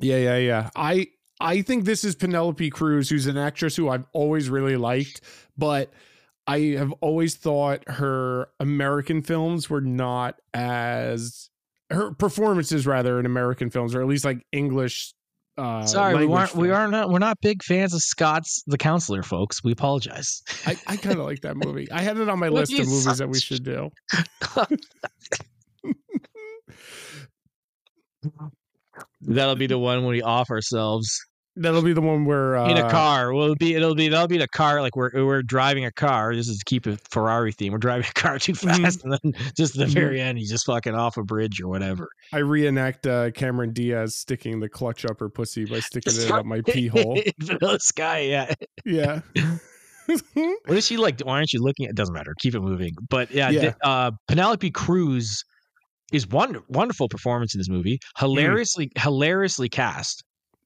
Yeah, 0.00 0.16
yeah, 0.18 0.36
yeah. 0.38 0.70
I 0.76 1.08
I 1.40 1.62
think 1.62 1.84
this 1.84 2.04
is 2.04 2.14
Penelope 2.14 2.70
Cruz, 2.70 3.08
who's 3.08 3.26
an 3.26 3.36
actress 3.36 3.74
who 3.76 3.88
I've 3.88 4.04
always 4.12 4.48
really 4.48 4.76
liked, 4.76 5.20
but 5.58 5.92
I 6.46 6.58
have 6.76 6.92
always 7.00 7.36
thought 7.36 7.88
her 7.88 8.48
American 8.58 9.22
films 9.22 9.70
were 9.70 9.80
not 9.80 10.40
as 10.52 11.50
her 11.90 12.12
performances 12.12 12.86
rather 12.86 13.20
in 13.20 13.26
American 13.26 13.70
films, 13.70 13.94
or 13.94 14.00
at 14.00 14.08
least 14.08 14.24
like 14.24 14.44
English. 14.52 15.14
Uh, 15.58 15.84
Sorry, 15.84 16.14
we 16.14 16.20
language 16.20 16.54
weren't 16.54 16.54
we 16.56 16.70
are 16.70 16.88
not 16.88 17.10
we're 17.10 17.18
not 17.18 17.38
big 17.42 17.62
fans 17.62 17.92
of 17.94 18.00
Scott's 18.00 18.62
The 18.66 18.78
Counselor, 18.78 19.22
folks. 19.22 19.62
We 19.62 19.70
apologize. 19.72 20.42
I, 20.66 20.76
I 20.86 20.96
kind 20.96 21.18
of 21.18 21.26
like 21.26 21.42
that 21.42 21.56
movie. 21.64 21.90
I 21.92 22.00
had 22.00 22.16
it 22.18 22.28
on 22.28 22.38
my 22.38 22.48
list 22.48 22.72
of 22.72 22.78
you 22.78 22.86
movies 22.86 23.18
that 23.18 23.28
we 23.28 23.38
should 23.38 23.62
do. 23.62 23.90
That'll 29.20 29.56
be 29.56 29.66
the 29.66 29.78
one 29.78 29.98
when 30.02 30.10
we 30.10 30.22
off 30.22 30.50
ourselves 30.50 31.20
That'll 31.54 31.82
be 31.82 31.92
the 31.92 32.00
one 32.00 32.24
where 32.24 32.56
uh, 32.56 32.70
in 32.70 32.78
a 32.78 32.90
car. 32.90 33.34
Well, 33.34 33.44
it'll 33.44 33.56
be 33.56 33.74
it'll 33.74 33.94
be 33.94 34.08
that'll 34.08 34.26
be 34.26 34.38
the 34.38 34.48
car 34.48 34.80
like 34.80 34.96
we're 34.96 35.10
we're 35.26 35.42
driving 35.42 35.84
a 35.84 35.92
car. 35.92 36.34
This 36.34 36.48
is 36.48 36.56
to 36.58 36.64
keep 36.64 36.86
a 36.86 36.96
Ferrari 37.10 37.52
theme. 37.52 37.72
We're 37.72 37.78
driving 37.78 38.06
a 38.08 38.12
car 38.14 38.38
too 38.38 38.52
Mhm. 38.54 38.80
fast, 38.82 39.02
and 39.04 39.12
then 39.12 39.32
just 39.54 39.74
at 39.78 39.80
the 39.80 39.84
Mhm. 39.84 39.94
very 39.94 40.20
end, 40.20 40.38
he's 40.38 40.50
just 40.50 40.64
fucking 40.64 40.94
off 40.94 41.18
a 41.18 41.22
bridge 41.22 41.60
or 41.60 41.68
whatever. 41.68 42.08
I 42.32 42.38
reenact 42.38 43.06
uh, 43.06 43.32
Cameron 43.32 43.74
Diaz 43.74 44.16
sticking 44.16 44.60
the 44.60 44.68
clutch 44.70 45.04
up 45.04 45.20
her 45.20 45.28
pussy 45.28 45.66
by 45.66 45.80
sticking 45.80 46.14
it 46.16 46.30
up 46.30 46.46
my 46.46 46.62
pee 46.66 46.86
hole. 46.86 47.20
Vanilla 47.40 47.78
Sky, 47.80 48.20
yeah. 48.20 48.54
Yeah. 48.86 49.20
What 50.64 50.76
is 50.78 50.86
she 50.86 50.96
like? 50.96 51.20
Why 51.20 51.34
aren't 51.34 51.52
you 51.52 51.62
looking? 51.62 51.86
At? 51.86 51.90
It 51.90 51.96
doesn't 51.96 52.14
matter. 52.14 52.34
Keep 52.40 52.54
it 52.54 52.60
moving. 52.60 52.92
But 53.08 53.30
yeah, 53.30 53.50
Yeah. 53.50 53.60
the- 53.60 53.86
uh, 53.86 54.10
Penelope 54.26 54.70
Cruz 54.70 55.44
is 56.12 56.26
one 56.26 56.58
wonderful 56.68 57.08
performance 57.08 57.54
in 57.54 57.58
this 57.58 57.68
movie. 57.68 57.98
Hilariously, 58.18 58.90
hilariously 58.96 59.68
cast. 59.68 60.24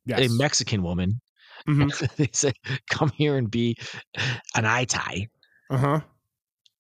Mm. 0.08 0.18
yes. 0.18 0.30
A 0.30 0.34
Mexican 0.34 0.82
woman. 0.82 1.20
Mhm. 1.68 2.14
they 2.16 2.28
say, 2.32 2.52
"Come 2.90 3.10
here 3.16 3.36
and 3.36 3.50
be 3.50 3.76
an 4.54 4.64
eye 4.64 4.84
tie." 4.84 5.26
Uh-huh. 5.70 6.00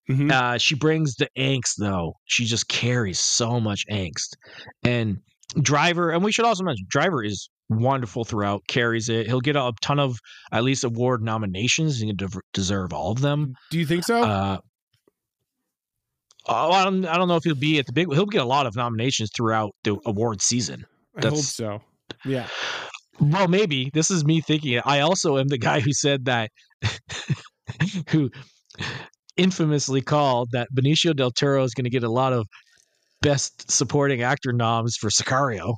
Mhm. 0.08 0.30
Uh, 0.30 0.58
she 0.58 0.76
brings 0.76 1.16
the 1.16 1.28
angst 1.36 1.72
though. 1.78 2.12
She 2.26 2.44
just 2.44 2.68
carries 2.68 3.18
so 3.18 3.58
much 3.58 3.84
angst. 3.90 4.36
And 4.84 5.18
Driver, 5.60 6.10
and 6.10 6.22
we 6.22 6.30
should 6.30 6.44
also 6.44 6.62
mention 6.62 6.86
Driver 6.88 7.24
is 7.24 7.48
wonderful 7.68 8.24
throughout. 8.24 8.62
Carries 8.68 9.08
it. 9.08 9.26
He'll 9.26 9.40
get 9.40 9.56
a 9.56 9.72
ton 9.80 9.98
of 9.98 10.18
at 10.52 10.62
least 10.62 10.84
award 10.84 11.20
nominations. 11.22 11.98
He 11.98 12.12
dev- 12.12 12.38
deserve 12.52 12.92
all 12.92 13.10
of 13.10 13.20
them. 13.22 13.54
Do 13.72 13.78
you 13.80 13.86
think 13.86 14.04
so? 14.04 14.22
Uh, 14.22 14.58
oh, 16.46 16.70
I 16.70 16.84
don't, 16.84 17.04
I 17.06 17.16
don't 17.16 17.26
know 17.28 17.36
if 17.36 17.44
he'll 17.44 17.54
be 17.56 17.78
at 17.78 17.86
the 17.86 17.92
big. 17.92 18.12
He'll 18.12 18.26
get 18.26 18.42
a 18.42 18.46
lot 18.46 18.66
of 18.66 18.76
nominations 18.76 19.30
throughout 19.34 19.74
the 19.82 19.96
award 20.06 20.42
season. 20.42 20.86
I 21.16 21.26
hope 21.26 21.38
so. 21.38 21.80
Yeah. 22.24 22.46
Well, 23.20 23.48
maybe 23.48 23.90
this 23.94 24.10
is 24.10 24.24
me 24.24 24.40
thinking. 24.40 24.80
I 24.84 25.00
also 25.00 25.38
am 25.38 25.48
the 25.48 25.58
guy 25.58 25.80
who 25.80 25.92
said 25.92 26.26
that, 26.26 26.50
who 28.10 28.30
infamously 29.36 30.00
called 30.00 30.50
that 30.52 30.68
Benicio 30.74 31.14
del 31.14 31.30
Toro 31.30 31.62
is 31.64 31.74
going 31.74 31.84
to 31.84 31.90
get 31.90 32.02
a 32.02 32.10
lot 32.10 32.32
of 32.32 32.46
best 33.22 33.70
supporting 33.70 34.22
actor 34.22 34.52
noms 34.52 34.96
for 34.96 35.08
Sicario. 35.10 35.74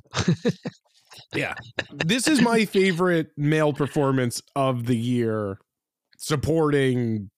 Yeah. 1.35 1.53
this 1.93 2.27
is 2.27 2.41
my 2.41 2.65
favorite 2.65 3.27
male 3.37 3.73
performance 3.73 4.41
of 4.55 4.85
the 4.85 4.97
year. 4.97 5.57
Supporting, 6.17 7.29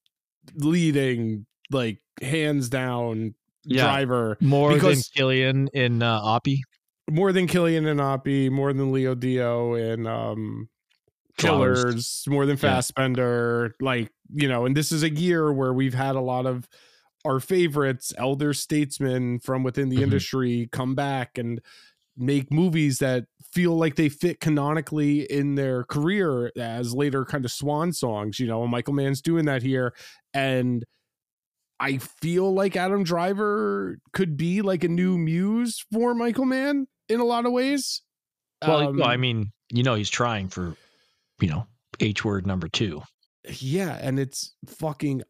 leading, 0.56 1.46
like 1.72 2.00
hands 2.22 2.70
down 2.70 3.36
Yeah. 3.66 3.84
driver. 3.84 4.38
More 4.42 4.74
Because- 4.74 5.10
than 5.16 5.28
Cillian 5.28 5.68
in 5.74 6.02
uh, 6.04 6.22
Oppie. 6.22 6.60
More 7.10 7.32
than 7.34 7.48
Cillian 7.48 7.88
and 7.90 8.00
Oppie, 8.00 8.50
more 8.50 8.74
than 8.74 8.92
Leo 8.92 9.16
Dio 9.16 9.74
and 9.74 10.08
um 10.08 10.70
Flowers. 11.38 11.84
Killers, 11.84 12.24
more 12.28 12.46
than 12.46 12.56
Yeah. 12.56 12.76
Fassbender, 12.76 13.74
like 13.82 14.12
you 14.34 14.48
know, 14.48 14.66
and 14.66 14.76
this 14.78 14.92
is 14.92 15.04
a 15.04 15.10
year 15.10 15.52
where 15.52 15.74
we've 15.74 15.94
had 15.94 16.16
a 16.16 16.22
lot 16.22 16.46
of 16.46 16.68
our 17.26 17.40
favorites, 17.40 18.14
elder 18.18 18.54
statesmen 18.54 19.40
from 19.40 19.64
within 19.64 19.90
the 19.90 19.98
Mhm. 19.98 20.04
industry, 20.04 20.70
come 20.72 20.96
back 20.96 21.38
and 21.38 21.62
make 22.18 22.52
movies 22.52 23.00
that 23.00 23.26
feel 23.54 23.76
like 23.78 23.96
they 23.96 24.10
fit 24.10 24.40
canonically 24.40 25.22
in 25.32 25.56
their 25.56 25.84
career 25.86 26.52
as 26.58 26.94
later 26.94 27.26
kind 27.26 27.46
of 27.46 27.52
swan 27.52 27.94
songs. 27.94 28.40
You 28.40 28.48
know, 28.48 28.68
Michael 28.68 28.94
Mann's 28.94 29.22
doing 29.22 29.46
that 29.46 29.64
here, 29.64 29.94
and 30.34 30.86
I 31.82 31.98
feel 31.98 32.54
like 32.54 32.76
Adam 32.78 33.04
Driver 33.04 33.98
could 34.14 34.38
be 34.38 34.62
like 34.62 34.84
a 34.84 34.88
new 34.88 35.18
muse 35.18 35.84
for 35.92 36.14
Michael 36.14 36.46
Mann 36.46 36.88
in 37.10 37.20
a 37.20 37.26
lot 37.26 37.46
of 37.46 37.52
ways. 37.52 38.04
Well, 38.66 38.90
Um, 38.90 39.02
I 39.04 39.18
mean, 39.18 39.52
you 39.70 39.82
know, 39.84 39.96
he's 39.96 40.10
trying 40.10 40.48
for, 40.50 40.76
you 41.42 41.50
know, 41.50 41.66
H 42.00 42.24
word 42.24 42.46
number 42.48 42.68
two. 42.68 43.02
yeah 43.60 43.98
and 44.00 44.20
it's 44.20 44.54
fucking 44.68 45.24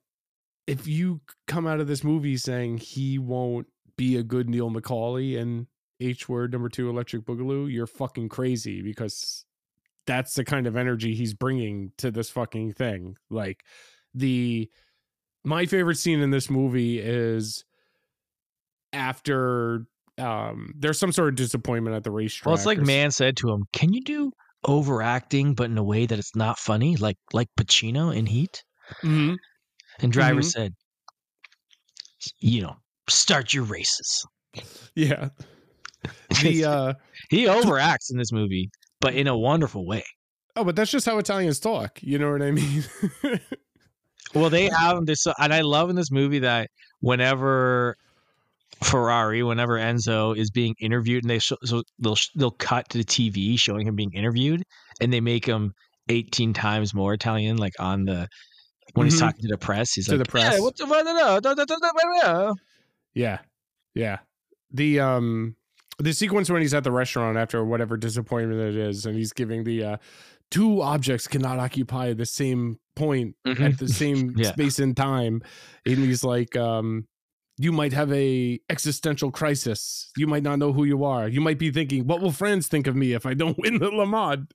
if 0.67 0.85
you 0.85 1.21
come 1.47 1.65
out 1.65 1.79
of 1.79 1.87
this 1.87 2.03
movie 2.03 2.35
saying 2.35 2.77
he 2.77 3.17
won't 3.17 3.67
be 3.97 4.17
a 4.17 4.23
good 4.23 4.49
neil 4.49 4.69
mccauley 4.69 5.39
and 5.39 5.65
h 6.01 6.27
word 6.27 6.51
number 6.51 6.67
two 6.67 6.89
electric 6.89 7.23
boogaloo 7.23 7.71
you're 7.71 7.87
fucking 7.87 8.27
crazy 8.27 8.81
because 8.81 9.45
that's 10.05 10.33
the 10.33 10.43
kind 10.43 10.67
of 10.67 10.75
energy 10.75 11.15
he's 11.15 11.33
bringing 11.33 11.93
to 11.97 12.11
this 12.11 12.29
fucking 12.29 12.73
thing 12.73 13.15
like 13.29 13.63
the 14.13 14.69
my 15.43 15.65
favorite 15.65 15.97
scene 15.97 16.19
in 16.19 16.31
this 16.31 16.49
movie 16.49 16.99
is 16.99 17.63
after 18.93 19.85
um 20.17 20.73
there's 20.77 20.99
some 20.99 21.11
sort 21.11 21.29
of 21.29 21.35
disappointment 21.35 21.95
at 21.95 22.03
the 22.03 22.11
racetrack 22.11 22.45
Well, 22.47 22.55
it's 22.55 22.65
like 22.65 22.79
man 22.79 23.11
said 23.11 23.37
to 23.37 23.49
him, 23.51 23.63
"Can 23.73 23.93
you 23.93 24.01
do 24.01 24.31
overacting, 24.65 25.53
but 25.53 25.69
in 25.69 25.77
a 25.77 25.83
way 25.83 26.05
that 26.05 26.19
it's 26.19 26.35
not 26.35 26.59
funny, 26.59 26.95
like 26.97 27.17
like 27.33 27.47
Pacino 27.59 28.15
in 28.15 28.25
Heat?" 28.25 28.63
Mhm. 29.03 29.37
And 29.99 30.11
Driver 30.11 30.41
Mhm. 30.41 30.51
said, 30.51 30.73
"You 32.39 32.61
know, 32.63 32.75
start 33.09 33.53
your 33.53 33.63
races." 33.63 34.25
yeah 34.95 35.29
the 36.43 36.65
uh 36.65 36.93
he 37.29 37.45
overacts 37.45 38.11
in 38.11 38.17
this 38.17 38.31
movie, 38.33 38.69
but 38.99 39.13
in 39.15 39.27
a 39.27 39.37
wonderful 39.37 39.85
way. 39.85 40.03
Oh, 40.57 40.65
but 40.65 40.75
that's 40.75 40.91
just 40.91 41.05
how 41.05 41.17
Italians 41.17 41.61
talk. 41.61 41.99
You 42.03 42.19
know 42.19 42.31
what 42.31 42.41
I 42.41 42.51
mean? 42.51 42.83
Well, 44.33 44.49
they 44.49 44.69
have 44.69 45.05
this, 45.05 45.25
and 45.39 45.53
I 45.53 45.61
love 45.61 45.89
in 45.89 45.95
this 45.95 46.11
movie 46.11 46.39
that 46.39 46.69
whenever 47.01 47.95
Ferrari, 48.83 49.43
whenever 49.43 49.77
Enzo 49.77 50.35
is 50.35 50.49
being 50.51 50.75
interviewed, 50.79 51.23
and 51.23 51.29
they 51.29 51.39
sh- 51.39 51.51
so 51.63 51.83
they'll 51.99 52.15
sh- 52.15 52.29
they'll 52.35 52.51
cut 52.51 52.89
to 52.89 52.97
the 52.97 53.03
TV 53.03 53.57
showing 53.59 53.85
him 53.87 53.95
being 53.95 54.13
interviewed, 54.13 54.63
and 55.01 55.11
they 55.11 55.21
make 55.21 55.45
him 55.45 55.73
eighteen 56.09 56.53
times 56.53 56.93
more 56.93 57.13
Italian, 57.13 57.57
like 57.57 57.73
on 57.79 58.05
the 58.05 58.27
when 58.93 59.07
he's 59.07 59.15
Mhm. 59.17 59.19
talking 59.19 59.41
to 59.43 59.47
the 59.49 59.57
press. 59.57 59.93
He's 59.93 60.05
To 60.05 60.11
like, 60.17 60.25
the 60.25 60.31
press. 60.31 60.59
Yeah. 63.13 63.39
Yeah. 63.93 64.19
The 64.71 64.99
um 64.99 65.55
the 65.99 66.13
sequence 66.13 66.49
when 66.49 66.61
he's 66.61 66.73
at 66.73 66.83
the 66.83 66.91
restaurant 66.91 67.37
after 67.37 67.63
whatever 67.63 67.97
disappointment 67.97 68.59
it 68.61 68.75
is, 68.75 69.05
and 69.05 69.15
he's 69.15 69.33
giving 69.33 69.63
the 69.63 69.83
uh 69.83 69.97
two 70.51 70.81
objects 70.81 71.27
cannot 71.27 71.57
occupy 71.59 72.13
the 72.13 72.25
same 72.25 72.77
point 72.95 73.35
Mhm. 73.47 73.59
at 73.61 73.79
the 73.79 73.87
same 74.03 74.33
Yeah. 74.37 74.51
space 74.51 74.77
and 74.79 74.95
time. 74.95 75.41
And 75.85 75.97
he's 75.99 76.23
like, 76.23 76.55
um, 76.55 77.07
you 77.57 77.71
might 77.71 77.93
have 77.93 78.11
a 78.11 78.59
existential 78.69 79.31
crisis. 79.31 80.09
You 80.17 80.25
might 80.27 80.41
not 80.43 80.57
know 80.59 80.73
who 80.73 80.83
you 80.83 81.03
are. 81.03 81.27
You 81.27 81.41
might 81.41 81.59
be 81.59 81.69
thinking, 81.71 82.07
what 82.07 82.19
will 82.21 82.31
friends 82.31 82.67
think 82.67 82.87
of 82.87 82.95
me 82.95 83.13
if 83.13 83.25
I 83.25 83.33
don't 83.33 83.57
win 83.59 83.79
the 83.79 83.89
Le 83.89 84.05
Mans? 84.07 84.47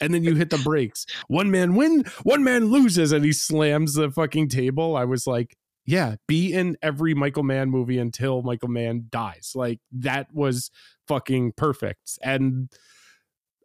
And 0.00 0.12
then 0.14 0.24
you 0.24 0.34
hit 0.34 0.50
the 0.50 0.58
brakes. 0.58 1.04
One 1.28 1.50
man 1.50 1.74
win, 1.74 2.04
one 2.22 2.42
man 2.42 2.66
loses, 2.66 3.12
and 3.12 3.24
he 3.24 3.32
slams 3.32 3.94
the 3.94 4.10
fucking 4.10 4.48
table. 4.48 4.96
I 4.96 5.04
was 5.04 5.26
like, 5.26 5.56
yeah, 5.86 6.14
be 6.26 6.52
in 6.54 6.78
every 6.82 7.12
Michael 7.12 7.42
Mann 7.42 7.68
movie 7.70 7.98
until 7.98 8.42
Michael 8.42 8.70
Mann 8.70 9.06
dies. 9.10 9.52
Like 9.54 9.80
that 9.92 10.28
was 10.32 10.70
fucking 11.06 11.52
perfect. 11.58 12.18
And 12.22 12.70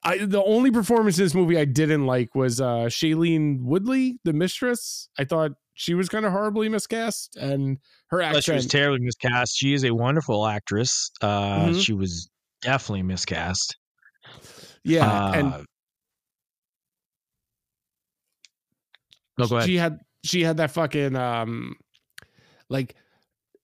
I 0.04 0.18
the 0.20 0.44
only 0.44 0.72
performance 0.72 1.18
in 1.18 1.26
this 1.26 1.36
movie 1.36 1.58
I 1.58 1.66
didn't 1.66 2.06
like 2.06 2.34
was 2.36 2.62
uh 2.62 2.86
Shailene 2.88 3.62
Woodley, 3.64 4.20
the 4.24 4.34
mistress. 4.34 5.10
I 5.18 5.26
thought 5.26 5.52
she 5.74 5.94
was 5.94 6.10
kind 6.10 6.26
of 6.26 6.32
horribly 6.32 6.70
miscast 6.70 7.36
and 7.38 7.78
her 8.10 8.20
Well, 8.20 8.40
she 8.42 8.52
was 8.52 8.66
terribly 8.68 9.00
miscast. 9.02 9.54
She 9.58 9.74
is 9.74 9.84
a 9.84 9.92
wonderful 9.94 10.46
actress. 10.48 11.12
Uh, 11.22 11.68
Mhm. 11.68 11.84
She 11.84 11.94
was 11.94 12.30
definitely 12.62 13.04
miscast. 13.04 13.78
yeah, 14.84 15.34
and 15.34 15.54
Uh, 15.54 15.64
no, 19.38 19.48
go 19.48 19.58
ahead. 19.58 19.70
she 19.70 19.78
had 19.78 20.00
she 20.24 20.44
had 20.44 20.58
that 20.58 20.72
fucking 20.72 21.16
um 21.16 21.76
like 22.70 22.96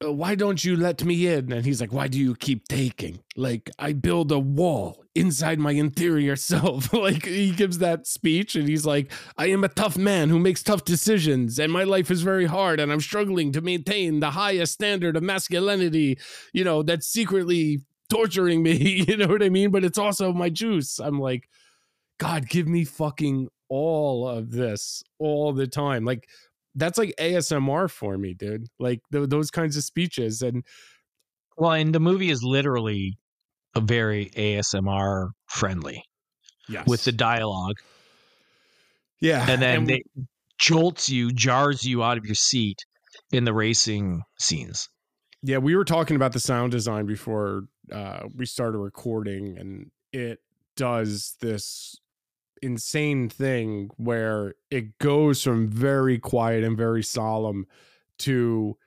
Uh, 0.06 0.12
why 0.12 0.36
don't 0.36 0.64
you 0.64 0.76
let 0.76 1.04
me 1.04 1.28
in? 1.28 1.52
And 1.52 1.66
he's 1.66 1.82
like 1.82 1.94
why 1.94 2.08
do 2.08 2.20
you 2.20 2.36
keep 2.36 2.68
taking? 2.68 3.20
Like 3.36 3.70
i 3.80 3.94
build 3.94 4.32
a 4.32 4.40
wall 4.40 5.04
inside 5.16 5.60
my 5.60 5.72
interior 5.72 6.36
self. 6.52 6.94
Like 7.06 7.26
he 7.26 7.52
gives 7.52 7.78
that 7.80 8.08
speech 8.08 8.56
and 8.56 8.68
he's 8.68 8.86
like 8.86 9.12
i 9.38 9.48
am 9.48 9.64
a 9.64 9.70
tough 9.70 9.98
man 9.98 10.30
who 10.30 10.40
makes 10.40 10.64
tough 10.64 10.84
decisions 10.86 11.60
and 11.60 11.72
my 11.72 11.84
life 11.84 12.10
is 12.10 12.22
very 12.22 12.46
hard 12.46 12.80
and 12.80 12.92
i'm 12.92 13.02
struggling 13.02 13.52
to 13.52 13.62
maintain 13.62 14.20
the 14.20 14.32
highest 14.32 14.74
standard 14.74 15.16
of 15.16 15.24
masculinity 15.24 16.18
you 16.54 16.64
know 16.64 16.82
that's 16.84 17.08
secretly 17.08 17.82
torturing 18.10 18.64
me. 18.64 19.06
You 19.08 19.18
know 19.18 19.28
what 19.28 19.44
i 19.44 19.50
mean? 19.50 19.72
But 19.72 19.84
it's 19.84 19.98
also 19.98 20.34
my 20.34 20.50
juice. 20.50 21.00
I'm 21.00 21.20
like 21.20 21.50
god 22.18 22.48
give 22.50 22.68
me 22.68 22.86
fucking 22.86 23.50
all 23.70 24.28
of 24.28 24.52
this 24.52 25.04
all 25.20 25.54
the 25.54 25.68
time. 25.68 26.06
Like 26.06 26.28
that's 26.76 26.98
like 26.98 27.14
asmr 27.20 27.90
for 27.90 28.18
me 28.18 28.34
dude 28.34 28.68
like 28.80 29.00
th- 29.12 29.30
those 29.30 29.50
kinds 29.50 29.78
of 29.78 29.84
speeches 29.84 30.42
and 30.42 30.64
Well, 31.58 31.72
and 31.72 31.94
the 31.96 32.00
movie 32.00 32.30
is 32.30 32.44
literally 32.44 33.18
a 33.76 33.82
very 33.82 34.30
ASMR 34.36 35.30
friendly 35.48 36.04
yes 36.70 36.88
with 36.88 37.04
the 37.04 37.12
dialogue, 37.12 37.76
yeah 39.22 39.46
and 39.50 39.62
then 39.62 39.86
they 39.86 40.02
jolts 40.58 41.10
you, 41.10 41.32
jars 41.32 41.84
you 41.84 42.02
out 42.04 42.18
of 42.18 42.26
your 42.26 42.36
seat 42.36 42.78
in 43.32 43.44
the 43.44 43.54
racing 43.54 44.22
scenes. 44.40 44.88
yeah 45.44 45.58
we 45.58 45.76
were 45.76 45.84
talking 45.86 46.16
about 46.16 46.32
the 46.34 46.40
sound 46.40 46.72
design 46.72 47.06
before 47.06 47.64
uh 47.92 48.22
we 48.34 48.46
started 48.46 48.78
recording 48.78 49.58
and 49.58 49.92
it 50.14 50.40
does 50.78 51.36
this 51.42 51.96
insane 52.66 53.30
thing 53.30 53.90
where 53.98 54.56
it 54.72 54.98
goes 55.00 55.44
from 55.44 55.70
very 55.70 56.20
quiet 56.20 56.64
and 56.64 56.76
very 56.78 57.04
solemn 57.04 57.66
to 58.20 58.78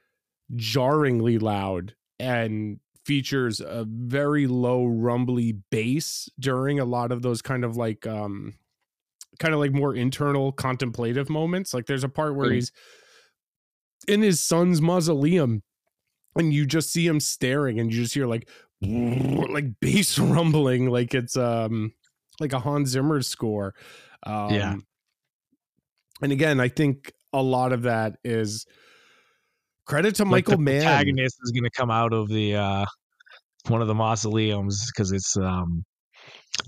jarringly 0.57 1.39
loud 1.39 1.95
and 2.19 2.81
features 3.05 3.61
a 3.61 3.87
very 3.89 4.47
low 4.47 4.85
rumbly 4.87 5.53
bass 5.71 6.29
during 6.39 6.81
a 6.81 6.85
lot 6.85 7.13
of 7.13 7.23
those 7.23 7.41
kind 7.41 7.65
of 7.65 7.77
like 7.77 8.07
um 8.07 8.55
kind 9.39 9.55
of 9.55 9.61
like 9.61 9.73
more 9.73 9.95
internal 9.95 10.53
contemplative 10.53 11.31
moments 11.31 11.73
like 11.73 11.87
there's 11.87 12.05
a 12.05 12.09
part 12.09 12.35
where 12.35 12.51
Mhm. 12.51 12.55
he's 12.57 12.73
in 14.07 14.23
his 14.23 14.41
son's 14.41 14.81
mausoleum 14.81 15.63
and 16.37 16.53
you 16.53 16.67
just 16.67 16.93
see 16.93 17.07
him 17.07 17.21
staring 17.21 17.79
and 17.81 17.93
you 17.93 18.03
just 18.03 18.15
hear 18.15 18.27
like 18.27 18.49
like 18.83 19.67
bass 19.81 20.19
rumbling 20.19 20.87
like 20.91 21.15
it's 21.15 21.37
um 21.37 21.93
like 22.41 22.53
a 22.53 22.59
Hans 22.59 22.91
Zimmer 22.91 23.23
score. 23.23 23.75
Um 24.25 24.51
Yeah. 24.55 24.77
And 26.21 26.33
again, 26.33 26.61
I 26.61 26.69
think 26.69 27.13
a 27.33 27.43
lot 27.43 27.73
of 27.73 27.83
that 27.83 28.17
is 28.25 28.67
credit 29.87 30.15
to 30.17 30.25
Like, 30.25 30.31
Michael 30.31 30.57
the 30.57 30.63
Mann. 30.63 30.83
protagonist 30.83 31.37
is 31.45 31.53
going 31.53 31.65
to 31.65 31.71
come 31.71 31.91
out 31.91 32.13
of 32.13 32.29
the 32.29 32.57
uh, 32.57 32.85
one 33.69 33.83
of 33.83 33.89
the 33.89 33.95
mausoleums 33.95 34.85
because 34.91 35.13
it's 35.13 35.37
um, 35.37 35.85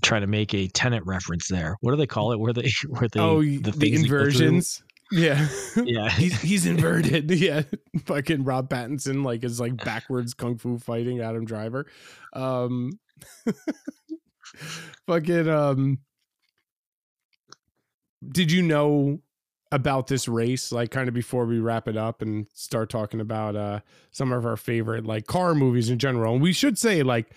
trying 0.02 0.20
to 0.20 0.26
make 0.26 0.54
a 0.54 0.68
Tenet 0.68 1.02
reference 1.04 1.48
there. 1.48 1.76
What 1.80 1.90
do 1.92 1.96
they 1.96 2.06
call 2.06 2.32
it? 2.32 2.38
Where 2.38 2.52
they 2.52 2.70
where 2.88 3.08
they 3.08 3.20
oh, 3.20 3.42
the, 3.42 3.58
the, 3.58 3.72
things 3.72 4.02
they 4.02 4.08
go 4.08 4.08
through? 4.08 4.18
inversions. 4.18 4.82
Yeah. 5.12 5.48
Yeah, 5.84 6.08
he's 6.10 6.40
he's 6.40 6.66
inverted. 6.74 7.30
Yeah. 7.30 7.62
Fucking 8.04 8.44
Rob 8.44 8.68
Pattinson 8.68 9.24
like 9.24 9.42
is 9.42 9.58
like 9.58 9.82
backwards 9.84 10.34
kung 10.34 10.56
fu 10.58 10.78
fighting 10.78 11.20
Adam 11.20 11.44
Driver. 11.44 11.86
Um 12.34 12.92
fucking 15.06 15.48
um 15.48 15.98
did 18.26 18.52
you 18.52 18.62
know 18.62 19.20
about 19.72 20.08
this 20.08 20.26
race 20.26 20.72
like 20.72 20.90
kind 20.90 21.08
of 21.08 21.14
before 21.14 21.46
we 21.46 21.60
wrap 21.60 21.86
it 21.86 21.96
up 21.96 22.22
and 22.22 22.46
start 22.54 22.90
talking 22.90 23.20
about 23.20 23.54
uh 23.54 23.80
some 24.10 24.32
of 24.32 24.44
our 24.44 24.56
favorite 24.56 25.06
like 25.06 25.26
car 25.26 25.54
movies 25.54 25.90
in 25.90 25.98
general? 25.98 26.34
And 26.34 26.42
we 26.42 26.52
should 26.52 26.78
say 26.78 27.02
like 27.02 27.32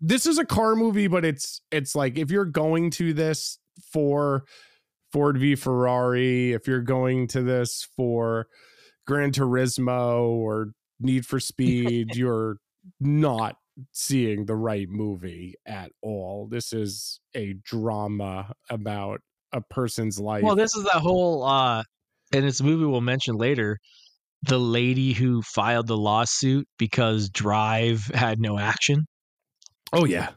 this 0.00 0.26
is 0.26 0.38
a 0.38 0.44
car 0.44 0.76
movie 0.76 1.06
but 1.06 1.24
it's 1.24 1.60
it's 1.70 1.94
like 1.94 2.18
if 2.18 2.30
you're 2.30 2.44
going 2.44 2.90
to 2.90 3.12
this 3.12 3.58
for 3.92 4.44
Ford 5.12 5.38
v 5.38 5.54
Ferrari 5.54 6.52
if 6.52 6.66
you're 6.66 6.82
going 6.82 7.26
to 7.28 7.42
this 7.42 7.88
for 7.96 8.46
Gran 9.06 9.32
Turismo 9.32 10.28
or 10.28 10.72
Need 11.00 11.24
for 11.24 11.40
Speed 11.40 12.14
you're 12.14 12.58
not 13.00 13.56
seeing 13.92 14.46
the 14.46 14.56
right 14.56 14.88
movie 14.88 15.54
at 15.66 15.90
all 16.02 16.48
this 16.50 16.72
is 16.72 17.20
a 17.34 17.54
drama 17.64 18.52
about 18.70 19.20
a 19.52 19.60
person's 19.60 20.18
life. 20.18 20.42
Well, 20.42 20.56
this 20.56 20.74
is 20.74 20.84
that 20.84 21.00
whole, 21.00 21.42
uh, 21.44 21.82
and 22.32 22.44
it's 22.44 22.60
a 22.60 22.64
movie 22.64 22.84
we'll 22.84 23.00
mention 23.00 23.36
later. 23.36 23.78
The 24.42 24.58
lady 24.58 25.12
who 25.12 25.42
filed 25.42 25.86
the 25.86 25.96
lawsuit 25.96 26.68
because 26.78 27.30
Drive 27.30 28.04
had 28.14 28.38
no 28.38 28.58
action. 28.58 29.06
oh 29.92 30.04
yeah, 30.04 30.30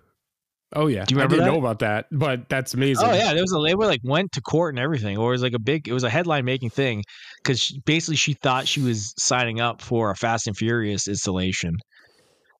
oh 0.73 0.87
yeah. 0.87 1.05
Do 1.05 1.15
you 1.15 1.21
I 1.21 1.27
didn't 1.27 1.45
that? 1.45 1.51
know 1.51 1.59
about 1.59 1.79
that, 1.79 2.05
but 2.11 2.47
that's 2.49 2.73
amazing. 2.73 3.05
Oh 3.07 3.13
yeah, 3.13 3.33
there 3.33 3.43
was 3.43 3.53
a 3.53 3.75
were 3.75 3.85
like 3.85 4.01
went 4.03 4.31
to 4.33 4.41
court 4.41 4.73
and 4.73 4.79
everything, 4.79 5.17
or 5.17 5.29
it 5.29 5.33
was 5.33 5.43
like 5.43 5.53
a 5.53 5.59
big, 5.59 5.87
it 5.87 5.93
was 5.93 6.03
a 6.03 6.09
headline 6.09 6.45
making 6.45 6.69
thing 6.69 7.03
because 7.43 7.77
basically 7.85 8.15
she 8.15 8.33
thought 8.33 8.67
she 8.67 8.81
was 8.81 9.13
signing 9.17 9.59
up 9.59 9.81
for 9.81 10.11
a 10.11 10.15
Fast 10.15 10.47
and 10.47 10.55
Furious 10.55 11.07
installation, 11.07 11.75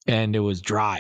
and 0.07 0.35
it 0.35 0.39
was 0.39 0.62
Drive, 0.62 0.99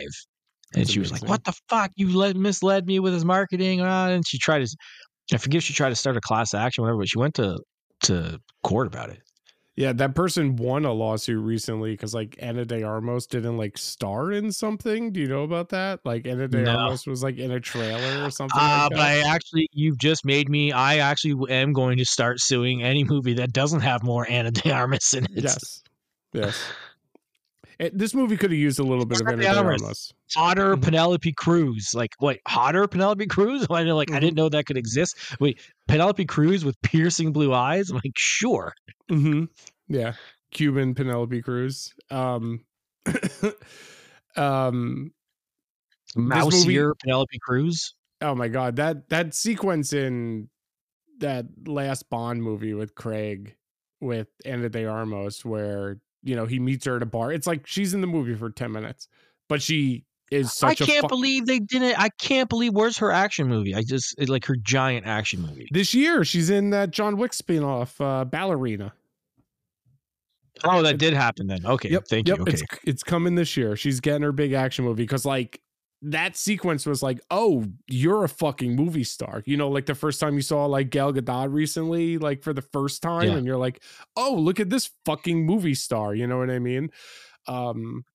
and 0.73 0.81
That's 0.81 0.91
she 0.91 0.99
was 0.99 1.11
like, 1.11 1.27
"What 1.27 1.43
the 1.43 1.53
fuck? 1.67 1.91
You 1.95 2.15
led, 2.15 2.35
misled 2.37 2.85
me 2.85 2.99
with 2.99 3.13
his 3.13 3.25
marketing," 3.25 3.81
uh, 3.81 4.07
and 4.07 4.27
she 4.27 4.37
tried 4.37 4.65
to, 4.65 4.77
I 5.33 5.37
forget—she 5.37 5.73
tried 5.73 5.89
to 5.89 5.95
start 5.95 6.17
a 6.17 6.21
class 6.21 6.53
action, 6.53 6.83
whatever, 6.83 6.99
but 6.99 7.09
she 7.09 7.17
went 7.17 7.35
to 7.35 7.57
to 8.03 8.39
court 8.63 8.87
about 8.87 9.09
it. 9.09 9.21
Yeah, 9.79 9.93
that 9.93 10.13
person 10.13 10.57
won 10.57 10.83
a 10.83 10.91
lawsuit 10.91 11.41
recently 11.41 11.91
because 11.91 12.13
like 12.13 12.35
Anna 12.39 12.65
De 12.65 12.83
Armas 12.83 13.25
didn't 13.25 13.55
like 13.57 13.77
star 13.77 14.29
in 14.33 14.51
something. 14.51 15.13
Do 15.13 15.21
you 15.21 15.27
know 15.27 15.43
about 15.43 15.69
that? 15.69 16.01
Like 16.03 16.27
Anna 16.27 16.49
De 16.49 16.63
No. 16.63 16.75
Armas 16.75 17.07
was 17.07 17.23
like 17.23 17.37
in 17.37 17.51
a 17.51 17.61
trailer 17.61 18.25
or 18.25 18.29
something. 18.29 18.59
Uh, 18.59 18.89
like 18.89 18.89
but 18.89 18.97
that. 18.97 19.25
I 19.25 19.33
actually, 19.33 19.69
you've 19.71 19.97
just 19.97 20.25
made 20.25 20.49
me. 20.49 20.73
I 20.73 20.97
actually 20.97 21.53
am 21.55 21.71
going 21.71 21.97
to 21.97 22.03
start 22.03 22.41
suing 22.41 22.83
any 22.83 23.05
movie 23.05 23.35
that 23.35 23.53
doesn't 23.53 23.79
have 23.79 24.03
more 24.03 24.29
Anna 24.29 24.51
De 24.51 24.69
Armas 24.69 25.13
in 25.13 25.23
it. 25.23 25.43
yes, 25.43 25.81
yes. 26.33 26.61
It- 27.79 27.97
this 27.97 28.13
movie 28.13 28.35
could 28.37 28.51
have 28.51 28.59
used 28.59 28.79
a 28.79 28.83
little 28.83 29.05
bit 29.05 29.21
of 29.21 29.27
Anna 29.27 29.37
Anna 29.37 29.43
de 29.43 29.53
De 29.53 29.59
Armas. 29.59 29.81
Armas. 29.81 30.13
hotter 30.35 30.75
Mhm. 30.75 30.81
Penelope 30.83 31.33
Cruz. 31.33 31.93
Like, 31.93 32.13
wait, 32.19 32.41
hotter 32.47 32.87
Penelope 32.87 33.25
Cruz? 33.27 33.65
I 33.71 33.79
didn't 33.79 33.95
like. 33.95 34.11
I 34.11 34.17
Mhm. 34.17 34.21
didn't 34.21 34.35
know 34.35 34.49
that 34.49 34.65
could 34.65 34.77
exist. 34.77 35.15
Wait, 35.39 35.59
Penelope 35.87 36.25
Cruz 36.25 36.65
with 36.65 36.79
piercing 36.81 37.31
blue 37.31 37.53
eyes? 37.53 37.89
I'm 37.89 37.95
like, 37.95 38.17
sure. 38.17 38.73
hmm 39.09 39.45
Yeah, 39.87 40.13
Cuban 40.51 40.93
Penelope 40.93 41.41
Cruz. 41.41 41.93
Um, 42.11 42.65
um. 44.35 45.11
Mousier 46.15 46.93
Penelope 46.99 47.37
Cruz. 47.43 47.93
Oh 48.21 48.33
my 48.35 48.47
god, 48.47 48.75
that 48.77 49.07
that 49.09 49.33
sequence 49.35 49.93
in 49.93 50.49
that 51.19 51.45
last 51.67 52.09
Bond 52.09 52.41
movie 52.41 52.73
with 52.73 52.95
Craig 52.95 53.55
with 54.01 54.27
Anna 54.43 54.69
De 54.69 54.85
Armas, 54.85 55.45
where 55.45 55.99
you 56.23 56.35
know 56.35 56.45
he 56.45 56.59
meets 56.59 56.85
her 56.85 56.95
at 56.95 57.01
a 57.01 57.05
bar. 57.05 57.31
It's 57.31 57.47
like 57.47 57.65
she's 57.67 57.93
in 57.93 58.01
the 58.01 58.07
movie 58.07 58.35
for 58.35 58.49
ten 58.49 58.71
minutes, 58.71 59.07
but 59.47 59.61
she 59.61 60.05
is 60.31 60.53
such 60.53 60.81
I 60.81 60.85
can't 60.85 61.01
fu- 61.01 61.07
believe 61.07 61.45
they 61.47 61.59
didn't. 61.59 61.99
I 61.99 62.09
can't 62.09 62.49
believe 62.49 62.73
where's 62.73 62.97
her 62.99 63.11
action 63.11 63.47
movie? 63.47 63.73
I 63.73 63.81
just 63.81 64.15
like 64.29 64.45
her 64.45 64.55
giant 64.55 65.05
action 65.07 65.41
movie. 65.41 65.67
this 65.71 65.93
year, 65.93 66.23
she's 66.23 66.49
in 66.49 66.69
that 66.71 66.91
John 66.91 67.17
Wick 67.17 67.31
spinoff, 67.31 67.99
uh, 67.99 68.25
Ballerina. 68.25 68.93
Oh, 70.63 70.81
that 70.81 70.97
did 70.97 71.13
happen 71.13 71.47
then. 71.47 71.65
Okay, 71.65 71.89
Yep. 71.89 72.07
thank 72.07 72.27
yep, 72.27 72.37
you. 72.37 72.41
Okay, 72.43 72.53
It's 72.53 72.63
it's 72.83 73.03
coming 73.03 73.35
this 73.35 73.55
year. 73.55 73.75
She's 73.75 73.99
getting 74.01 74.23
her 74.23 74.31
big 74.31 74.53
action 74.53 74.83
movie 74.85 75.03
because 75.03 75.25
like 75.25 75.61
that 76.01 76.37
sequence 76.37 76.85
was 76.85 77.03
like, 77.03 77.19
oh, 77.29 77.65
you're 77.87 78.23
a 78.23 78.29
fucking 78.29 78.75
movie 78.75 79.03
star. 79.03 79.43
You 79.45 79.57
know, 79.57 79.67
like 79.69 79.85
the 79.85 79.95
first 79.95 80.19
time 80.19 80.35
you 80.35 80.41
saw 80.41 80.65
like 80.65 80.89
Gal 80.91 81.11
Gadot 81.11 81.51
recently, 81.51 82.17
like 82.17 82.41
for 82.41 82.53
the 82.53 82.61
first 82.61 83.01
time, 83.01 83.27
Yeah. 83.29 83.35
and 83.35 83.45
you're 83.45 83.57
like, 83.57 83.83
oh, 84.15 84.33
look 84.35 84.59
at 84.61 84.69
this 84.69 84.89
fucking 85.05 85.45
movie 85.45 85.73
star. 85.73 86.15
You 86.15 86.25
know 86.27 86.37
what 86.37 86.49
I 86.49 86.59
mean? 86.59 86.89
Um, 87.47 88.05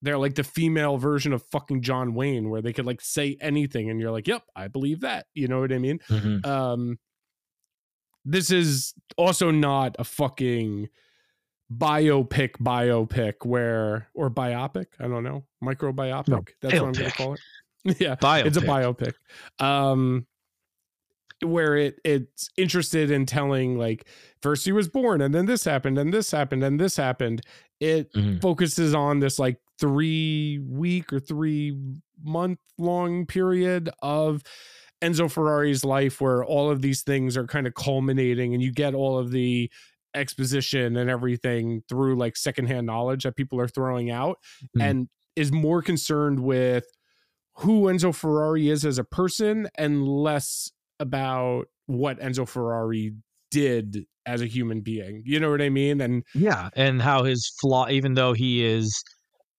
they're 0.00 0.16
like 0.16 0.36
the 0.36 0.44
female 0.44 0.96
version 0.96 1.32
of 1.32 1.42
fucking 1.50 1.82
John 1.82 2.14
Wayne, 2.14 2.48
where 2.48 2.62
they 2.62 2.72
could 2.72 2.86
like 2.86 3.00
say 3.00 3.36
anything, 3.40 3.90
and 3.90 4.00
you're 4.00 4.12
like, 4.12 4.28
yep, 4.28 4.44
I 4.56 4.68
believe 4.68 5.00
that. 5.00 5.26
You 5.34 5.48
know 5.48 5.60
what 5.60 5.72
I 5.72 5.78
mean? 5.78 5.98
Mhm. 6.08 6.46
um 6.46 6.98
this 8.24 8.50
is 8.50 8.94
also 9.16 9.50
not 9.50 9.96
a 9.98 10.04
fucking 10.04 10.88
biopic 11.72 12.52
biopic 12.60 13.44
where 13.44 14.08
or 14.14 14.30
biopic 14.30 14.86
i 15.00 15.06
don't 15.06 15.22
know 15.24 15.44
microbiopic 15.62 16.28
No, 16.28 16.42
that's 16.62 16.80
what 16.80 16.86
i'm 16.88 16.92
gonna 16.92 17.10
call 17.10 17.34
it 17.34 17.40
yeah 18.00 18.14
biopic. 18.16 18.46
it's 18.46 18.56
a 18.56 18.62
biopic 18.62 19.12
um 19.58 20.26
where 21.44 21.76
it 21.76 22.00
it's 22.04 22.48
interested 22.56 23.10
in 23.10 23.24
telling 23.24 23.78
like 23.78 24.08
first 24.42 24.64
he 24.64 24.72
was 24.72 24.88
born 24.88 25.20
and 25.20 25.32
then 25.34 25.46
this 25.46 25.62
happened 25.64 25.96
and 25.98 26.12
this 26.12 26.30
happened 26.30 26.64
and 26.64 26.80
this 26.80 26.96
happened 26.96 27.42
it 27.80 28.12
Mhm. 28.12 28.40
focuses 28.40 28.92
on 28.94 29.20
this 29.20 29.38
like 29.38 29.60
three 29.78 30.58
week 30.66 31.12
or 31.12 31.20
three 31.20 31.78
month 32.24 32.58
long 32.78 33.24
period 33.26 33.88
of 34.02 34.42
Enzo 35.00 35.30
Ferrari's 35.30 35.84
life 35.84 36.20
where 36.20 36.42
all 36.44 36.68
of 36.72 36.82
these 36.82 37.02
things 37.02 37.36
are 37.36 37.46
kind 37.46 37.68
of 37.68 37.74
culminating 37.74 38.52
and 38.54 38.60
you 38.60 38.72
get 38.72 38.94
all 38.94 39.16
of 39.16 39.30
the 39.30 39.70
exposition 40.14 40.96
and 40.96 41.08
everything 41.10 41.82
through 41.88 42.16
like 42.16 42.36
secondhand 42.36 42.86
knowledge 42.86 43.24
that 43.24 43.36
people 43.36 43.60
are 43.60 43.68
throwing 43.68 44.10
out 44.10 44.38
Mhm. 44.76 44.82
and 44.82 45.08
is 45.36 45.52
more 45.52 45.82
concerned 45.82 46.40
with 46.40 46.84
who 47.58 47.82
Enzo 47.84 48.14
Ferrari 48.14 48.68
is 48.68 48.84
as 48.84 48.98
a 48.98 49.04
person 49.04 49.68
and 49.76 50.06
less 50.06 50.70
about 51.00 51.66
what 51.86 52.18
Enzo 52.20 52.46
Ferrari 52.48 53.12
did 53.50 54.04
as 54.26 54.42
a 54.42 54.46
human 54.46 54.80
being. 54.80 55.22
You 55.24 55.40
know 55.40 55.50
what 55.50 55.62
I 55.62 55.68
mean? 55.70 56.00
And 56.00 56.22
Yeah, 56.34 56.70
and 56.74 57.00
how 57.00 57.24
his 57.24 57.50
flaw, 57.60 57.88
even 57.88 58.14
though 58.14 58.32
he 58.32 58.64
is 58.64 59.02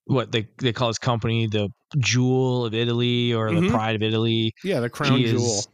what 0.06 0.32
they 0.32 0.48
they 0.60 0.74
call 0.74 0.88
his 0.88 0.98
company 1.00 1.48
the 1.48 1.70
jewel 2.00 2.66
of 2.66 2.74
Italy 2.74 3.34
or 3.34 3.50
Mhm. 3.50 3.62
the 3.62 3.70
pride 3.70 3.96
of 3.96 4.02
Italy. 4.04 4.54
yeah, 4.64 4.80
the 4.80 4.90
crown 4.90 5.20
jewel. 5.22 5.44
is, 5.44 5.68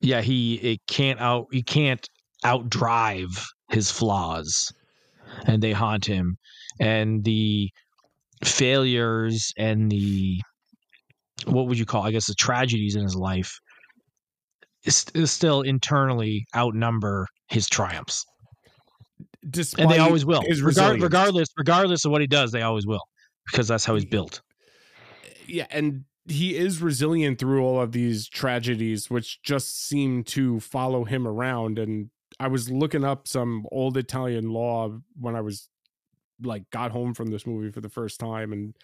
yeah, 0.00 0.20
he 0.20 0.54
it 0.56 0.80
can't 0.86 1.20
out 1.20 1.46
he 1.52 1.62
can't 1.62 2.08
outdrive 2.44 3.42
his 3.70 3.90
flaws, 3.90 4.72
and 5.46 5.62
they 5.62 5.72
haunt 5.72 6.04
him, 6.04 6.36
and 6.80 7.24
the 7.24 7.70
failures 8.44 9.52
and 9.56 9.90
the 9.90 10.40
what 11.46 11.66
would 11.66 11.78
you 11.78 11.86
call 11.86 12.02
I 12.02 12.10
guess 12.10 12.26
the 12.26 12.34
tragedies 12.34 12.94
in 12.94 13.02
his 13.02 13.16
life 13.16 13.58
is, 14.84 15.06
is 15.14 15.30
still 15.32 15.62
internally 15.62 16.46
outnumber 16.54 17.26
his 17.48 17.68
triumphs, 17.68 18.24
Despite 19.48 19.82
and 19.82 19.90
they 19.90 19.98
always 19.98 20.24
will, 20.24 20.42
Regard, 20.62 21.00
regardless 21.02 21.48
regardless 21.56 22.04
of 22.04 22.10
what 22.12 22.20
he 22.20 22.26
does, 22.26 22.52
they 22.52 22.62
always 22.62 22.86
will 22.86 23.02
because 23.50 23.68
that's 23.68 23.84
how 23.84 23.94
he's 23.94 24.04
built. 24.06 24.40
yeah, 25.46 25.66
and 25.70 26.04
he 26.26 26.56
is 26.56 26.80
resilient 26.80 27.38
through 27.38 27.62
all 27.62 27.80
of 27.80 27.92
these 27.92 28.28
tragedies, 28.28 29.10
which 29.10 29.42
just 29.42 29.86
seem 29.86 30.24
to 30.24 30.60
follow 30.60 31.04
him 31.04 31.26
around. 31.28 31.78
And 31.78 32.08
I 32.40 32.48
was 32.48 32.70
looking 32.70 33.04
up 33.04 33.28
some 33.28 33.66
old 33.70 33.96
Italian 33.96 34.50
law 34.50 34.98
when 35.18 35.36
I 35.36 35.40
was 35.40 35.68
like 36.42 36.68
got 36.70 36.90
home 36.90 37.14
from 37.14 37.28
this 37.28 37.46
movie 37.46 37.70
for 37.70 37.80
the 37.80 37.88
first 37.88 38.18
time 38.18 38.52
and 38.52 38.76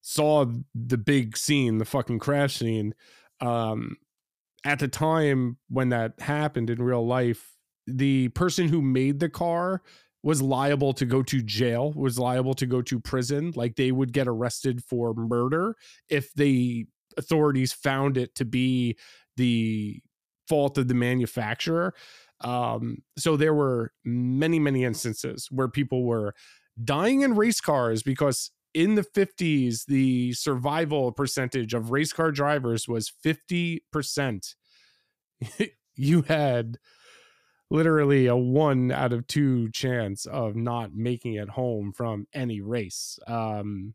saw 0.00 0.46
the 0.74 0.98
big 0.98 1.36
scene, 1.36 1.78
the 1.78 1.84
fucking 1.84 2.18
crash 2.18 2.56
scene. 2.56 2.94
Um, 3.40 3.96
at 4.64 4.78
the 4.78 4.88
time 4.88 5.58
when 5.68 5.90
that 5.90 6.20
happened 6.20 6.70
in 6.70 6.82
real 6.82 7.06
life, 7.06 7.52
the 7.86 8.28
person 8.28 8.68
who 8.68 8.82
made 8.82 9.20
the 9.20 9.28
car 9.28 9.82
was 10.22 10.40
liable 10.40 10.92
to 10.92 11.04
go 11.04 11.22
to 11.22 11.42
jail, 11.42 11.92
was 11.92 12.18
liable 12.18 12.54
to 12.54 12.66
go 12.66 12.80
to 12.82 13.00
prison. 13.00 13.52
Like 13.56 13.74
they 13.74 13.90
would 13.90 14.12
get 14.12 14.28
arrested 14.28 14.84
for 14.84 15.14
murder 15.14 15.76
if 16.08 16.32
the 16.34 16.86
authorities 17.16 17.72
found 17.72 18.16
it 18.16 18.34
to 18.36 18.44
be 18.44 18.96
the 19.36 20.00
fault 20.48 20.78
of 20.78 20.88
the 20.88 20.94
manufacturer. 20.94 21.94
Um, 22.42 22.98
so 23.18 23.36
there 23.36 23.54
were 23.54 23.92
many, 24.04 24.58
many 24.58 24.84
instances 24.84 25.48
where 25.50 25.68
people 25.68 26.04
were 26.04 26.34
dying 26.82 27.22
in 27.22 27.34
race 27.36 27.60
cars 27.60 28.02
because 28.02 28.50
in 28.74 28.94
the 28.94 29.02
50s, 29.04 29.84
the 29.86 30.32
survival 30.32 31.12
percentage 31.12 31.74
of 31.74 31.90
race 31.90 32.12
car 32.12 32.32
drivers 32.32 32.88
was 32.88 33.12
50%. 33.24 34.54
you 35.96 36.22
had 36.22 36.78
literally 37.70 38.26
a 38.26 38.36
one 38.36 38.90
out 38.92 39.12
of 39.12 39.26
two 39.26 39.70
chance 39.70 40.26
of 40.26 40.56
not 40.56 40.94
making 40.94 41.34
it 41.34 41.48
home 41.50 41.92
from 41.92 42.26
any 42.34 42.60
race. 42.60 43.18
Um, 43.26 43.94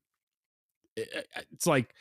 it- 0.95 1.27
it's 1.51 1.67
like 1.67 1.93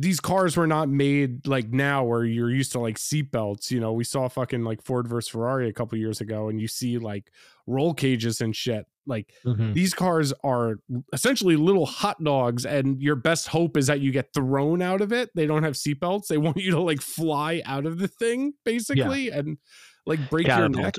these 0.00 0.20
cars 0.20 0.56
were 0.56 0.66
not 0.68 0.88
made 0.88 1.44
like 1.48 1.70
now 1.70 2.04
where 2.04 2.24
you're 2.24 2.50
used 2.50 2.70
to 2.72 2.78
like 2.78 2.96
seatbelts. 2.96 3.72
You 3.72 3.80
know, 3.80 3.92
we 3.92 4.04
saw 4.04 4.28
fucking 4.28 4.62
like 4.62 4.80
Ford 4.80 5.08
versus 5.08 5.28
Ferrari 5.28 5.68
a 5.68 5.72
couple 5.72 5.98
years 5.98 6.20
ago, 6.20 6.48
and 6.48 6.60
you 6.60 6.68
see 6.68 6.98
like 6.98 7.32
roll 7.66 7.92
cages 7.94 8.40
and 8.40 8.54
shit. 8.54 8.86
Like 9.06 9.34
mm-hmm. 9.44 9.72
these 9.72 9.94
cars 9.94 10.32
are 10.44 10.76
essentially 11.12 11.56
little 11.56 11.84
hot 11.84 12.22
dogs, 12.22 12.64
and 12.64 13.02
your 13.02 13.16
best 13.16 13.48
hope 13.48 13.76
is 13.76 13.88
that 13.88 13.98
you 13.98 14.12
get 14.12 14.32
thrown 14.32 14.82
out 14.82 15.00
of 15.00 15.12
it. 15.12 15.30
They 15.34 15.46
don't 15.46 15.64
have 15.64 15.74
seatbelts. 15.74 16.28
They 16.28 16.38
want 16.38 16.58
you 16.58 16.70
to 16.70 16.80
like 16.80 17.00
fly 17.00 17.60
out 17.64 17.84
of 17.84 17.98
the 17.98 18.08
thing, 18.08 18.52
basically, 18.64 19.30
and 19.30 19.58
like 20.06 20.30
break 20.30 20.46
your 20.46 20.68
neck. 20.68 20.94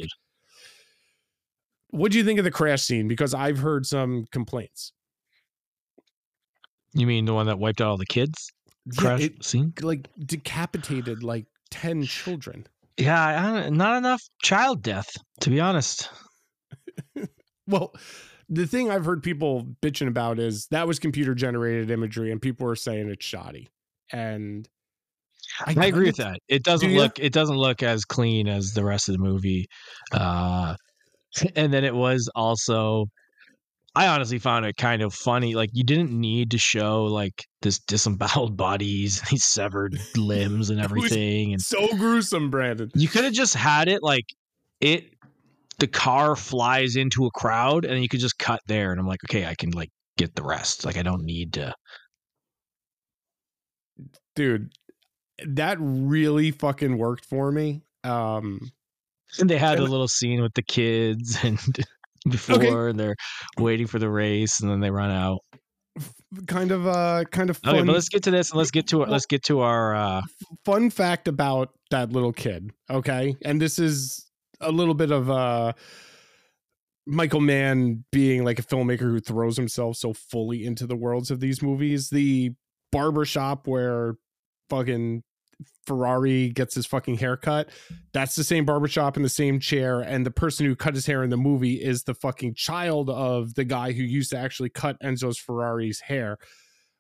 What 1.92 2.12
do 2.12 2.18
you 2.18 2.26
think 2.26 2.38
of 2.38 2.46
the 2.46 2.52
crash 2.52 2.84
scene? 2.84 3.08
Because 3.08 3.34
I've 3.34 3.60
heard 3.60 3.86
some 3.86 4.26
complaints. 4.32 4.92
You 6.94 7.08
mean 7.08 7.24
the 7.24 7.34
one 7.34 7.46
that 7.46 7.60
wiped 7.60 7.80
out 7.80 7.88
all 7.88 7.98
the 7.98 8.06
kids? 8.06 8.52
Yeah, 8.93 9.02
Crash 9.02 9.21
it 9.21 9.43
scene? 9.43 9.73
like 9.82 10.08
decapitated 10.25 11.23
like 11.23 11.45
10 11.71 12.04
children. 12.04 12.67
yeah, 12.97 13.25
I, 13.65 13.69
not 13.69 13.97
enough 13.97 14.21
child 14.41 14.82
death, 14.84 15.10
to 15.41 15.49
be 15.49 15.60
honest. 15.60 16.10
Well, 17.67 17.93
the 18.49 18.65
thing 18.65 18.89
I've 18.89 19.06
heard 19.06 19.21
people 19.21 19.67
bitching 19.82 20.08
about 20.08 20.39
is 20.39 20.65
that 20.71 20.88
was 20.88 20.97
computer 20.97 21.36
generated 21.36 21.91
imagery, 21.91 22.32
and 22.32 22.41
people 22.41 22.65
were 22.65 22.75
saying 22.75 23.08
it's 23.10 23.23
shoddy. 23.23 23.69
And 24.12 24.67
I, 25.67 25.75
I 25.78 25.86
agree 25.86 26.08
with 26.08 26.17
that. 26.17 26.39
It 26.47 26.63
doesn't 26.63 26.89
Do 26.89 26.95
look 26.97 27.19
it 27.19 27.32
doesn't 27.32 27.58
look 27.58 27.84
as 27.84 28.06
clean 28.06 28.47
as 28.47 28.73
the 28.73 28.84
rest 28.84 29.08
of 29.08 29.13
the 29.13 29.19
movie. 29.19 29.67
Uh 30.12 30.75
and 31.56 31.71
then 31.71 31.84
it 31.86 31.93
was 31.93 32.28
also 32.36 33.06
I 33.95 34.08
honestly 34.08 34.39
found 34.39 34.65
it 34.65 34.78
kind 34.78 35.02
of 35.02 35.13
funny. 35.13 35.56
Like 35.56 35.69
you 35.73 35.84
didn't 35.84 36.12
need 36.12 36.52
to 36.52 36.58
show 36.58 37.06
like 37.06 37.45
this 37.62 37.80
disemboweled 37.80 38.56
bodies, 38.58 39.21
these 39.30 39.43
severed 39.43 39.99
limbs 40.15 40.69
and 40.69 40.80
everything. 40.82 41.54
And 41.54 41.62
so 41.62 41.88
gruesome, 41.97 42.49
Brandon. 42.49 42.89
you 42.95 43.08
could 43.08 43.23
have 43.23 43.34
just 43.34 43.56
had 43.56 43.88
it 43.88 44.04
like 44.04 44.25
it 44.80 45.13
the 45.80 45.88
car 45.88 46.36
flies 46.36 46.95
into 46.95 47.25
a 47.25 47.32
crowd 47.32 47.86
and 47.86 48.02
you 48.02 48.10
could 48.10 48.19
just 48.19 48.38
cut 48.38 48.60
there 48.67 48.91
and 48.91 48.99
I'm 48.99 49.08
like, 49.08 49.23
okay, 49.30 49.45
I 49.45 49.56
can 49.56 49.71
like 49.71 49.89
get 50.17 50.36
the 50.36 50.43
rest. 50.43 50.86
Like 50.86 50.97
I 50.97 51.04
don't 51.04 51.23
need 51.23 51.54
to 51.54 51.73
Dude, 54.36 54.71
that 55.45 55.78
really 55.80 56.52
fucking 56.52 56.97
worked 56.97 57.25
for 57.25 57.52
me. 57.52 57.82
Um, 58.04 58.71
And 59.39 59.49
they 59.49 59.58
had 59.58 59.80
a 59.80 59.84
little 59.84 60.08
scene 60.08 60.41
with 60.41 60.54
the 60.54 60.62
kids 60.62 61.38
and 61.43 61.60
before 62.29 62.89
and 62.89 62.99
they're 62.99 63.15
waiting 63.58 63.88
for 63.88 63.99
the 63.99 64.10
race 64.10 64.62
and 64.62 64.69
then 64.69 64.79
they 64.79 64.91
run 64.91 65.12
out. 65.12 65.39
kind 66.47 66.71
of 66.71 66.88
uh 66.88 67.23
kind 67.32 67.49
of 67.49 67.58
fun, 67.58 67.75
Okay, 67.75 67.86
but 67.86 67.93
let's 67.93 68.10
get 68.10 68.23
to 68.23 68.32
this 68.32 68.51
and 68.51 68.58
let's 68.58 68.71
get 68.71 68.88
to 68.88 69.01
our, 69.01 69.08
let's 69.10 69.25
get 69.25 69.43
to 69.45 69.60
our 69.62 69.95
uh 69.95 70.21
fun 70.65 70.89
fact 70.89 71.27
about 71.27 71.69
that 71.91 72.12
little 72.12 72.34
kid. 72.34 72.71
Okay. 72.89 73.36
And 73.43 73.62
this 73.62 73.79
is 73.79 74.25
a 74.62 74.71
little 74.71 74.93
bit 74.93 75.12
of 75.12 75.29
uh 75.29 75.73
Michael 77.05 77.41
Mann 77.41 78.05
being 78.12 78.43
like 78.43 78.60
a 78.60 78.63
filmmaker 78.63 78.99
who 78.99 79.19
throws 79.19 79.58
himself 79.58 79.97
so 79.97 80.13
fully 80.13 80.65
into 80.65 80.86
the 80.86 80.95
worlds 80.95 81.32
of 81.32 81.39
these 81.39 81.62
movies. 81.62 82.10
The 82.10 82.51
barber 82.91 83.25
shop 83.25 83.67
where 83.67 84.15
fucking 84.69 85.23
Ferrari 85.86 86.50
gets 86.50 86.76
his 86.76 86.86
fucking 86.86 87.17
haircut. 87.17 87.69
That's 88.13 88.36
the 88.36 88.43
same 88.43 88.65
barbershop 88.65 89.17
in 89.17 89.24
the 89.24 89.30
same 89.30 89.60
chair. 89.60 90.02
And 90.02 90.26
the 90.26 90.32
person 90.32 90.65
who 90.65 90.76
cut 90.76 90.95
his 90.95 91.06
hair 91.06 91.24
in 91.24 91.30
the 91.30 91.38
movie 91.38 91.76
is 91.76 92.04
the 92.04 92.13
fucking 92.13 92.54
child 92.56 93.10
of 93.10 93.56
the 93.56 93.65
guy 93.65 93.91
who 93.91 94.04
used 94.04 94.32
to 94.32 94.38
actually 94.38 94.69
cut 94.69 95.00
Enzo's 95.02 95.39
Ferrari's 95.39 96.02
hair 96.02 96.38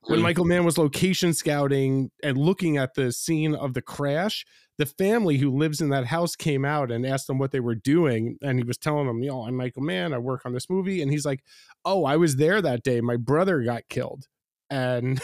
when 0.03 0.19
Mm. 0.19 0.23
Michael 0.23 0.45
Mann 0.45 0.65
was 0.65 0.77
location 0.77 1.33
scouting 1.33 2.11
and 2.23 2.37
looking 2.37 2.77
at 2.77 2.93
the 2.93 3.11
scene 3.11 3.53
of 3.55 3.73
the 3.73 3.81
crash, 3.81 4.45
the 4.77 4.85
family 4.85 5.37
who 5.37 5.49
lives 5.49 5.81
in 5.81 5.89
that 5.89 6.05
house 6.05 6.35
came 6.35 6.63
out 6.63 6.91
and 6.91 7.05
asked 7.05 7.29
him 7.29 7.37
what 7.37 7.51
they 7.51 7.59
were 7.59 7.75
doing. 7.75 8.37
And 8.41 8.57
he 8.57 8.63
was 8.63 8.77
telling 8.77 9.07
them, 9.07 9.21
you 9.21 9.29
know, 9.29 9.45
I'm 9.45 9.55
Michael 9.55 9.83
Mann. 9.83 10.13
I 10.13 10.17
work 10.17 10.45
on 10.45 10.53
this 10.53 10.69
movie. 10.69 11.01
And 11.01 11.11
he's 11.11 11.25
like, 11.25 11.43
oh, 11.83 12.05
I 12.05 12.15
was 12.15 12.37
there 12.37 12.61
that 12.61 12.83
day. 12.83 13.01
My 13.01 13.17
brother 13.17 13.61
got 13.61 13.89
killed. 13.89 14.25
And 14.69 15.21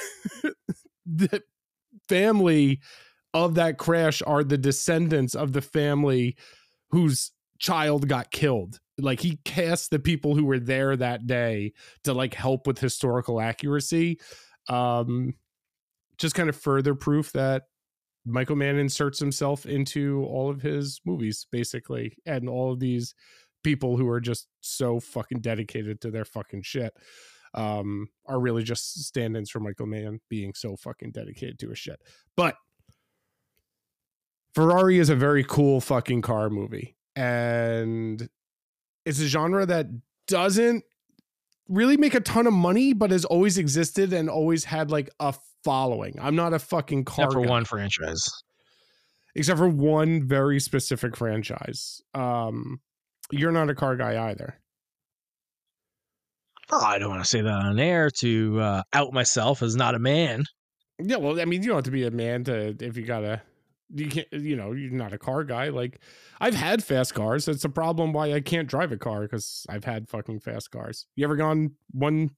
the 1.05 1.41
family 2.09 2.81
of 3.35 3.55
that 3.55 3.77
crash 3.77 4.23
are 4.25 4.45
the 4.45 4.57
descendants 4.57 5.35
of 5.35 5.51
the 5.51 5.61
family 5.61 6.37
whose 6.89 7.33
child 7.59 8.07
got 8.07 8.31
killed. 8.31 8.79
Like 8.97 9.19
he 9.19 9.39
cast 9.43 9.91
the 9.91 9.99
people 9.99 10.35
who 10.35 10.45
were 10.45 10.59
there 10.59 10.95
that 10.95 11.27
day 11.27 11.73
to 12.05 12.13
like 12.13 12.33
help 12.33 12.65
with 12.65 12.79
historical 12.79 13.41
accuracy 13.41 14.19
um 14.67 15.35
just 16.17 16.33
kind 16.33 16.49
of 16.49 16.55
further 16.55 16.95
proof 16.95 17.31
that 17.33 17.63
Michael 18.25 18.55
Mann 18.55 18.77
inserts 18.77 19.19
himself 19.19 19.67
into 19.67 20.23
all 20.23 20.49
of 20.49 20.61
his 20.61 20.99
movies 21.05 21.45
basically 21.51 22.17
and 22.25 22.49
all 22.49 22.71
of 22.71 22.79
these 22.79 23.13
people 23.63 23.95
who 23.95 24.07
are 24.07 24.21
just 24.21 24.47
so 24.61 24.99
fucking 24.99 25.41
dedicated 25.41 26.01
to 26.01 26.09
their 26.09 26.25
fucking 26.25 26.63
shit 26.63 26.93
um 27.53 28.07
are 28.25 28.39
really 28.39 28.63
just 28.63 29.03
stand-ins 29.03 29.51
for 29.51 29.59
Michael 29.59 29.85
Mann 29.85 30.19
being 30.29 30.53
so 30.55 30.75
fucking 30.77 31.11
dedicated 31.11 31.59
to 31.59 31.69
his 31.69 31.77
shit. 31.77 32.01
But 32.35 32.55
Ferrari 34.55 34.97
is 34.99 35.09
a 35.09 35.15
very 35.15 35.43
cool 35.43 35.81
fucking 35.81 36.21
car 36.21 36.49
movie 36.49 36.95
and 37.15 38.27
it's 39.05 39.19
a 39.19 39.27
genre 39.27 39.65
that 39.65 39.87
doesn't 40.27 40.83
really 41.67 41.97
make 41.97 42.15
a 42.15 42.19
ton 42.19 42.47
of 42.47 42.53
money, 42.53 42.93
but 42.93 43.11
has 43.11 43.25
always 43.25 43.57
existed 43.57 44.13
and 44.13 44.29
always 44.29 44.63
had 44.63 44.91
like 44.91 45.09
a 45.19 45.33
following. 45.63 46.17
I'm 46.21 46.35
not 46.35 46.53
a 46.53 46.59
fucking 46.59 47.05
car 47.05 47.25
except 47.25 47.33
for 47.33 47.43
guy, 47.43 47.49
one 47.49 47.65
franchise. 47.65 48.29
except 49.35 49.57
for 49.59 49.67
one 49.67 50.27
very 50.27 50.59
specific 50.59 51.15
franchise. 51.15 52.01
Um, 52.13 52.79
you're 53.31 53.51
not 53.51 53.69
a 53.69 53.75
car 53.75 53.95
guy 53.95 54.29
either. 54.29 54.59
Oh, 56.71 56.83
I 56.83 56.97
don't 56.97 57.09
want 57.09 57.23
to 57.23 57.29
say 57.29 57.41
that 57.41 57.49
on 57.49 57.79
air 57.79 58.09
to 58.21 58.59
uh, 58.59 58.83
out 58.91 59.13
myself 59.13 59.61
as 59.61 59.75
not 59.75 59.95
a 59.95 59.99
man. 59.99 60.45
Yeah, 60.99 61.17
well, 61.17 61.39
I 61.39 61.45
mean, 61.45 61.61
you 61.61 61.67
don't 61.67 61.77
have 61.77 61.85
to 61.85 61.91
be 61.91 62.05
a 62.05 62.11
man 62.11 62.43
to 62.45 62.75
if 62.79 62.97
you 62.97 63.05
gotta. 63.05 63.41
You 63.97 64.07
can't, 64.09 64.27
you 64.33 64.57
know, 64.57 64.73
you're 64.73 64.91
not 64.91 65.13
a 65.13 65.17
car 65.17 65.43
guy. 65.45 65.69
Like, 65.69 66.01
I've 66.41 66.53
had 66.53 66.83
fast 66.83 67.13
cars. 67.13 67.45
That's 67.45 67.63
a 67.63 67.69
problem 67.69 68.11
why 68.11 68.33
I 68.33 68.41
can't 68.41 68.67
drive 68.67 68.91
a 68.91 68.97
car 68.97 69.21
because 69.21 69.65
I've 69.69 69.85
had 69.85 70.09
fucking 70.09 70.41
fast 70.41 70.69
cars. 70.69 71.05
You 71.15 71.23
ever 71.23 71.37
gone 71.37 71.71
one 71.91 72.31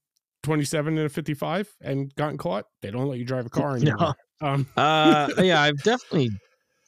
twenty 0.44 0.64
seven 0.64 0.96
and 0.96 1.06
a 1.06 1.08
fifty 1.08 1.34
five 1.34 1.68
and 1.80 2.14
gotten 2.14 2.38
caught? 2.38 2.66
They 2.80 2.92
don't 2.92 3.08
let 3.08 3.18
you 3.18 3.24
drive 3.24 3.46
a 3.46 3.50
car 3.50 3.76
No. 3.78 3.90
anymore. 3.90 4.14
Um, 4.40 4.66
Uh, 4.76 5.28
yeah, 5.38 5.60
I've 5.60 5.82
definitely 5.82 6.30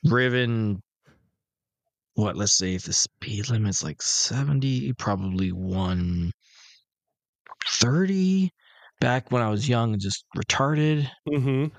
driven. 0.04 0.80
What? 2.14 2.37
Let's 2.37 2.52
say 2.52 2.74
if 2.74 2.85
the 2.85 2.92
speed 2.92 3.48
limit's 3.50 3.83
like 3.83 4.00
seventy, 4.02 4.92
probably 4.92 5.50
one 5.50 6.30
thirty. 7.66 8.50
Back 9.00 9.33
when 9.33 9.40
I 9.42 9.48
was 9.48 9.66
young 9.68 9.94
and 9.94 10.00
just 10.00 10.24
retarded. 10.37 11.09
mhm. 11.26 11.70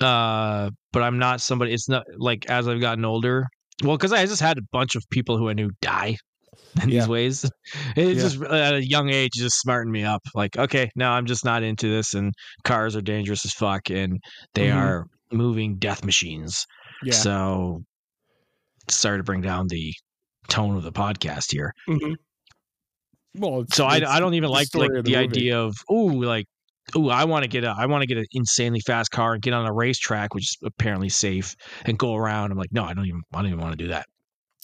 Uh, 0.00 0.70
but 0.92 1.02
I'm 1.02 1.18
not 1.18 1.40
somebody. 1.40 1.72
It's 1.72 1.88
not 1.88 2.04
like 2.18 2.46
as 2.46 2.68
I've 2.68 2.80
gotten 2.80 3.04
older. 3.04 3.46
Well, 3.82 3.96
because 3.96 4.12
I 4.12 4.24
just 4.26 4.40
had 4.40 4.58
a 4.58 4.62
bunch 4.72 4.94
of 4.94 5.04
people 5.10 5.36
who 5.38 5.48
I 5.48 5.52
knew 5.52 5.70
die 5.82 6.16
in 6.82 6.88
Yeah. 6.88 7.00
these 7.00 7.08
ways. 7.08 7.44
It 7.96 8.08
Yeah. 8.16 8.22
just 8.22 8.40
at 8.42 8.74
a 8.74 8.86
young 8.86 9.10
age 9.10 9.32
just 9.34 9.60
smartened 9.60 9.92
me 9.92 10.04
up. 10.04 10.22
Like, 10.34 10.56
okay, 10.56 10.90
now 10.96 11.12
I'm 11.12 11.26
just 11.26 11.44
not 11.44 11.62
into 11.62 11.88
this, 11.88 12.14
and 12.14 12.32
cars 12.64 12.96
are 12.96 13.02
dangerous 13.02 13.44
as 13.44 13.52
fuck, 13.52 13.90
and 13.90 14.18
they 14.54 14.68
Mhm. 14.68 14.76
are 14.76 15.06
moving 15.32 15.76
death 15.76 16.04
machines. 16.04 16.64
Yeah. 17.02 17.12
So, 17.14 17.82
sorry 18.88 19.18
to 19.18 19.24
bring 19.24 19.40
down 19.42 19.66
the 19.68 19.92
tone 20.48 20.76
of 20.76 20.82
the 20.84 20.92
podcast 20.92 21.52
here. 21.52 21.72
Mhm. 21.88 22.14
Well, 23.34 23.64
So 23.70 23.84
I, 23.84 24.00
I 24.08 24.20
don't 24.20 24.34
even 24.34 24.48
like 24.48 24.68
like 24.74 24.90
of 24.92 25.04
the, 25.04 25.16
idea 25.16 25.58
of 25.60 25.74
oh 25.90 26.04
like 26.06 26.46
oh 26.94 27.08
I 27.08 27.24
want 27.24 27.42
to 27.42 27.48
get 27.48 27.64
a 27.64 27.74
I 27.76 27.86
want 27.86 28.02
to 28.02 28.06
get 28.06 28.18
an 28.18 28.26
insanely 28.32 28.80
fast 28.80 29.10
car 29.10 29.34
and 29.34 29.42
get 29.42 29.52
on 29.52 29.66
a 29.66 29.72
racetrack 29.72 30.34
which 30.34 30.44
is 30.44 30.56
apparently 30.64 31.08
safe 31.08 31.54
and 31.84 31.98
go 31.98 32.14
around. 32.14 32.52
I'm 32.52 32.58
like 32.58 32.72
no 32.72 32.84
I 32.84 32.94
don't 32.94 33.06
even 33.06 33.22
I 33.32 33.38
don't 33.38 33.46
even 33.46 33.60
want 33.60 33.72
to 33.72 33.84
do 33.84 33.88
that. 33.88 34.06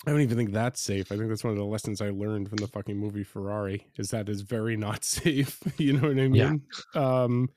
I 0.06 0.10
don't 0.10 0.20
even 0.20 0.36
think 0.36 0.52
that's 0.52 0.80
safe. 0.80 1.12
I 1.12 1.16
think 1.16 1.28
that's 1.28 1.44
one 1.44 1.52
of 1.52 1.58
the 1.58 1.64
lessons 1.64 2.00
I 2.00 2.10
learned 2.10 2.48
from 2.48 2.56
the 2.56 2.66
fucking 2.66 2.96
movie 2.96 3.22
Ferrari 3.22 3.86
is 3.96 4.08
that 4.08 4.28
is 4.28 4.42
very 4.42 4.76
not 4.76 5.04
safe. 5.04 5.60
you 5.78 5.94
know 5.94 6.08
what 6.08 6.18
I 6.18 6.28
mean? 6.28 6.62
Yeah. 6.94 7.20
Um 7.24 7.48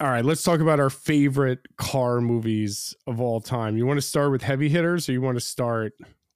all 0.00 0.08
right, 0.08 0.24
let's 0.24 0.42
talk 0.42 0.60
about 0.60 0.80
our 0.80 0.90
favorite 0.90 1.60
car 1.78 2.20
movies 2.20 2.94
of 3.06 3.20
all 3.20 3.40
time. 3.40 3.76
You 3.76 3.86
want 3.86 3.98
to 3.98 4.06
start 4.06 4.32
with 4.32 4.42
heavy 4.42 4.68
hitters 4.68 5.08
or 5.08 5.12
you 5.12 5.20
want 5.20 5.36
to 5.36 5.40
start 5.40 5.92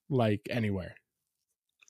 like 0.08 0.46
anywhere? 0.48 0.94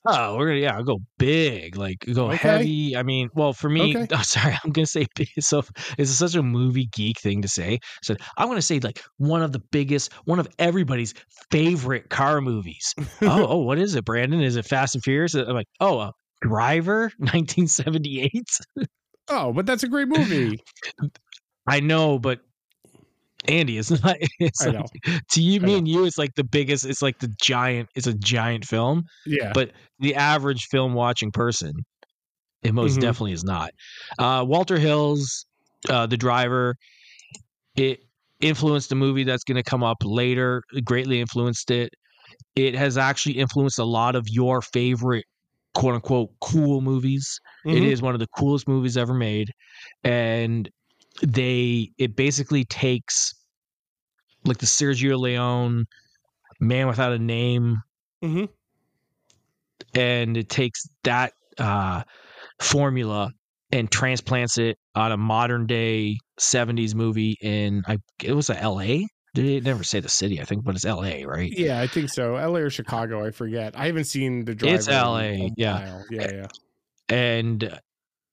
Oh, 0.05 0.37
we're 0.37 0.47
gonna 0.47 0.59
yeah, 0.59 0.75
I'll 0.75 0.83
go 0.83 0.99
big, 1.17 1.75
like 1.75 2.05
go 2.13 2.29
Okay. 2.29 2.37
heavy. 2.39 2.95
I 2.95 3.03
mean, 3.03 3.29
well, 3.35 3.51
for 3.53 3.69
me, 3.69 3.95
Okay. 3.95 4.07
oh, 4.13 4.21
sorry, 4.21 4.57
I'm 4.63 4.71
gonna 4.71 4.85
say 4.85 5.05
big. 5.15 5.27
So 5.41 5.61
it's 5.97 6.11
such 6.11 6.35
a 6.35 6.41
movie 6.43 6.85
geek 6.87 7.19
thing 7.19 7.41
to 7.41 7.47
say. 7.49 7.79
So 8.01 8.15
I'm 8.37 8.47
gonna 8.47 8.61
say 8.61 8.79
like 8.79 9.01
one 9.17 9.41
of 9.41 9.51
the 9.51 9.59
biggest, 9.71 10.13
one 10.25 10.39
of 10.39 10.47
everybody's 10.57 11.13
favorite 11.51 12.09
car 12.09 12.39
movies. 12.41 12.93
oh, 13.21 13.45
oh, 13.47 13.57
what 13.57 13.77
is 13.77 13.95
it, 13.95 14.05
Brandon? 14.05 14.41
Is 14.41 14.55
it 14.55 14.65
Fast 14.65 14.95
and 14.95 15.03
Furious? 15.03 15.33
I'm 15.35 15.53
like, 15.53 15.67
oh, 15.81 15.99
uh, 15.99 16.11
Driver, 16.41 17.11
1978. 17.17 18.47
Oh, 19.29 19.51
but 19.53 19.65
that's 19.65 19.83
a 19.83 19.87
great 19.87 20.07
movie. 20.07 20.59
I 21.67 21.79
know, 21.79 22.19
but 22.19 22.39
Andy, 23.47 23.77
it's 23.77 23.89
not. 24.03 24.17
It's 24.39 24.61
I 24.61 24.71
like, 24.71 24.85
to 25.31 25.41
you, 25.41 25.59
me 25.61 25.71
know. 25.73 25.77
and 25.77 25.87
you, 25.87 26.05
it's 26.05 26.17
like 26.17 26.35
the 26.35 26.43
biggest. 26.43 26.85
It's 26.85 27.01
like 27.01 27.19
the 27.19 27.33
giant. 27.41 27.89
It's 27.95 28.07
a 28.07 28.13
giant 28.13 28.65
film. 28.65 29.03
Yeah. 29.25 29.51
but 29.53 29.71
the 29.99 30.15
average 30.15 30.65
film 30.71 30.93
watching 30.93 31.31
person 31.31 31.73
it 32.63 32.73
most 32.73 32.97
Mhm. 32.97 33.01
definitely 33.01 33.31
is 33.31 33.43
not 33.45 33.71
uh 34.17 34.43
walter 34.45 34.77
hill's 34.77 35.45
uh 35.89 36.05
the 36.05 36.17
driver 36.17 36.75
it 37.77 37.99
influenced 38.41 38.91
a 38.91 38.95
movie 38.95 39.23
that's 39.23 39.43
going 39.45 39.55
to 39.55 39.63
come 39.63 39.81
up 39.83 39.97
later 40.03 40.61
greatly 40.83 41.21
influenced 41.21 41.71
it 41.71 41.89
it 42.55 42.75
has 42.75 42.97
actually 42.97 43.37
influenced 43.37 43.79
a 43.79 43.83
lot 43.85 44.13
of 44.15 44.25
your 44.29 44.61
favorite 44.61 45.23
quote 45.73 45.95
unquote 45.95 46.29
cool 46.41 46.81
movies 46.81 47.39
it 47.65 47.81
Mhm. 47.81 47.91
is 47.91 48.01
one 48.01 48.13
of 48.13 48.19
the 48.19 48.27
coolest 48.37 48.67
movies 48.67 48.97
ever 48.97 49.13
made 49.13 49.49
and 50.03 50.69
they 51.21 51.91
it 51.97 52.15
basically 52.15 52.65
takes 52.65 53.33
like 54.45 54.57
the 54.57 54.65
Sergio 54.65 55.19
Leone 55.19 55.85
Man 56.59 56.87
Without 56.87 57.11
a 57.13 57.19
Name, 57.19 57.77
hmm 58.21 58.45
and 59.95 60.37
it 60.37 60.49
takes 60.49 60.87
that 61.03 61.33
uh, 61.57 62.03
formula 62.61 63.31
and 63.71 63.89
transplants 63.91 64.57
it 64.57 64.77
on 64.95 65.11
a 65.11 65.17
modern 65.17 65.65
day 65.65 66.17
70s 66.39 66.95
movie 66.95 67.37
in 67.41 67.83
I 67.87 67.97
it 68.23 68.33
was 68.33 68.49
a 68.49 68.53
LA. 68.53 69.05
Did 69.35 69.45
it 69.45 69.63
never 69.63 69.83
say 69.83 69.99
the 69.99 70.09
city, 70.09 70.41
I 70.41 70.43
think, 70.43 70.63
but 70.63 70.75
it's 70.75 70.85
LA, 70.85 71.23
right? 71.23 71.51
Yeah, 71.55 71.79
I 71.79 71.85
think 71.85 72.09
so. 72.09 72.33
LA 72.33 72.59
or 72.59 72.69
Chicago, 72.71 73.23
I 73.23 73.29
forget. 73.29 73.77
I 73.77 73.85
haven't 73.85 74.05
seen 74.05 74.43
the 74.43 74.55
driver. 74.55 74.75
It's 74.75 74.87
LA, 74.87 75.49
yeah. 75.55 76.01
yeah, 76.09 76.31
yeah. 76.31 76.47
And 77.09 77.79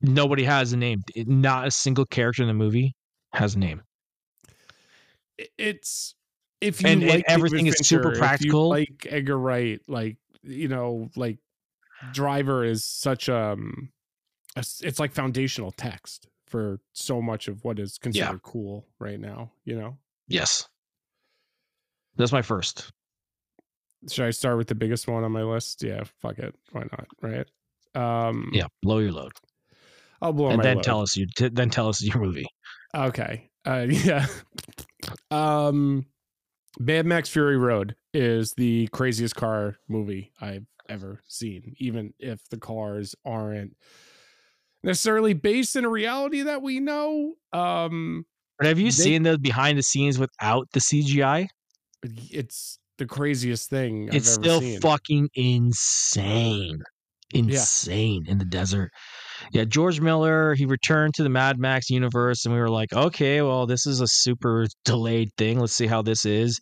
nobody 0.01 0.45
has 0.45 0.73
a 0.73 0.77
name. 0.77 1.03
Not 1.17 1.67
a 1.67 1.71
single 1.71 2.07
character 2.07 2.43
in 2.43 2.49
the 2.49 2.55
movie 2.55 2.95
has 3.33 3.55
a 3.55 3.59
name. 3.59 3.83
It's 5.59 6.15
if 6.61 6.81
you 6.83 6.89
And- 6.89 7.03
and 7.03 7.11
like 7.11 7.27
David 7.27 7.31
everything 7.39 7.67
is 7.67 7.77
super 7.87 8.05
Fincher, 8.05 8.11
if 8.13 8.17
you 8.17 8.21
practical. 8.21 8.69
like 8.71 9.07
Edgar 9.11 9.39
Wright, 9.39 9.81
like 9.89 10.17
you 10.43 10.69
know, 10.69 11.11
like 11.17 11.39
Driver 12.13 12.65
is 12.65 12.85
such 12.85 13.29
um, 13.29 13.91
a 14.55 14.61
it's 14.81 14.99
like 15.01 15.13
foundational 15.13 15.73
text 15.73 16.29
for 16.47 16.81
so 16.93 17.21
much 17.21 17.49
of 17.49 17.65
what 17.65 17.79
is 17.79 17.99
considered 17.99 18.43
cool 18.43 18.87
right 18.99 19.19
now. 19.21 19.51
You 19.65 19.77
know, 19.79 19.99
Yes. 20.29 20.69
That's 22.17 22.33
my 22.33 22.43
first. 22.43 22.93
should 24.11 24.25
I 24.27 24.31
start 24.31 24.57
with 24.57 24.69
the 24.69 24.75
biggest 24.75 25.07
one 25.09 25.25
on 25.25 25.33
my 25.33 25.43
list? 25.43 25.83
Yeah, 25.83 26.05
fuck 26.21 26.39
it, 26.39 26.55
why 26.73 26.83
not? 26.83 27.07
Right? 27.21 27.47
Um, 27.95 28.51
Yeah, 28.53 28.69
blow 28.83 28.99
your 28.99 29.13
load. 29.13 29.33
I'll 30.23 30.33
blow 30.33 30.49
and 30.49 30.59
my 30.59 30.63
then 30.63 30.77
load. 30.77 30.85
tell 30.85 31.03
us 31.03 31.17
you 31.17 31.27
t- 31.37 31.49
then 31.53 31.71
tell 31.71 31.89
us 31.89 32.03
your 32.03 32.19
movie. 32.19 32.47
Okay. 32.95 33.49
Uh, 33.67 33.87
yeah. 33.89 34.27
um, 35.31 36.07
Mad 36.79 37.07
Max 37.07 37.29
Fury 37.29 37.57
Road 37.57 37.95
is 38.15 38.53
the 38.57 38.89
craziest 38.93 39.35
car 39.35 39.77
movie 39.89 40.33
I've 40.41 40.67
ever 40.89 41.21
seen, 41.27 41.75
even 41.79 42.15
if 42.19 42.41
the 42.51 42.59
cars 42.59 43.15
aren't 43.25 43.77
necessarily 44.83 45.35
based 45.35 45.75
in 45.77 45.85
a 45.85 45.89
reality 45.89 46.43
that 46.43 46.63
we 46.63 46.81
know. 46.81 47.35
Um, 47.53 48.25
But 48.59 48.69
have 48.69 48.79
you 48.79 48.87
They- 48.87 48.91
seen 48.91 49.23
the 49.25 49.39
behind 49.39 49.79
the 49.79 49.83
scenes 49.83 50.19
without 50.19 50.69
the 50.73 50.81
CGI? 50.81 51.49
it's 52.31 52.79
the 52.99 53.07
craziest 53.07 53.69
thing 53.69 54.09
it's 54.13 54.29
I've 54.29 54.45
still 54.45 54.61
seen. 54.61 54.81
fucking 54.81 55.29
insane. 55.35 56.79
Insane 57.35 58.25
in 58.29 58.39
the 58.39 58.45
desert. 58.45 58.91
Yeah, 59.53 59.65
George 59.65 60.01
Miller, 60.01 60.55
he 60.55 60.67
returned 60.67 61.15
to 61.15 61.23
the 61.23 61.29
Mad 61.29 61.59
Max 61.59 61.91
universe, 61.91 62.45
and 62.45 62.55
we 62.55 62.61
were 62.61 62.71
like, 62.71 62.93
okay, 62.93 63.43
well, 63.43 63.67
this 63.67 63.87
is 63.87 64.01
a 64.01 64.07
super 64.07 64.67
delayed 64.85 65.31
thing. 65.37 65.59
Let's 65.61 65.73
see 65.73 65.87
how 65.87 66.03
this 66.03 66.27
is. 66.27 66.61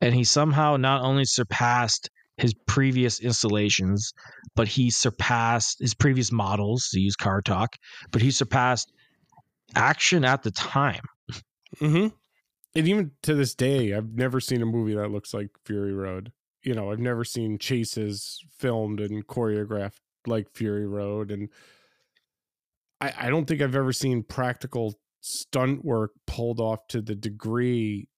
And 0.00 0.14
he 0.14 0.24
somehow 0.24 0.76
not 0.76 1.02
only 1.02 1.24
surpassed 1.24 2.08
his 2.36 2.54
previous 2.66 3.20
installations, 3.20 4.12
but 4.56 4.68
he 4.68 4.90
surpassed 4.90 5.78
his 5.80 5.94
previous 5.94 6.32
models, 6.32 6.88
to 6.92 7.00
use 7.00 7.16
car 7.16 7.42
talk, 7.42 7.76
but 8.10 8.22
he 8.22 8.30
surpassed 8.30 8.90
action 9.74 10.24
at 10.24 10.42
the 10.42 10.50
time. 10.50 11.02
hmm 11.78 12.08
And 12.74 12.88
even 12.88 13.12
to 13.22 13.34
this 13.34 13.54
day, 13.54 13.92
I've 13.92 14.14
never 14.14 14.40
seen 14.40 14.62
a 14.62 14.66
movie 14.66 14.94
that 14.94 15.10
looks 15.10 15.34
like 15.34 15.50
Fury 15.64 15.92
Road. 15.92 16.32
You 16.62 16.74
know, 16.74 16.90
I've 16.92 16.98
never 16.98 17.24
seen 17.24 17.58
chases 17.58 18.38
filmed 18.58 19.00
and 19.00 19.26
choreographed 19.26 20.00
like 20.26 20.50
Fury 20.54 20.86
Road. 20.86 21.30
And 21.30 21.48
I, 23.00 23.12
I 23.18 23.30
don't 23.30 23.46
think 23.46 23.62
I've 23.62 23.76
ever 23.76 23.92
seen 23.92 24.22
practical 24.22 24.94
stunt 25.20 25.84
work 25.84 26.12
pulled 26.26 26.60
off 26.60 26.86
to 26.88 27.00
the 27.00 27.14
degree 27.14 28.08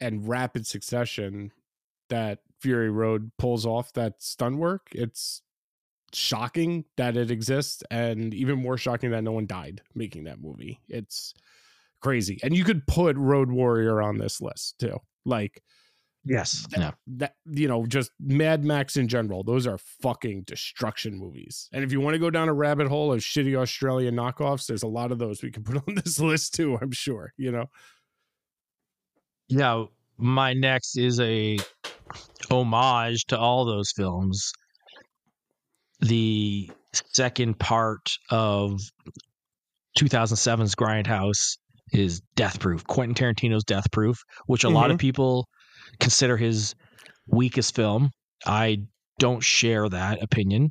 and 0.00 0.28
rapid 0.28 0.66
succession 0.66 1.52
that 2.08 2.40
Fury 2.60 2.90
Road 2.90 3.30
pulls 3.38 3.66
off 3.66 3.92
that 3.94 4.22
stunt 4.22 4.56
work. 4.56 4.88
It's 4.92 5.42
shocking 6.12 6.84
that 6.96 7.16
it 7.16 7.30
exists 7.30 7.82
and 7.90 8.32
even 8.34 8.62
more 8.62 8.78
shocking 8.78 9.10
that 9.10 9.24
no 9.24 9.32
one 9.32 9.46
died 9.46 9.82
making 9.94 10.24
that 10.24 10.40
movie. 10.40 10.80
It's 10.88 11.34
crazy. 12.00 12.38
And 12.42 12.56
you 12.56 12.64
could 12.64 12.86
put 12.86 13.16
Road 13.16 13.50
Warrior 13.50 14.00
on 14.00 14.18
this 14.18 14.40
list 14.40 14.78
too. 14.78 14.98
Like 15.24 15.62
Yes. 16.24 16.66
That- 16.70 16.80
Yeah. 16.80 16.90
that 17.18 17.36
you 17.46 17.68
know, 17.68 17.86
just 17.86 18.10
Mad 18.18 18.64
Max 18.64 18.96
in 18.96 19.08
general. 19.08 19.42
Those 19.42 19.66
are 19.66 19.78
fucking 19.78 20.42
destruction 20.42 21.18
movies. 21.18 21.68
And 21.72 21.84
if 21.84 21.92
you 21.92 22.00
want 22.00 22.14
to 22.14 22.18
go 22.18 22.30
down 22.30 22.48
a 22.48 22.54
rabbit 22.54 22.88
hole 22.88 23.12
of 23.12 23.20
shitty 23.20 23.56
Australian 23.56 24.14
knockoffs, 24.14 24.66
there's 24.66 24.82
a 24.82 24.88
lot 24.88 25.12
of 25.12 25.18
those 25.18 25.42
we 25.42 25.50
can 25.50 25.62
put 25.64 25.76
on 25.76 25.94
this 25.96 26.18
list 26.18 26.54
too, 26.54 26.78
I'm 26.80 26.92
sure, 26.92 27.32
you 27.36 27.52
know. 27.52 27.66
Yeah, 29.48 29.84
my 30.16 30.54
next 30.54 30.96
is 30.96 31.20
a 31.20 31.58
homage 32.50 33.26
to 33.26 33.38
all 33.38 33.64
those 33.64 33.92
films. 33.94 34.52
The 36.00 36.70
second 36.92 37.58
part 37.58 38.10
of 38.30 38.80
2007's 39.98 40.74
Grindhouse 40.74 41.58
is 41.92 42.20
Death 42.34 42.58
Proof, 42.60 42.86
Quentin 42.86 43.14
Tarantino's 43.14 43.64
Death 43.64 43.90
Proof, 43.90 44.18
which 44.46 44.64
a 44.64 44.68
lot 44.68 44.90
of 44.90 44.96
mm-hmm. 44.96 45.06
people 45.06 45.48
consider 46.00 46.36
his 46.36 46.74
weakest 47.26 47.74
film. 47.74 48.10
I 48.46 48.78
don't 49.18 49.42
share 49.42 49.88
that 49.88 50.22
opinion, 50.22 50.70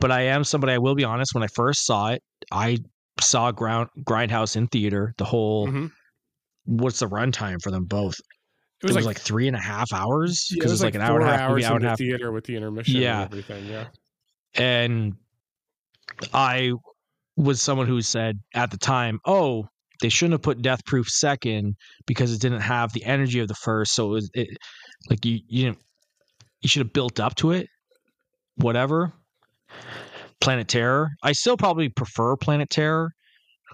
but 0.00 0.10
I 0.10 0.22
am 0.22 0.44
somebody 0.44 0.72
I 0.72 0.78
will 0.78 0.94
be 0.94 1.04
honest, 1.04 1.34
when 1.34 1.42
I 1.42 1.48
first 1.54 1.84
saw 1.86 2.08
it, 2.08 2.22
I 2.52 2.78
saw 3.20 3.50
Ground 3.52 3.88
Grindhouse 4.04 4.56
in 4.56 4.66
theater, 4.68 5.14
the 5.18 5.24
whole 5.24 5.68
Mhm. 5.68 5.90
what's 6.64 6.98
the 6.98 7.06
runtime 7.08 7.62
for 7.62 7.70
them 7.70 7.84
both? 7.84 8.14
It 8.82 8.86
was, 8.88 8.90
It 8.92 8.96
was, 8.98 9.06
like, 9.06 9.18
three 9.18 9.46
and 9.48 9.56
a 9.56 9.60
half 9.60 9.90
hours 9.94 10.48
yeah, 10.50 10.54
it 10.54 10.58
because 10.58 10.72
was 10.72 10.80
it's 10.82 10.84
like, 10.84 10.94
an 10.96 11.00
hour 11.00 11.18
and 11.18 11.26
a 11.28 11.32
half 11.32 11.40
hours 11.50 11.64
hour 11.64 11.70
in 11.72 11.76
and 11.76 11.86
a 11.86 11.88
half. 11.90 11.98
theater 11.98 12.30
with 12.32 12.44
the 12.44 12.56
intermission 12.56 12.96
Yeah. 13.00 13.22
and 13.22 13.32
everything. 13.32 13.64
Yeah. 13.66 13.86
And 14.54 15.14
I 16.34 16.72
was 17.36 17.62
someone 17.62 17.86
who 17.86 18.02
said 18.02 18.38
at 18.54 18.70
the 18.70 18.76
time, 18.76 19.18
"Oh, 19.24 19.68
they 20.00 20.08
shouldn't 20.08 20.34
have 20.34 20.42
put 20.42 20.62
Death 20.62 20.84
Proof 20.84 21.08
second 21.08 21.76
because 22.06 22.32
it 22.32 22.40
didn't 22.40 22.60
have 22.60 22.92
the 22.92 23.04
energy 23.04 23.40
of 23.40 23.48
the 23.48 23.54
first. 23.54 23.94
So 23.94 24.06
it 24.06 24.10
was 24.10 24.30
it, 24.34 24.48
like 25.10 25.24
you 25.24 25.40
you 25.48 25.64
didn't 25.64 25.78
you 26.60 26.68
should 26.68 26.80
have 26.82 26.92
built 26.92 27.20
up 27.20 27.34
to 27.36 27.52
it. 27.52 27.68
Whatever. 28.56 29.12
Planet 30.40 30.68
Terror. 30.68 31.10
I 31.22 31.32
still 31.32 31.56
probably 31.56 31.88
prefer 31.88 32.36
Planet 32.36 32.70
Terror, 32.70 33.10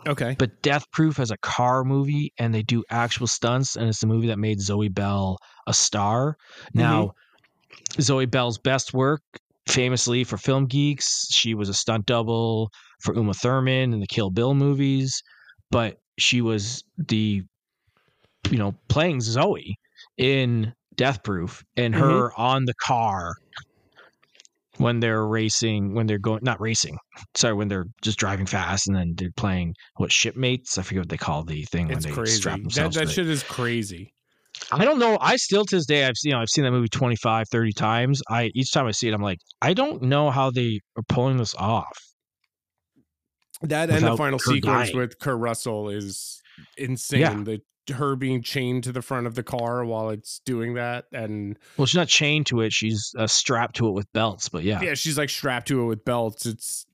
Okay. 0.06 0.36
but 0.38 0.62
Death 0.62 0.90
Proof 0.92 1.18
as 1.18 1.30
a 1.30 1.36
car 1.38 1.84
movie 1.84 2.32
and 2.38 2.54
they 2.54 2.62
do 2.62 2.84
actual 2.90 3.26
stunts 3.26 3.76
and 3.76 3.88
it's 3.88 4.00
the 4.00 4.06
movie 4.06 4.28
that 4.28 4.38
made 4.38 4.60
Zoe 4.60 4.88
Bell 4.88 5.38
a 5.66 5.74
star. 5.74 6.36
Mm-hmm. 6.68 6.78
Now, 6.78 7.12
Zoe 8.00 8.26
Bell's 8.26 8.58
best 8.58 8.94
work 8.94 9.22
famously 9.66 10.24
for 10.24 10.36
film 10.36 10.66
geeks, 10.66 11.28
she 11.30 11.54
was 11.54 11.68
a 11.68 11.74
stunt 11.74 12.06
double 12.06 12.70
for 13.00 13.14
Uma 13.14 13.34
Thurman 13.34 13.92
in 13.92 14.00
the 14.00 14.06
Kill 14.06 14.30
Bill 14.30 14.54
movies, 14.54 15.22
but 15.70 15.98
she 16.18 16.40
was 16.40 16.84
the 16.98 17.42
you 18.50 18.58
know, 18.58 18.74
playing 18.88 19.20
Zoe 19.20 19.76
in 20.18 20.72
Death 20.96 21.22
Proof 21.22 21.62
and 21.76 21.94
her 21.94 22.30
mm-hmm. 22.30 22.40
on 22.40 22.64
the 22.64 22.74
car 22.74 23.34
when 24.78 25.00
they're 25.00 25.26
racing, 25.26 25.94
when 25.94 26.06
they're 26.06 26.18
going, 26.18 26.40
not 26.42 26.60
racing, 26.60 26.96
sorry, 27.34 27.54
when 27.54 27.68
they're 27.68 27.86
just 28.02 28.18
driving 28.18 28.46
fast 28.46 28.88
and 28.88 28.96
then 28.96 29.14
they're 29.16 29.30
playing 29.36 29.74
what 29.96 30.10
ship's 30.10 30.36
mast. 30.36 30.78
I 30.78 30.82
forget 30.82 31.02
what 31.02 31.08
they 31.08 31.16
call 31.16 31.44
the 31.44 31.64
thing 31.64 31.90
It's 31.90 32.04
when 32.04 32.14
they 32.14 32.20
crazy. 32.20 32.40
strap 32.40 32.56
That, 32.56 32.62
themselves. 32.62 32.96
that 32.96 33.04
to 33.04 33.10
it. 33.10 33.14
shit 33.14 33.28
is 33.28 33.42
crazy. 33.42 34.12
I 34.70 34.84
don't 34.84 34.98
know. 34.98 35.18
I 35.20 35.36
still 35.36 35.64
to 35.64 35.76
this 35.76 35.86
day 35.86 36.04
I've 36.04 36.16
seen 36.16 36.30
you 36.30 36.36
know, 36.36 36.42
I've 36.42 36.48
seen 36.48 36.64
that 36.64 36.72
movie 36.72 36.88
25, 36.88 37.48
30 37.50 37.72
times. 37.72 38.22
I 38.28 38.50
each 38.54 38.70
time 38.72 38.86
I 38.86 38.90
see 38.90 39.08
it, 39.08 39.14
I'm 39.14 39.22
like, 39.22 39.38
I 39.60 39.72
don't 39.72 40.02
know 40.02 40.30
how 40.30 40.50
they 40.50 40.80
are 40.96 41.02
pulling 41.08 41.36
this 41.38 41.54
off. 41.54 41.96
That 43.62 43.90
and 43.90 44.04
the 44.04 44.16
final 44.16 44.38
sequence 44.38 44.90
dying. 44.90 44.96
with 44.96 45.18
Kurt 45.18 45.38
Russell 45.38 45.88
is 45.88 46.42
insane. 46.76 47.44
The 47.44 47.60
her 47.92 48.14
being 48.14 48.42
chained 48.42 48.84
to 48.84 48.92
the 48.92 49.02
front 49.02 49.26
of 49.26 49.34
the 49.34 49.42
car 49.42 49.84
while 49.84 50.10
it's 50.10 50.40
doing 50.40 50.74
that, 50.74 51.06
and 51.12 51.58
Well, 51.76 51.86
she's 51.86 51.96
not 51.96 52.08
chained 52.08 52.46
to 52.46 52.60
it; 52.60 52.72
she's 52.72 53.14
uh, 53.18 53.26
strapped 53.26 53.76
to 53.76 53.88
it 53.88 53.92
with 53.92 54.12
belts. 54.12 54.48
But 54.48 54.62
yeah, 54.62 54.80
yeah, 54.82 54.94
she's 54.94 55.18
like 55.18 55.30
strapped 55.30 55.68
to 55.68 55.82
it 55.82 55.86
with 55.86 56.04
belts. 56.04 56.46
It's 56.46 56.86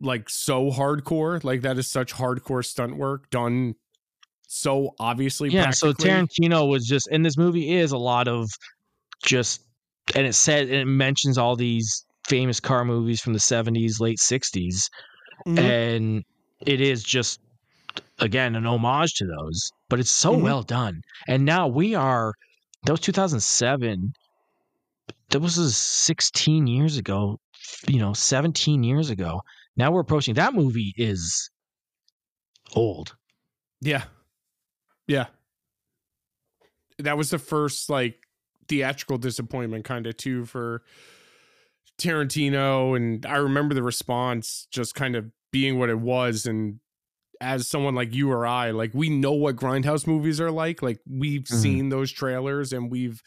like 0.00 0.30
so 0.30 0.70
hardcore. 0.70 1.42
Like 1.42 1.62
that 1.62 1.78
is 1.78 1.88
such 1.88 2.14
hardcore 2.14 2.64
stunt 2.64 2.96
work 2.96 3.30
done 3.30 3.74
so 4.48 4.94
obviously. 4.98 5.50
yeah. 5.50 5.70
So. 5.70 5.92
Tarantino 5.92 6.68
was 6.68 6.86
just, 6.86 7.06
and 7.08 7.24
this 7.24 7.36
movie 7.36 7.76
is 7.76 7.92
a 7.92 7.98
lot 7.98 8.26
of 8.26 8.50
just, 9.22 9.62
and 10.16 10.26
it 10.26 10.34
said 10.34 10.64
and 10.64 10.76
it 10.76 10.86
mentions 10.86 11.38
all 11.38 11.54
these 11.54 12.04
famous 12.26 12.58
car 12.58 12.84
movies 12.84 13.20
from 13.20 13.34
the 13.34 13.38
70s, 13.38 14.00
late 14.00 14.18
60s, 14.18 14.88
Mhm. 15.46 15.58
and 15.58 16.24
it 16.66 16.80
is 16.80 17.02
just 17.02 17.40
again 18.18 18.54
an 18.56 18.66
homage 18.66 19.14
to 19.14 19.26
those 19.26 19.70
but 19.88 19.98
it's 20.00 20.10
so 20.10 20.34
Mhm. 20.34 20.42
well 20.42 20.62
done 20.62 21.00
and 21.28 21.44
now 21.44 21.66
we 21.68 21.94
are 21.94 22.32
that 22.84 22.92
was 22.92 23.00
2007 23.00 24.12
that 25.30 25.40
was 25.40 25.58
uh, 25.58 25.68
16 25.68 26.66
years 26.66 26.96
ago 26.96 27.38
you 27.86 27.98
know 27.98 28.12
17 28.12 28.82
years 28.82 29.10
ago 29.10 29.40
now 29.76 29.90
we're 29.90 30.00
approaching 30.00 30.34
that 30.34 30.54
movie 30.54 30.92
is 30.96 31.50
old 32.74 33.16
Yeah. 33.80 34.04
Yeah. 35.06 35.26
that 36.98 37.16
was 37.16 37.30
the 37.30 37.38
first 37.38 37.88
like 37.88 38.26
theatrical 38.66 39.18
disappointment 39.18 39.84
kind 39.84 40.06
of 40.06 40.16
too 40.16 40.44
for 40.44 40.82
Tarantino 41.98 42.96
and 42.96 43.24
I 43.26 43.36
remember 43.36 43.74
the 43.74 43.82
response 43.82 44.66
just 44.70 44.94
kind 44.94 45.16
of 45.16 45.26
being 45.52 45.78
what 45.78 45.88
it 45.90 45.98
was 45.98 46.46
and 46.46 46.78
as 47.40 47.66
someone 47.68 47.94
like 47.94 48.14
you 48.14 48.30
or 48.30 48.46
I 48.46 48.70
like 48.72 48.90
we 48.94 49.08
know 49.10 49.32
what 49.32 49.56
grindhouse 49.56 50.06
movies 50.06 50.40
are 50.40 50.50
like 50.50 50.82
like 50.82 50.98
we've 51.08 51.42
Mhm. 51.42 51.54
seen 51.62 51.88
those 51.88 52.10
trailers 52.10 52.72
and 52.72 52.90
we've 52.90 53.22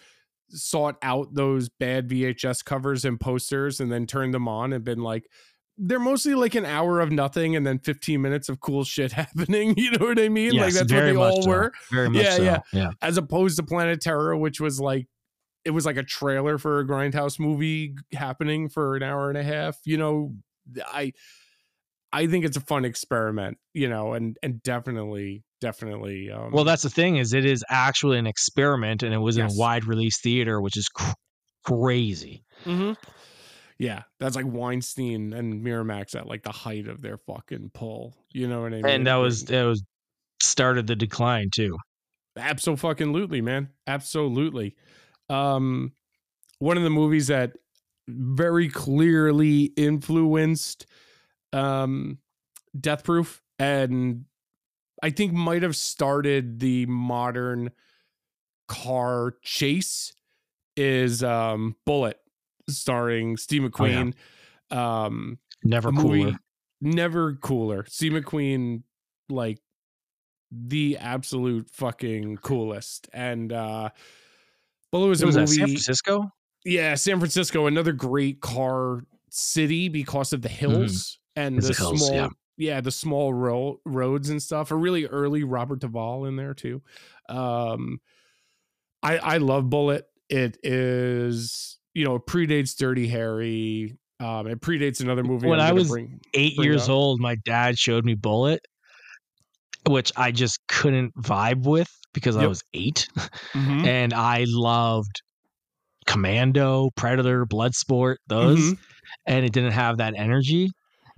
sought 0.49 0.97
out 1.01 1.33
those 1.33 1.69
bad 1.69 2.09
VHS 2.09 2.63
covers 2.63 3.05
and 3.05 3.19
posters 3.19 3.79
and 3.79 3.91
then 3.91 4.05
turned 4.05 4.33
them 4.33 4.47
on 4.47 4.73
and 4.73 4.83
been 4.83 4.99
like 5.01 5.25
they're 5.77 5.99
mostly 5.99 6.35
like 6.35 6.53
an 6.55 6.65
hour 6.65 6.99
of 6.99 7.09
nothing 7.11 7.55
and 7.55 7.65
then 7.65 7.79
15 7.79 8.21
minutes 8.21 8.49
of 8.49 8.59
cool 8.59 8.83
shit 8.83 9.11
happening 9.13 9.73
you 9.77 9.91
know 9.91 10.05
what 10.07 10.19
I 10.19 10.27
mean 10.29 10.53
like 10.57 10.73
that's 10.73 10.91
what 10.91 11.01
they 11.01 11.15
all 11.15 11.41
so. 11.41 11.49
were 11.49 11.71
Very 11.91 12.09
much 12.09 12.23
Yeah, 12.23 12.35
so. 12.35 12.43
yeah. 12.43 12.59
yeah. 12.73 12.91
as 13.01 13.17
opposed 13.17 13.57
to 13.57 13.63
Planet 13.63 14.01
Terror, 14.01 14.35
which 14.37 14.59
was 14.59 14.79
like 14.79 15.07
it 15.65 15.71
was 15.71 15.85
like 15.85 15.97
a 15.97 16.03
trailer 16.03 16.57
for 16.57 16.79
a 16.79 16.85
grindhouse 16.87 17.39
movie 17.39 17.95
happening 18.13 18.67
for 18.69 18.95
an 18.95 19.03
hour 19.03 19.29
and 19.29 19.37
a 19.37 19.43
half. 19.43 19.77
You 19.85 19.97
know, 19.97 20.35
I 20.85 21.13
I 22.13 22.27
think 22.27 22.43
it's 22.45 22.57
a 22.57 22.61
fun 22.61 22.83
experiment, 22.85 23.57
you 23.73 23.87
know, 23.89 24.13
and 24.13 24.37
and 24.43 24.61
definitely, 24.63 25.43
definitely 25.61 26.29
um 26.31 26.51
Well, 26.51 26.63
that's 26.63 26.83
the 26.83 26.89
thing 26.89 27.17
is 27.17 27.33
it 27.33 27.45
is 27.45 27.63
actually 27.69 28.17
an 28.17 28.27
experiment, 28.27 29.03
and 29.03 29.13
it 29.13 29.19
was 29.19 29.37
Yes. 29.37 29.51
in 29.51 29.57
a 29.57 29.59
wide 29.59 29.85
release 29.85 30.19
theater, 30.21 30.59
which 30.61 30.77
is 30.77 30.87
cr- 30.89 31.13
crazy. 31.63 32.43
mhm. 32.65 32.95
yeah, 33.79 34.03
that's 34.19 34.35
like 34.35 34.45
Weinstein 34.45 35.33
and 35.33 35.63
Miramax 35.63 36.15
at 36.15 36.27
like 36.27 36.43
the 36.43 36.51
height 36.51 36.87
of 36.87 37.01
their 37.01 37.17
fucking 37.17 37.71
pull. 37.73 38.15
You 38.33 38.47
know 38.47 38.61
what 38.61 38.73
I 38.73 38.77
mean? 38.77 38.85
And 38.85 39.07
that 39.07 39.15
was 39.15 39.45
that 39.45 39.63
was 39.63 39.81
started 40.41 40.87
the 40.87 40.95
decline 40.95 41.49
too. 41.53 41.77
Absolutely, 42.37 43.41
man. 43.41 43.69
Absolutely. 43.87 44.75
Um, 45.31 45.93
one 46.59 46.77
of 46.77 46.83
the 46.83 46.89
movies 46.89 47.27
that 47.27 47.53
very 48.07 48.69
clearly 48.69 49.63
influenced 49.77 50.85
um, 51.53 52.17
Death 52.79 53.03
Proof 53.03 53.41
and 53.59 54.25
I 55.03 55.09
think 55.09 55.33
might 55.33 55.63
have 55.63 55.75
started 55.75 56.59
the 56.59 56.85
modern 56.85 57.71
car 58.67 59.35
chase 59.41 60.13
is 60.75 61.23
um, 61.23 61.75
Bullitt, 61.85 62.19
starring 62.69 63.37
Steve 63.37 63.63
Oh, 63.79 63.85
yeah. 63.85 64.03
McQueen. 64.69 64.75
Um, 64.77 65.39
Never 65.63 65.91
cooler. 65.91 66.15
movie 66.17 66.37
never 66.81 67.35
cooler. 67.35 67.85
Steve 67.87 68.13
McQueen, 68.13 68.81
like 69.29 69.59
the 70.51 70.97
absolute 70.97 71.69
fucking 71.69 72.37
coolest. 72.37 73.07
And 73.13 73.53
uh 73.53 73.89
well, 74.91 75.05
it 75.05 75.07
was 75.07 75.21
What 75.21 75.27
was 75.27 75.35
a 75.35 75.39
that 75.41 75.49
San. 75.49 75.67
Francisco? 75.67 76.29
yeah, 76.65 76.95
San 76.95 77.19
Francisco, 77.19 77.67
another 77.67 77.91
great 77.93 78.41
car 78.41 79.01
city 79.29 79.89
because 79.89 80.33
of 80.33 80.41
the 80.41 80.49
hills 80.49 81.19
and 81.35 81.57
It's 81.57 81.67
the, 81.69 81.73
hills, 81.73 81.99
small, 82.05 82.13
yeah. 82.15 82.27
yeah. 82.57 82.81
the 82.81 82.91
small 82.91 83.33
ro- 83.33 83.79
roads 83.85 84.29
and 84.29 84.41
stuff. 84.43 84.71
A 84.71 84.75
really 84.75 85.05
early 85.05 85.43
Robert 85.43 85.79
Duvall 85.79 86.25
in 86.25 86.35
there 86.35 86.53
too. 86.53 86.81
Um, 87.29 87.99
I 89.03 89.17
I 89.17 89.37
love 89.37 89.69
Bullitt. 89.69 90.05
It 90.29 90.57
is 90.63 91.77
you 91.93 92.05
know 92.05 92.15
it 92.15 92.25
predates 92.25 92.77
Dirty 92.77 93.07
Harry. 93.07 93.97
Um, 94.19 94.45
it 94.47 94.61
predates 94.61 95.01
another 95.01 95.23
movie. 95.23 95.47
When 95.47 95.59
I 95.59 95.71
was 95.71 95.87
bring, 95.89 96.19
Eight 96.35 96.55
bring 96.55 96.69
years 96.69 96.83
up. 96.83 96.89
old, 96.91 97.19
my 97.19 97.35
dad 97.43 97.79
showed 97.79 98.05
me 98.05 98.13
Bullitt, 98.13 98.67
which 99.89 100.11
I 100.15 100.31
just 100.31 100.59
couldn't 100.67 101.15
vibe 101.15 101.63
with 101.65 101.89
because 102.13 102.35
I 102.37 102.47
was 102.47 102.61
eight, 102.73 103.07
Mhm. 103.53 103.85
and 103.85 104.13
I 104.13 104.45
loved 104.47 105.21
Commando, 106.07 106.89
Predator, 106.95 107.45
Bloodsport, 107.45 108.15
those, 108.27 108.59
Mhm. 108.59 108.77
and 109.27 109.45
it 109.45 109.53
didn't 109.53 109.71
have 109.71 109.97
that 109.97 110.13
energy. 110.17 110.69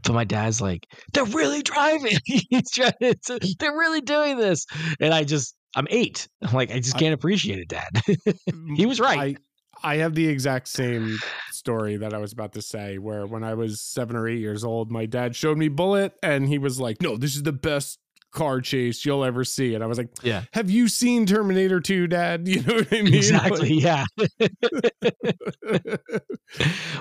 So 0.06 0.12
my 0.14 0.26
dad's 0.26 0.60
like, 0.62 0.86
"They're 1.14 1.24
really 1.24 1.62
driving. 1.62 2.18
He's 2.26 2.70
trying 2.72 2.92
to, 3.00 3.40
they're 3.60 3.78
really 3.78 4.02
doing 4.02 4.38
this," 4.38 4.66
and 5.00 5.14
I 5.14 5.24
just, 5.24 5.56
I'm 5.76 5.88
eight. 5.90 6.28
I'm 6.42 6.54
like, 6.54 6.72
I 6.72 6.80
just 6.80 6.98
can't 6.98 7.14
appreciate 7.14 7.60
it, 7.60 7.70
Dad. 7.70 7.90
He 8.76 8.86
was 8.86 9.00
right. 9.00 9.38
I, 9.84 9.94
I 9.94 9.96
have 9.98 10.16
the 10.16 10.28
exact 10.28 10.68
same 10.68 11.18
story 11.52 11.98
that 11.98 12.14
I 12.14 12.18
was 12.18 12.34
about 12.34 12.54
to 12.54 12.62
say, 12.62 12.98
where 12.98 13.26
when 13.28 13.44
I 13.44 13.54
was 13.54 13.82
seven 13.82 14.16
or 14.16 14.28
eight 14.28 14.40
years 14.40 14.64
old, 14.64 14.90
my 14.92 15.06
dad 15.06 15.36
showed 15.36 15.58
me 15.58 15.68
Bullitt 15.68 16.14
and 16.24 16.48
he 16.48 16.58
was 16.58 16.80
like, 16.80 17.02
No, 17.02 17.16
this 17.18 17.36
is 17.36 17.44
the 17.44 17.54
best 17.54 18.00
car 18.34 18.60
chase 18.62 19.06
you'll 19.06 19.24
ever 19.24 19.44
see. 19.46 19.76
And 19.76 19.84
I 19.84 19.88
was 19.88 19.98
like, 19.98 20.10
Yeah. 20.24 20.44
Have 20.54 20.70
you 20.70 20.88
seen 20.88 21.26
Terminator 21.26 21.80
2, 21.80 22.08
Dad? 22.08 22.48
You 22.48 22.62
know 22.64 22.76
what 22.76 22.92
I 22.94 23.02
mean? 23.02 23.14
exactly. 23.14 23.74
Yeah. 23.74 24.06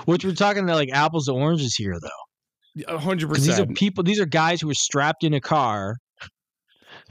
Which 0.05 0.25
we're 0.25 0.33
talking 0.33 0.63
about 0.63 0.75
like 0.75 0.91
apples 0.91 1.25
to 1.25 1.33
oranges 1.33 1.75
here, 1.75 1.95
though. 2.01 2.83
A 2.93 2.97
hundred 2.97 3.29
percent. 3.29 3.45
these 3.47 3.59
are 3.59 3.65
people, 3.67 4.03
these 4.03 4.19
are 4.19 4.25
guys 4.25 4.59
who 4.61 4.67
were 4.67 4.73
strapped 4.73 5.23
in 5.23 5.33
a 5.33 5.41
car 5.41 5.97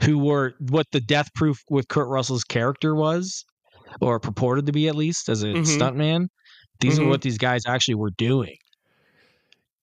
who 0.03 0.17
were 0.17 0.53
what 0.59 0.87
the 0.91 0.99
death 0.99 1.29
proof 1.35 1.57
with 1.69 1.87
Kurt 1.87 2.07
Russell's 2.09 2.43
character 2.43 2.95
was, 2.95 3.45
or 4.01 4.19
purported 4.19 4.65
to 4.65 4.71
be 4.73 4.87
at 4.89 4.95
least 4.95 5.29
as 5.29 5.43
a 5.43 5.47
Mhm. 5.47 5.63
stuntman. 5.79 6.27
These 6.81 6.99
Mhm. 6.99 7.03
are 7.05 7.09
what 7.09 7.21
these 7.21 7.37
guys 7.37 7.61
actually 7.67 7.95
were 7.95 8.11
doing. 8.17 8.55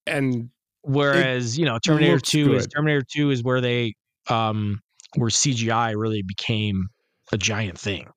And 0.06 0.50
Whereas, 0.82 1.58
you 1.58 1.64
know, 1.66 1.78
Terminator 1.78 2.14
looks 2.14 2.30
2 2.30 2.54
is. 2.54 2.66
Terminator 2.68 3.02
2 3.14 3.30
is 3.30 3.42
where 3.42 3.60
they 3.60 3.94
um 4.30 4.80
where 5.16 5.30
CGI 5.30 5.94
really 5.96 6.22
became 6.22 6.88
a 7.32 7.38
giant 7.38 7.78
thing. 7.78 8.08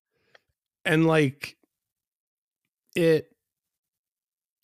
and 0.86 1.08
like 1.08 1.56
it 2.96 3.28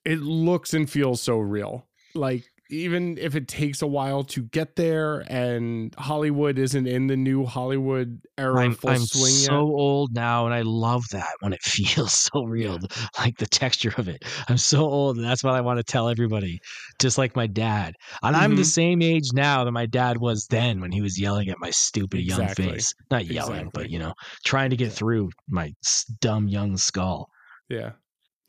it 0.06 0.20
looks 0.20 0.74
and 0.74 0.90
feels 0.90 1.22
so 1.22 1.38
real 1.38 1.88
like 2.16 2.46
even 2.70 3.18
if 3.18 3.36
it 3.36 3.48
takes 3.48 3.82
a 3.82 3.88
while 3.88 4.24
to 4.24 4.44
get 4.44 4.76
there 4.76 5.24
and 5.28 5.96
hollywood 5.98 6.58
isn't 6.60 6.88
in 6.88 7.08
the 7.08 7.18
new 7.18 7.46
hollywood 7.46 8.22
era 8.38 8.72
I'm, 8.72 8.72
full 8.72 8.96
I'm 8.96 9.06
swing 9.06 9.42
so 9.46 9.52
yet 9.52 9.66
old 9.76 10.14
now 10.14 10.46
and 10.46 10.54
I 10.56 10.62
love 10.64 11.04
that 11.12 11.36
when 11.42 11.54
it 11.54 11.62
feels 11.64 12.14
so 12.14 12.44
real, 12.46 12.80
like 13.20 13.38
the 13.38 13.46
texture 13.46 13.94
of 13.98 14.08
it. 14.08 14.24
I'm 14.48 14.58
so 14.58 14.80
old 14.82 15.18
and 15.18 15.26
that's 15.26 15.44
what 15.44 15.54
I 15.54 15.62
want 15.62 15.78
to 15.78 15.84
tell 15.84 16.10
everybody, 16.10 16.60
just 17.00 17.18
like 17.20 17.36
my 17.36 17.46
dad. 17.48 17.94
And 18.24 18.36
I'm 18.36 18.56
the 18.56 18.64
Mhm. 18.64 18.66
same 18.66 19.02
age 19.04 19.34
now 19.34 19.64
that 19.64 19.72
my 19.72 19.86
dad 19.86 20.18
was 20.18 20.48
then 20.50 20.82
when 20.82 20.92
he 20.92 21.02
was 21.02 21.20
yelling 21.20 21.50
at 21.50 21.60
my 21.60 21.70
stupid 21.70 22.22
Exactly. 22.22 22.26
young 22.26 22.48
face. 22.48 22.94
Not 23.12 23.28
yelling, 23.28 23.70
but 23.74 23.90
you 23.92 24.00
know, 24.00 24.14
trying 24.46 24.72
to 24.72 24.78
get 24.78 24.92
through 24.92 25.30
my 25.48 25.74
dumb 26.20 26.48
young 26.48 26.78
skull. 26.78 27.30
yeah 27.70 27.92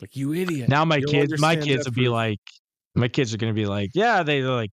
like 0.01 0.15
you 0.15 0.33
idiot 0.33 0.71
Now 0.71 0.85
my 0.85 1.01
You'll 1.01 1.11
kids, 1.11 1.37
my 1.37 1.55
kids 1.55 1.85
would 1.85 1.93
be 1.95 2.09
like, 2.09 2.39
my 2.95 3.07
kids 3.07 3.33
are 3.33 3.37
gonna 3.37 3.53
be 3.53 3.65
like, 3.65 3.89
yeah, 3.93 4.23
they 4.23 4.41
they're 4.41 4.51
like, 4.51 4.71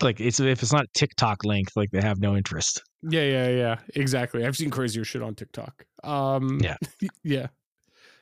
like 0.00 0.20
it's 0.20 0.40
if 0.40 0.62
it's 0.62 0.72
not 0.72 0.86
TikTok 0.94 1.44
length, 1.44 1.72
like 1.76 1.90
they 1.90 2.00
have 2.00 2.18
no 2.20 2.36
interest. 2.36 2.82
yeah 3.10 3.22
yeah 3.22 3.48
yeah 3.48 3.76
exactly 3.96 4.44
i've 4.46 4.56
seen 4.56 4.70
crazier 4.70 5.04
shit 5.04 5.22
on 5.22 5.34
tiktok 5.34 5.84
um 6.04 6.60
Yeah. 6.62 6.76
yeah 7.24 7.46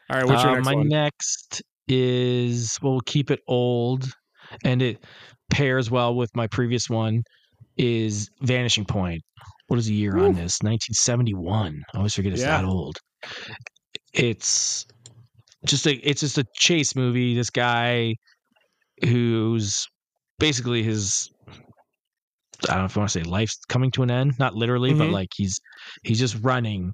all 0.09 0.17
right 0.17 0.27
what's 0.27 0.43
your 0.43 0.53
Uh, 0.53 0.55
next 0.57 0.67
my 0.67 0.75
one 0.75 0.89
next 0.89 1.63
is 1.89 2.79
well, 2.83 2.93
we'll 2.93 3.01
keep 3.03 3.31
it 3.31 3.41
old, 3.47 4.11
and 4.65 4.81
it 4.81 5.05
pairs 5.51 5.91
well 5.91 6.15
with 6.15 6.31
my 6.35 6.47
previous 6.47 6.89
one. 6.89 7.23
Is 7.77 8.29
Vanishing 8.43 8.85
Point? 8.85 9.23
What 9.69 9.79
is 9.79 9.87
the 9.87 9.95
year 9.95 10.17
on 10.19 10.35
this? 10.35 10.59
1971. 10.63 11.83
I 11.95 11.97
always 11.97 12.15
forget 12.15 12.33
it's 12.33 12.43
Yeah. 12.43 12.59
that 12.63 12.65
old. 12.65 12.97
It's 14.13 14.87
just 15.67 15.87
a 15.87 15.95
it's 16.09 16.21
just 16.21 16.39
a 16.39 16.45
chase 16.55 16.95
movie. 16.97 17.35
This 17.35 17.51
guy 17.51 18.15
who's 19.05 19.87
basically 20.39 20.83
his 20.83 21.31
I 22.69 22.75
don't 22.75 22.79
know 22.81 22.85
if 22.87 22.97
I 22.97 23.01
want 23.01 23.11
to 23.11 23.19
say 23.21 23.25
life's 23.25 23.59
coming 23.69 23.91
to 23.93 24.03
an 24.03 24.11
end, 24.11 24.39
not 24.39 24.55
literally, 24.55 24.93
but 24.93 25.09
Mhm. 25.09 25.13
like 25.13 25.29
he's 25.35 25.59
he's 26.03 26.19
just 26.19 26.37
running 26.43 26.93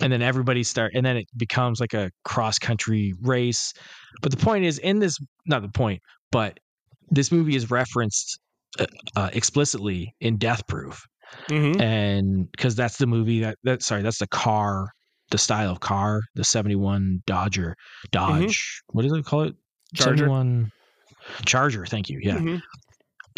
and 0.00 0.12
then 0.12 0.22
everybody 0.22 0.62
start 0.62 0.92
and 0.94 1.04
then 1.04 1.16
it 1.16 1.26
becomes 1.36 1.80
like 1.80 1.94
a 1.94 2.10
cross 2.24 2.58
country 2.58 3.12
race. 3.22 3.72
But 4.22 4.30
the 4.30 4.36
point 4.36 4.64
is 4.64 4.78
in 4.78 5.00
this 5.00 5.18
not 5.46 5.62
the 5.62 5.68
point, 5.68 6.00
but 6.30 6.58
this 7.10 7.32
movie 7.32 7.56
is 7.56 7.70
referenced 7.70 8.38
uh, 8.78 8.86
uh, 9.16 9.30
explicitly 9.32 10.14
in 10.20 10.36
Death 10.36 10.64
Proof 10.68 11.04
Mhm. 11.48 11.80
and 11.80 12.50
because 12.52 12.76
that's 12.76 12.98
the 12.98 13.06
movie 13.06 13.40
that 13.40 13.58
that 13.64 13.82
sorry 13.82 14.02
that's 14.02 14.18
the 14.18 14.28
car 14.28 14.92
the 15.30 15.38
style 15.38 15.70
of 15.72 15.80
car 15.80 16.20
the 16.34 16.44
71 16.44 17.22
dodger 17.26 17.76
dodge 18.10 18.82
what 18.88 19.02
do 19.02 19.08
they 19.10 19.22
call 19.22 19.42
it 19.42 19.54
Charger. 19.94 20.16
71 20.18 20.70
charger 21.46 21.86
thank 21.86 22.08
you 22.08 22.18
yeah 22.22 22.38
Mhm. 22.38 22.62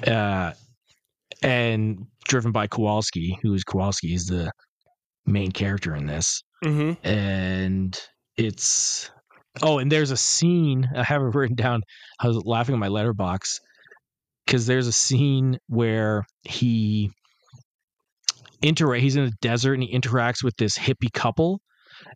uh 0.07 0.53
and 1.43 2.07
driven 2.26 2.53
by 2.53 2.66
kowalski 2.66 3.38
who 3.43 3.53
is 3.55 3.64
kowalski 3.64 4.14
is 4.14 4.26
the 4.26 4.51
main 5.26 5.51
character 5.53 5.95
in 5.95 6.07
this 6.07 6.43
Mhm. 6.64 6.97
and 7.05 7.99
it's 8.36 9.11
oh 9.62 9.78
and 9.78 9.90
there's 9.93 10.11
a 10.11 10.16
scene 10.16 10.88
i 10.97 11.03
have 11.03 11.20
it 11.22 11.34
written 11.34 11.57
down 11.57 11.82
i 12.20 12.26
was 12.28 12.36
laughing 12.45 12.74
at 12.74 12.78
my 12.78 12.88
Letterboxd 12.88 13.61
because 14.47 14.66
there's 14.66 14.86
a 14.86 14.93
scene 14.93 15.59
where 15.68 16.24
he 16.43 17.11
inter 18.62 18.93
he's 18.95 19.16
in 19.16 19.24
the 19.24 19.32
desert 19.40 19.74
and 19.74 19.82
he 19.82 19.93
interacts 19.97 20.43
with 20.43 20.57
this 20.57 20.78
hippie 20.78 21.12
couple 21.12 21.61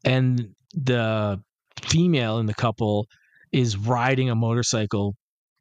and 0.07 0.49
the 0.73 1.39
female 1.83 2.39
in 2.39 2.47
the 2.47 2.55
couple 2.55 3.07
is 3.53 3.77
riding 3.77 4.31
a 4.31 4.35
motorcycle 4.35 5.15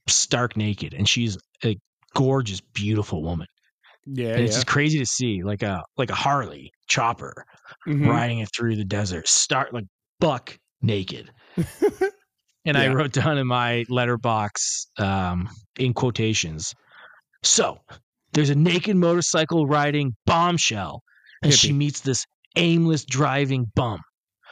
stark 0.08 0.56
naked 0.56 0.94
and 0.94 1.10
she's 1.10 1.38
a 1.64 1.76
gorgeous 2.14 2.62
beautiful 2.74 3.22
woman. 3.24 3.48
Yeah, 4.06 4.30
and 4.36 4.42
it's 4.44 4.52
yeah. 4.54 4.58
just 4.58 4.68
crazy 4.68 5.00
to 5.00 5.06
see 5.06 5.42
like 5.44 5.64
a 5.64 5.84
like 5.98 6.12
a 6.12 6.16
harley 6.16 6.72
chopper 6.88 7.44
Mhm. 7.88 8.08
riding 8.08 8.40
it 8.40 8.50
through 8.56 8.76
the 8.76 8.86
desert 8.86 9.28
start 9.28 9.74
like 9.74 9.86
buck 10.20 10.58
naked. 10.82 11.32
And 12.68 12.78
i 12.78 12.92
wrote 12.92 13.12
down 13.14 13.38
in 13.38 13.46
my 13.46 13.86
Letterboxd 13.92 15.00
um 15.00 15.48
in 15.78 15.94
quotations 15.94 16.74
so 17.44 17.78
there's 18.34 18.50
a 18.50 18.56
naked 18.56 18.96
motorcycle 18.96 19.68
riding 19.68 20.16
bombshell 20.26 21.02
and 21.44 21.54
she 21.54 21.72
meets 21.72 22.00
this 22.02 22.26
aimless 22.56 23.06
driving 23.06 23.66
bum 23.76 24.00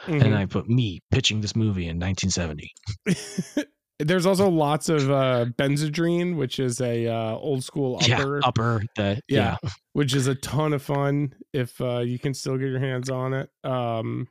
Mhm. 0.06 0.22
and 0.24 0.34
i 0.34 0.44
put 0.46 0.68
me 0.68 1.00
pitching 1.10 1.40
this 1.40 1.54
movie 1.56 1.88
in 1.88 1.98
1970 1.98 2.72
There's 4.00 4.26
also 4.26 4.48
lots 4.50 4.88
of 4.88 5.08
uh 5.08 5.46
Benzedrine, 5.56 6.34
which 6.36 6.58
is 6.58 6.80
a 6.80 7.06
uh 7.06 7.36
old 7.36 7.62
school 7.62 7.96
upper, 8.02 8.40
yeah 8.40 8.46
upper 8.48 8.82
the 8.96 9.20
Yeah. 9.28 9.56
yeah, 9.62 9.70
which 9.92 10.14
is 10.16 10.26
a 10.26 10.34
ton 10.34 10.72
of 10.72 10.82
fun 10.82 11.32
if 11.52 11.80
uh 11.80 12.00
you 12.00 12.18
can 12.18 12.34
still 12.34 12.58
get 12.58 12.70
your 12.70 12.80
hands 12.80 13.08
on 13.08 13.32
it. 13.34 13.50
Um 13.62 14.26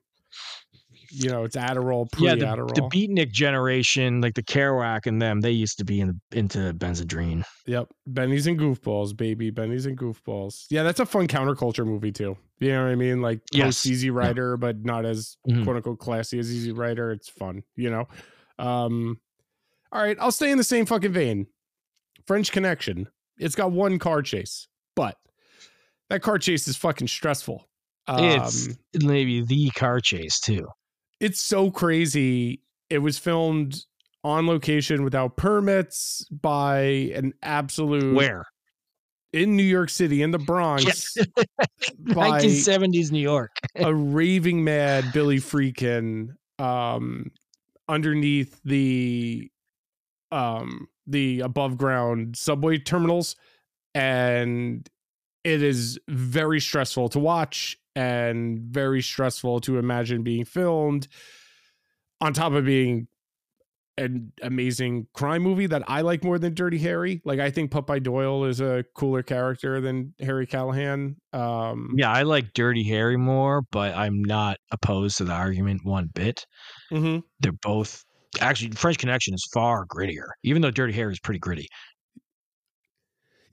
you 1.16 1.30
know, 1.30 1.44
it's 1.44 1.56
Adderall, 1.56 2.12
pre 2.12 2.26
yeah, 2.28 2.34
Adderall. 2.36 2.74
the, 2.74 2.82
the 2.82 2.88
beatnik 2.90 3.32
generation 3.32 4.20
like 4.20 4.34
the 4.34 4.42
kerouac 4.44 5.06
and 5.06 5.22
them 5.22 5.42
they 5.42 5.52
used 5.52 5.78
to 5.78 5.86
be 5.86 6.00
in 6.02 6.08
the, 6.32 6.38
into 6.38 6.74
benzedrine 6.74 7.44
Yep. 7.68 7.90
Benny's 8.08 8.48
and 8.48 8.60
Goofballs, 8.60 9.16
baby. 9.16 9.50
Benny's 9.52 9.86
and 9.86 9.98
Goofballs. 9.98 10.66
Yeah, 10.70 10.84
that's 10.84 11.00
a 11.00 11.06
fun 11.06 11.28
counterculture 11.28 11.86
movie 11.86 12.12
too. 12.12 12.36
You 12.60 12.70
know 12.70 12.84
what 12.86 12.92
I 12.92 12.96
mean? 12.96 13.22
Like 13.22 13.42
Yes. 13.54 13.86
Easy 13.86 14.10
Rider, 14.10 14.58
but 14.58 14.84
not 14.84 15.06
as 15.06 15.38
Mhm. 15.48 15.64
quote 15.64 15.76
unquote 15.78 16.00
classy 16.00 16.40
as 16.40 16.52
Easy 16.52 16.72
Rider. 16.72 17.12
It's 17.12 17.30
fun, 17.30 17.62
you 17.76 17.90
know? 17.92 18.08
Um 18.58 19.20
all 19.92 20.02
right, 20.02 20.18
I'll 20.20 20.32
stay 20.32 20.50
in 20.50 20.58
the 20.58 20.64
same 20.64 20.86
fucking 20.88 21.14
vein. 21.14 21.46
French 22.26 22.52
Connection. 22.52 23.08
It's 23.38 23.54
got 23.56 23.72
one 23.72 24.00
car 24.00 24.22
chase, 24.24 24.68
but 24.96 25.16
that 26.10 26.22
car 26.24 26.40
chase 26.40 26.68
is 26.68 26.76
fucking 26.78 27.08
stressful. 27.08 27.68
Um, 28.08 28.24
it's 28.24 28.68
maybe 29.02 29.44
the 29.46 29.70
car 29.72 30.00
chase 30.02 30.40
too 30.40 30.68
it's 31.24 31.42
so 31.42 31.72
crazy. 31.72 32.62
It 32.90 32.98
was 33.00 33.18
filmed 33.18 33.78
on 34.26 34.46
location 34.46 35.04
without 35.04 35.38
permits 35.38 36.26
by 36.30 36.80
an 37.16 37.34
absolute 37.42 38.14
where? 38.14 38.46
In 39.32 39.56
New 39.56 39.64
York 39.64 39.90
City 39.90 40.22
in 40.22 40.32
the 40.32 40.38
Bronx. 40.38 41.18
By 42.00 42.42
1970s 42.42 43.12
new 43.12 43.20
york. 43.20 43.52
a 43.76 43.94
raving 43.96 44.64
mad 44.64 45.06
Billy 45.14 45.40
Friedkin 45.40 46.30
um 46.60 47.32
underneath 47.90 48.60
the 48.64 49.50
um 50.32 50.88
the 51.08 51.40
above 51.40 51.78
ground 51.78 52.38
subway 52.38 52.78
terminals. 52.78 53.36
And 53.96 54.88
it 55.44 55.64
is 55.64 56.00
very 56.08 56.60
stressful 56.60 57.10
to 57.10 57.20
watch 57.20 57.78
and 57.96 58.60
very 58.60 59.02
stressful 59.02 59.62
to 59.62 59.78
imagine 59.78 60.24
being 60.24 60.46
filmed 60.46 61.08
on 62.22 62.34
top 62.34 62.54
of 62.54 62.66
being 62.66 63.08
an 63.98 64.32
amazing 64.42 65.08
crime 65.14 65.44
movie 65.44 65.68
that 65.68 65.84
I 65.88 66.02
like 66.02 66.24
more 66.24 66.40
than 66.40 66.56
Dirty 66.56 66.80
Harry. 66.80 67.22
Like 67.26 67.40
I 67.40 67.52
think 67.52 67.72
Popeye 67.72 68.02
Doyle 68.02 68.46
is 68.46 68.60
a 68.60 68.84
cooler 68.96 69.22
character 69.22 69.80
than 69.82 70.16
Harry 70.20 70.48
Callahan. 70.48 71.16
Um 71.32 71.94
yeah 71.96 72.12
i 72.12 72.22
like 72.24 72.54
dirty 72.54 72.84
harry 72.84 73.18
more 73.18 73.64
but 73.72 73.96
i'm 73.96 74.24
not 74.24 74.58
opposed 74.72 75.18
to 75.18 75.24
the 75.24 75.32
argument 75.32 75.82
one 75.84 76.08
bit 76.14 76.46
mhm. 76.92 77.24
they're 77.40 77.52
both 77.52 78.04
actually 78.40 78.72
french 78.72 78.98
connection 78.98 79.34
is 79.34 79.48
far 79.54 79.86
grittier 79.88 80.28
even 80.44 80.62
though 80.62 80.72
dirty 80.72 80.94
harry 80.94 81.12
is 81.12 81.20
pretty 81.20 81.40
gritty 81.40 81.68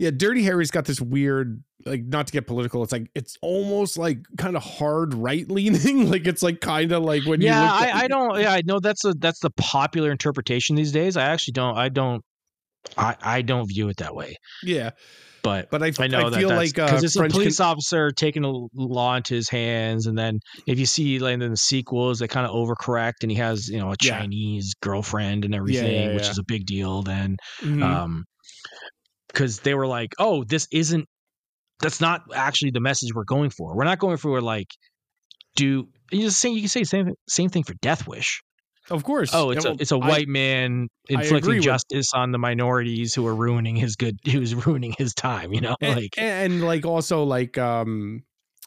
Yeah, 0.01 0.11
Dirty 0.11 0.42
Harry's 0.44 0.70
got 0.70 0.86
this 0.86 0.98
weird, 0.98 1.62
like, 1.84 2.05
not 2.05 2.26
to 2.26 2.32
get 2.32 2.46
political. 2.46 2.82
It's 2.82 2.90
like 2.90 3.11
it's 3.14 3.36
almost 3.42 3.98
like 3.98 4.20
kind 4.38 4.57
of 4.57 4.62
hard 4.62 5.12
right 5.12 5.46
leaning. 5.51 6.11
like 6.11 6.26
it's 6.26 6.42
like 6.42 6.62
kind 6.62 6.90
of 6.92 7.03
like 7.03 7.24
when 7.26 7.42
yeah 7.42 7.61
you 7.61 7.66
look 7.66 7.82
I, 7.82 7.88
at- 7.88 7.94
I 7.96 8.09
don't 8.09 8.40
yeah 8.40 8.53
i 8.55 8.62
know 8.64 8.80
that's 8.80 9.05
a 9.05 9.12
that's 9.18 9.40
the 9.40 9.51
popular 9.51 10.11
interpretation 10.11 10.74
these 10.74 10.90
days 10.90 11.16
i 11.18 11.22
actually 11.24 11.53
don't 11.53 11.76
i 11.76 11.88
don't 11.90 12.22
i 12.96 13.14
i 13.22 13.42
don't 13.42 13.66
view 13.68 13.88
it 13.90 13.98
that 13.98 14.14
way 14.14 14.36
yeah, 14.64 14.90
but 15.42 15.70
but 15.70 15.82
I, 15.82 15.92
I 15.98 16.07
know 16.07 16.28
I 16.28 16.30
feel 16.38 16.48
like 16.48 16.78
uh, 16.78 16.86
because 16.86 17.05
it's 17.05 17.16
a 17.16 17.28
police 17.28 17.59
con- 17.59 17.66
officer 17.68 18.11
taking 18.11 18.44
a 18.44 18.53
law 18.74 19.16
into 19.16 19.34
his 19.34 19.48
hands, 19.51 20.07
and 20.07 20.16
then 20.16 20.38
if 20.66 20.78
you 20.78 20.86
see 20.86 21.18
like 21.18 21.34
in 21.34 21.40
the 21.51 21.57
sequels, 21.57 22.18
they 22.20 22.28
kind 22.28 22.46
of 22.46 22.53
overcorrect, 22.55 23.22
and 23.22 23.30
he 23.30 23.36
has 23.38 23.68
you 23.68 23.78
know 23.78 23.90
a 23.90 23.96
Yeah. 24.03 24.18
Chinese 24.18 24.74
girlfriend 24.82 25.44
and 25.44 25.53
yeah, 25.55 25.59
everything, 25.61 26.14
which 26.14 26.24
yeah. 26.24 26.30
is 26.30 26.38
a 26.38 26.44
big 26.46 26.66
deal. 26.66 27.03
Then, 27.03 27.36
Mhm. 27.62 27.82
um, 27.82 28.24
because 29.33 29.61
they 29.61 29.74
were 29.74 29.87
like, 29.87 30.11
oh, 30.18 30.45
this 30.45 30.66
isn't, 30.72 31.07
that's 31.81 32.01
not 32.01 32.22
actually 32.35 32.70
the 32.72 32.81
message 32.81 33.14
we're 33.14 33.24
going 33.24 33.51
for. 33.51 33.74
We're 33.76 33.85
not 33.85 33.99
going 33.99 34.16
for 34.18 34.41
like, 34.41 34.68
do 35.57 35.89
you 36.12 36.20
just 36.22 36.39
say 36.39 36.51
you 36.51 36.61
can 36.61 36.68
say 36.68 36.85
same 36.85 37.14
same 37.28 37.49
thing 37.49 37.64
for 37.64 37.74
Death 37.83 38.07
Wish. 38.07 38.43
of 38.91 39.03
course. 39.05 39.31
Oh, 39.35 39.51
it's 39.51 39.64
Yeah, 39.64 39.72
a 39.72 39.74
it's 39.78 39.93
a 39.93 39.97
I- 39.99 40.09
white 40.09 40.28
man 40.28 40.89
agree 41.09 41.22
inflicting 41.24 41.55
with- 41.57 41.62
justice 41.64 42.12
on 42.14 42.33
the 42.33 42.39
minorities 42.39 43.14
who 43.14 43.26
are 43.26 43.35
ruining 43.35 43.76
his 43.76 43.97
good, 43.97 44.18
who's 44.31 44.55
ruining 44.66 44.95
his 44.99 45.14
time. 45.14 45.53
You 45.53 45.61
know, 45.61 45.76
and, 45.81 45.97
like 46.01 46.14
and 46.18 46.62
like 46.62 46.85
also 46.87 47.24
like 47.24 47.59
um 47.59 48.22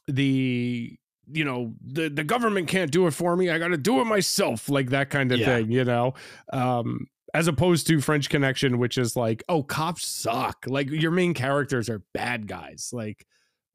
the 0.08 0.98
you 1.32 1.46
know 1.46 1.74
the 1.86 2.10
the 2.10 2.24
government 2.26 2.68
can't 2.68 2.92
do 2.92 3.08
it 3.08 3.12
for 3.12 3.34
me 3.38 3.50
i 3.50 3.58
gotta 3.58 3.78
do 3.78 4.02
it 4.02 4.06
myself 4.06 4.68
like 4.68 4.90
that 4.90 5.10
kind 5.10 5.32
of 5.32 5.40
Yeah. 5.40 5.46
thing 5.46 5.72
you 5.72 5.86
know 5.86 6.16
um 6.52 7.08
as 7.34 7.48
opposed 7.48 7.88
to 7.88 8.00
french 8.02 8.30
connection 8.30 8.78
which 8.78 8.98
is 8.98 9.16
like 9.16 9.44
oh 9.50 9.64
cops 9.64 10.06
suck 10.08 10.66
like 10.68 10.90
your 10.90 11.12
main 11.12 11.34
characters 11.34 11.90
are 11.90 12.02
bad 12.14 12.48
guys 12.48 12.90
like 12.94 13.26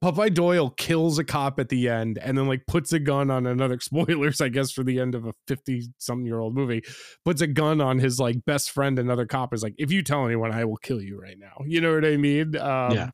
Popeye 0.01 0.33
Doyle 0.33 0.69
kills 0.69 1.19
a 1.19 1.25
cop 1.25 1.59
at 1.59 1.67
the 1.67 1.89
end 1.89 2.17
and 2.19 2.37
then 2.37 2.47
like 2.47 2.65
puts 2.65 2.93
a 2.93 2.99
gun 2.99 3.29
on 3.29 3.45
another 3.45 3.77
spoilers, 3.81 4.39
I 4.39 4.47
guess, 4.47 4.71
for 4.71 4.81
the 4.81 4.97
end 4.97 5.13
of 5.13 5.25
a 5.25 5.33
50 5.47 5.89
something 5.97 6.25
year 6.25 6.39
old 6.39 6.55
movie, 6.55 6.83
puts 7.25 7.41
a 7.41 7.47
gun 7.47 7.81
on 7.81 7.99
his 7.99 8.17
like 8.17 8.45
best 8.45 8.71
friend, 8.71 8.97
another 8.97 9.25
cop 9.25 9.53
is 9.53 9.61
like, 9.61 9.75
if 9.77 9.91
you 9.91 10.01
tell 10.01 10.25
anyone, 10.25 10.53
I 10.53 10.63
will 10.63 10.77
kill 10.77 11.01
you 11.01 11.19
right 11.19 11.37
now. 11.37 11.65
You 11.65 11.81
know 11.81 11.93
what 11.95 12.05
I 12.05 12.15
mean? 12.15 12.55
Um, 12.55 12.93
Yeah. 12.93 13.09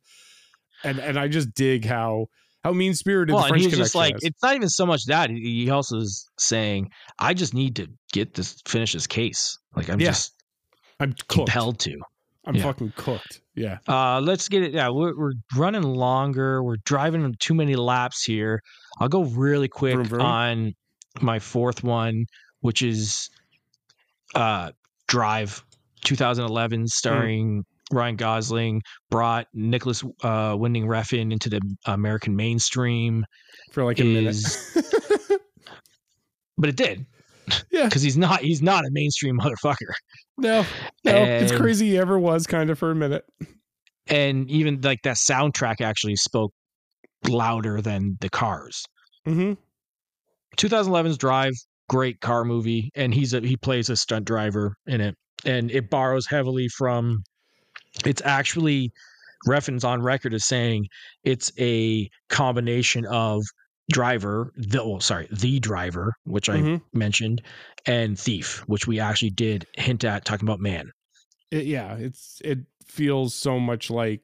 and 0.84 1.00
and 1.00 1.18
I 1.18 1.26
just 1.26 1.54
dig 1.54 1.84
how 1.84 2.28
how 2.62 2.72
mean 2.72 2.94
spirited 2.94 3.32
well, 3.34 3.42
the 3.42 3.46
and 3.48 3.60
French 3.60 3.64
he's 3.64 3.76
just 3.76 3.96
like 3.96 4.14
is. 4.14 4.22
it's 4.22 4.40
not 4.40 4.54
even 4.54 4.68
so 4.68 4.86
much 4.86 5.06
that 5.06 5.28
he 5.28 5.64
he 5.64 5.70
also 5.70 5.96
is 5.96 6.30
saying, 6.38 6.90
"I 7.18 7.34
just 7.34 7.52
need 7.52 7.74
to 7.76 7.88
get 8.12 8.34
this 8.34 8.62
finish 8.64 8.92
this 8.92 9.08
case. 9.08 9.58
Like 9.74 9.88
I'm 9.88 9.98
Yeah. 9.98 10.10
just 10.10 10.34
I'm 11.00 11.12
cooked. 11.12 11.28
compelled 11.28 11.78
to." 11.80 11.98
I'm 12.48 12.54
Yeah. 12.54 12.62
fucking 12.62 12.92
cooked. 12.96 13.40
Yeah. 13.56 13.78
Uh, 13.88 14.20
let's 14.20 14.48
get 14.48 14.62
it. 14.62 14.72
Yeah, 14.72 14.90
we're, 14.90 15.18
we're 15.18 15.32
running 15.56 15.82
longer. 15.82 16.62
We're 16.62 16.76
driving 16.84 17.34
too 17.40 17.54
many 17.54 17.74
laps 17.74 18.22
here. 18.22 18.62
I'll 19.00 19.08
go 19.08 19.24
really 19.24 19.66
quick 19.66 19.94
Vroom, 19.94 20.04
vroom. 20.06 20.20
on 20.22 20.74
my 21.20 21.40
fourth 21.40 21.82
one, 21.82 22.26
which 22.60 22.82
is 22.82 23.30
uh, 24.36 24.70
Drive 25.08 25.64
2011, 26.04 26.86
starring 26.86 27.64
Ryan 27.90 28.14
Gosling, 28.16 28.82
brought 29.10 29.48
Nicolas 29.52 30.04
uh, 30.22 30.54
Winding 30.56 30.86
Refn 30.86 31.32
into 31.32 31.48
the 31.48 31.60
American 31.86 32.36
mainstream, 32.36 33.26
For 33.72 33.82
like 33.84 33.98
a 33.98 34.04
Is- 34.04 34.72
minute. 34.74 35.40
but 36.58 36.68
it 36.68 36.76
did 36.76 37.06
yeah. 37.70 37.84
because 37.84 38.02
he's 38.02 38.16
not 38.16 38.40
he's 38.40 38.62
not 38.62 38.84
a 38.84 38.90
mainstream 38.90 39.38
motherfucker. 39.38 39.92
No. 40.38 40.64
No. 41.04 41.14
it's 41.24 41.52
crazy 41.52 41.90
he 41.90 41.98
ever 41.98 42.18
was 42.18 42.46
kind 42.46 42.70
of 42.70 42.78
for 42.78 42.90
a 42.90 42.94
minute. 42.94 43.24
And 44.08 44.50
even 44.50 44.80
like 44.82 45.02
that 45.02 45.16
soundtrack 45.16 45.80
actually 45.80 46.16
spoke 46.16 46.52
louder 47.28 47.80
than 47.80 48.16
the 48.20 48.28
cars. 48.28 48.84
Mm-hmm. 49.26 49.54
2011's 50.56 51.18
Drive, 51.18 51.52
great 51.88 52.20
car 52.20 52.44
movie, 52.44 52.90
and 52.94 53.12
he's 53.12 53.34
a 53.34 53.40
he 53.40 53.56
plays 53.56 53.90
a 53.90 53.96
stunt 53.96 54.24
driver 54.24 54.74
in 54.86 55.00
it, 55.00 55.16
and 55.44 55.70
it 55.70 55.90
borrows 55.90 56.26
heavily 56.26 56.68
from. 56.68 57.22
It's 58.04 58.22
actually 58.24 58.90
Refn's 59.46 59.84
on 59.84 60.02
record 60.02 60.34
as 60.34 60.46
saying 60.46 60.86
it's 61.24 61.50
a 61.58 62.08
combination 62.28 63.06
of 63.06 63.42
driver, 63.90 64.52
the 64.56 64.84
well, 64.86 65.00
sorry, 65.00 65.28
the 65.30 65.58
driver, 65.60 66.12
which 66.24 66.48
I 66.48 66.58
Mhm. 66.58 66.82
mentioned, 66.92 67.42
and 67.86 68.18
thief, 68.18 68.58
which 68.68 68.86
we 68.86 68.98
actually 69.00 69.30
did 69.30 69.66
hint 69.76 70.04
at 70.04 70.24
talking 70.24 70.46
about 70.48 70.60
man. 70.60 70.90
It, 71.50 71.66
yeah. 71.66 71.94
It's 71.96 72.40
it 72.44 72.58
feels 72.84 73.34
so 73.34 73.58
much 73.60 73.90
like 73.90 74.22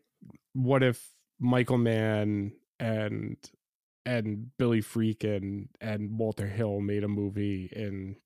what 0.55 0.83
if 0.83 1.09
Michael 1.39 1.79
Mann 1.79 2.53
and 2.81 3.37
and 4.05 4.51
Billy 4.59 4.81
Friedkin 4.83 5.69
and 5.81 6.19
Walter 6.19 6.49
Hill 6.49 6.81
made 6.81 7.05
a 7.05 7.09
movie 7.09 7.69
in 7.73 8.17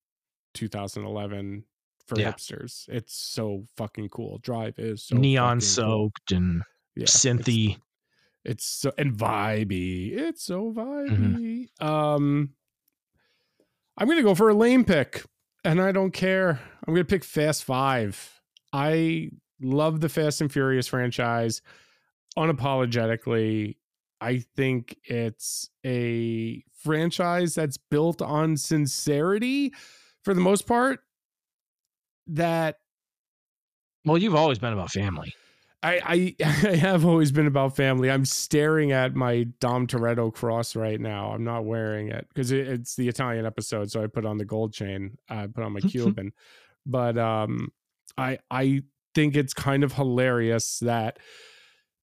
2011 0.55 1.65
for 2.07 2.19
Yeah. 2.19 2.33
hipsters. 2.33 2.89
It's 2.89 3.15
so 3.15 3.65
fucking 3.77 4.09
cool. 4.09 4.39
Drive 4.39 4.79
is 4.79 5.03
so 5.05 5.17
Neon 5.17 5.61
fucking 5.61 5.85
cool. 5.85 6.09
soaked 6.11 6.33
and 6.33 6.63
Yeah, 6.95 7.05
synthy. 7.05 7.77
It's 8.47 8.65
so 8.65 8.93
and 8.97 9.13
vibey. 9.13 10.17
It's 10.17 10.45
so 10.45 10.73
vibey. 10.73 11.69
Um 11.81 12.51
I'm 13.99 14.09
gonna 14.09 14.23
go 14.23 14.35
for 14.35 14.49
a 14.51 14.55
lame 14.55 14.85
pick, 14.85 15.25
and 15.65 15.81
I 15.81 15.91
don't 15.91 16.13
care. 16.13 16.61
I'm 16.87 16.95
gonna 16.95 17.05
pick 17.05 17.25
Fast 17.25 17.65
Five. 17.65 18.41
I 18.73 19.31
love 19.61 20.01
the 20.01 20.09
Fast 20.09 20.41
and 20.41 20.53
Furious 20.53 20.87
franchise 20.87 21.63
unapologetically. 22.39 23.77
I 24.21 24.45
think 24.55 24.97
it's 25.05 25.71
a 25.85 26.63
franchise 26.83 27.55
that's 27.55 27.79
built 27.79 28.23
on 28.23 28.57
sincerity 28.57 29.73
for 30.23 30.35
the 30.35 30.41
most 30.41 30.67
part. 30.67 31.01
That 32.29 32.77
Well, 34.05 34.19
you've 34.19 34.35
always 34.35 34.59
been 34.59 34.73
about 34.73 34.91
family. 34.91 35.33
I, 35.83 36.35
I 36.41 36.45
I 36.45 36.77
have 36.77 37.05
always 37.05 37.33
been 37.33 37.47
about 37.47 37.77
family. 37.77 38.11
I'm 38.11 38.25
staring 38.25 38.93
at 38.93 39.15
my 39.15 39.45
Dom 39.61 39.87
Toretto 39.87 40.33
cross 40.33 40.77
right 40.77 41.01
now. 41.01 41.33
I'm 41.33 41.45
not 41.45 41.65
wearing 41.65 42.09
it 42.09 42.27
because 42.29 42.53
it, 42.53 42.67
it's 42.67 42.97
the 42.97 43.09
Italian 43.09 43.47
episode, 43.47 43.91
so 43.91 44.03
I 44.03 44.07
put 44.07 44.27
on 44.27 44.39
the 44.39 44.45
gold 44.45 44.73
chain. 44.73 45.19
I 45.29 45.47
put 45.47 45.65
on 45.65 45.73
my 45.73 45.81
Cuban, 45.89 46.33
but 46.85 47.19
um, 47.19 47.73
I 48.17 48.39
I 48.51 48.83
think 49.15 49.37
it's 49.37 49.55
kind 49.55 49.85
of 49.85 49.93
hilarious 49.95 50.79
that 50.81 51.19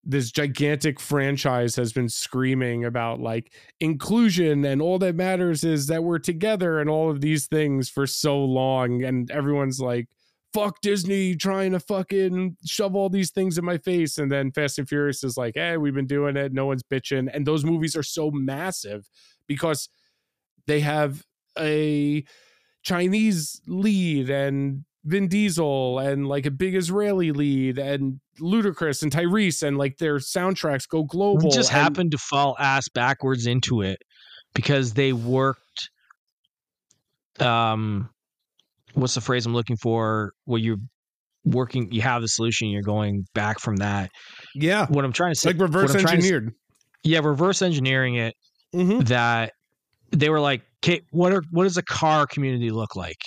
this 0.04 0.32
gigantic 0.32 1.00
franchise 1.00 1.76
has 1.78 1.94
been 1.94 2.10
screaming 2.10 2.84
about 2.84 3.22
like 3.22 3.54
inclusion 3.80 4.66
and 4.66 4.82
all 4.82 5.00
that 5.00 5.16
matters 5.16 5.64
is 5.64 5.88
that 5.88 6.04
we're 6.04 6.20
together 6.20 6.80
and 6.80 6.90
all 6.90 7.10
of 7.10 7.22
these 7.22 7.48
things 7.48 7.90
for 7.90 8.06
so 8.06 8.44
long 8.44 9.04
and 9.04 9.32
everyone's 9.32 9.80
like 9.80 10.10
fuck 10.54 10.82
Disney 10.82 11.36
trying 11.36 11.72
to 11.72 11.80
fucking 11.80 12.58
shove 12.66 12.96
all 12.96 13.10
these 13.10 13.32
things 13.32 13.58
in 13.58 13.66
my 13.66 13.78
face. 13.78 14.18
And 14.18 14.32
then 14.32 14.52
Fast 14.52 14.80
and 14.80 14.88
Furious 14.88 15.24
is 15.24 15.38
like, 15.38 15.54
hey, 15.56 15.78
we've 15.78 15.94
been 15.94 16.08
doing 16.08 16.38
it. 16.38 16.54
No 16.54 16.66
one's 16.66 16.84
bitching. 16.84 17.30
And 17.34 17.46
those 17.46 17.66
movies 17.66 17.96
are 17.96 18.04
so 18.04 18.32
massive 18.32 19.10
because 19.48 19.90
they 20.68 20.80
have 20.82 21.24
a 21.58 22.24
Chinese 22.84 23.62
lead 23.68 24.30
and 24.30 24.86
Vin 25.06 25.28
Diesel 25.28 26.00
and 26.00 26.28
like 26.28 26.46
a 26.46 26.52
big 26.52 26.76
Israeli 26.76 27.32
lead 27.32 27.78
and 27.78 28.20
Ludacris 28.40 29.04
and 29.04 29.12
Tyrese 29.12 29.62
and 29.62 29.78
like 29.78 29.98
their 29.98 30.18
soundtracks 30.18 30.88
go 30.88 31.04
global. 31.04 31.50
We 31.50 31.56
just 31.56 31.72
and- 31.72 31.82
happened 31.82 32.12
to 32.12 32.18
fall 32.18 32.56
ass 32.60 32.88
backwards 32.90 33.46
into 33.48 33.82
it 33.82 34.02
because 34.54 34.94
they 34.94 35.14
worked 35.14 35.90
um 37.40 38.10
what's 38.94 39.16
the 39.16 39.22
phrase 39.22 39.46
I'm 39.46 39.54
looking 39.54 39.78
for 39.78 40.32
where 40.46 40.60
you're 40.60 40.78
working 41.46 41.92
you 41.92 42.02
have 42.02 42.22
the 42.22 42.28
solution 42.28 42.70
you're 42.70 42.82
going 42.82 43.26
back 43.34 43.60
from 43.60 43.76
that 43.76 44.10
yeah, 44.56 44.86
what 44.88 45.04
i'm 45.04 45.12
trying 45.12 45.34
to 45.34 45.40
say 45.40 45.50
like 45.50 45.60
reverse 45.60 45.90
what 45.90 45.98
I'm 45.98 46.02
trying 46.06 46.20
to 46.22 46.26
s- 46.26 46.32
engineered. 46.32 46.54
yeah 47.04 47.20
reverse 47.20 47.62
engineering 47.62 48.16
it 48.16 48.34
Mm-hmm. 48.74 49.02
that 49.02 49.52
they 50.12 50.30
were 50.30 50.40
like 50.40 50.62
okay 50.84 51.02
what 51.12 51.32
are 51.34 51.44
what 51.52 51.64
does 51.66 51.76
a 51.78 51.84
car 51.84 52.26
community 52.26 52.70
look 52.72 52.96
like 52.96 53.18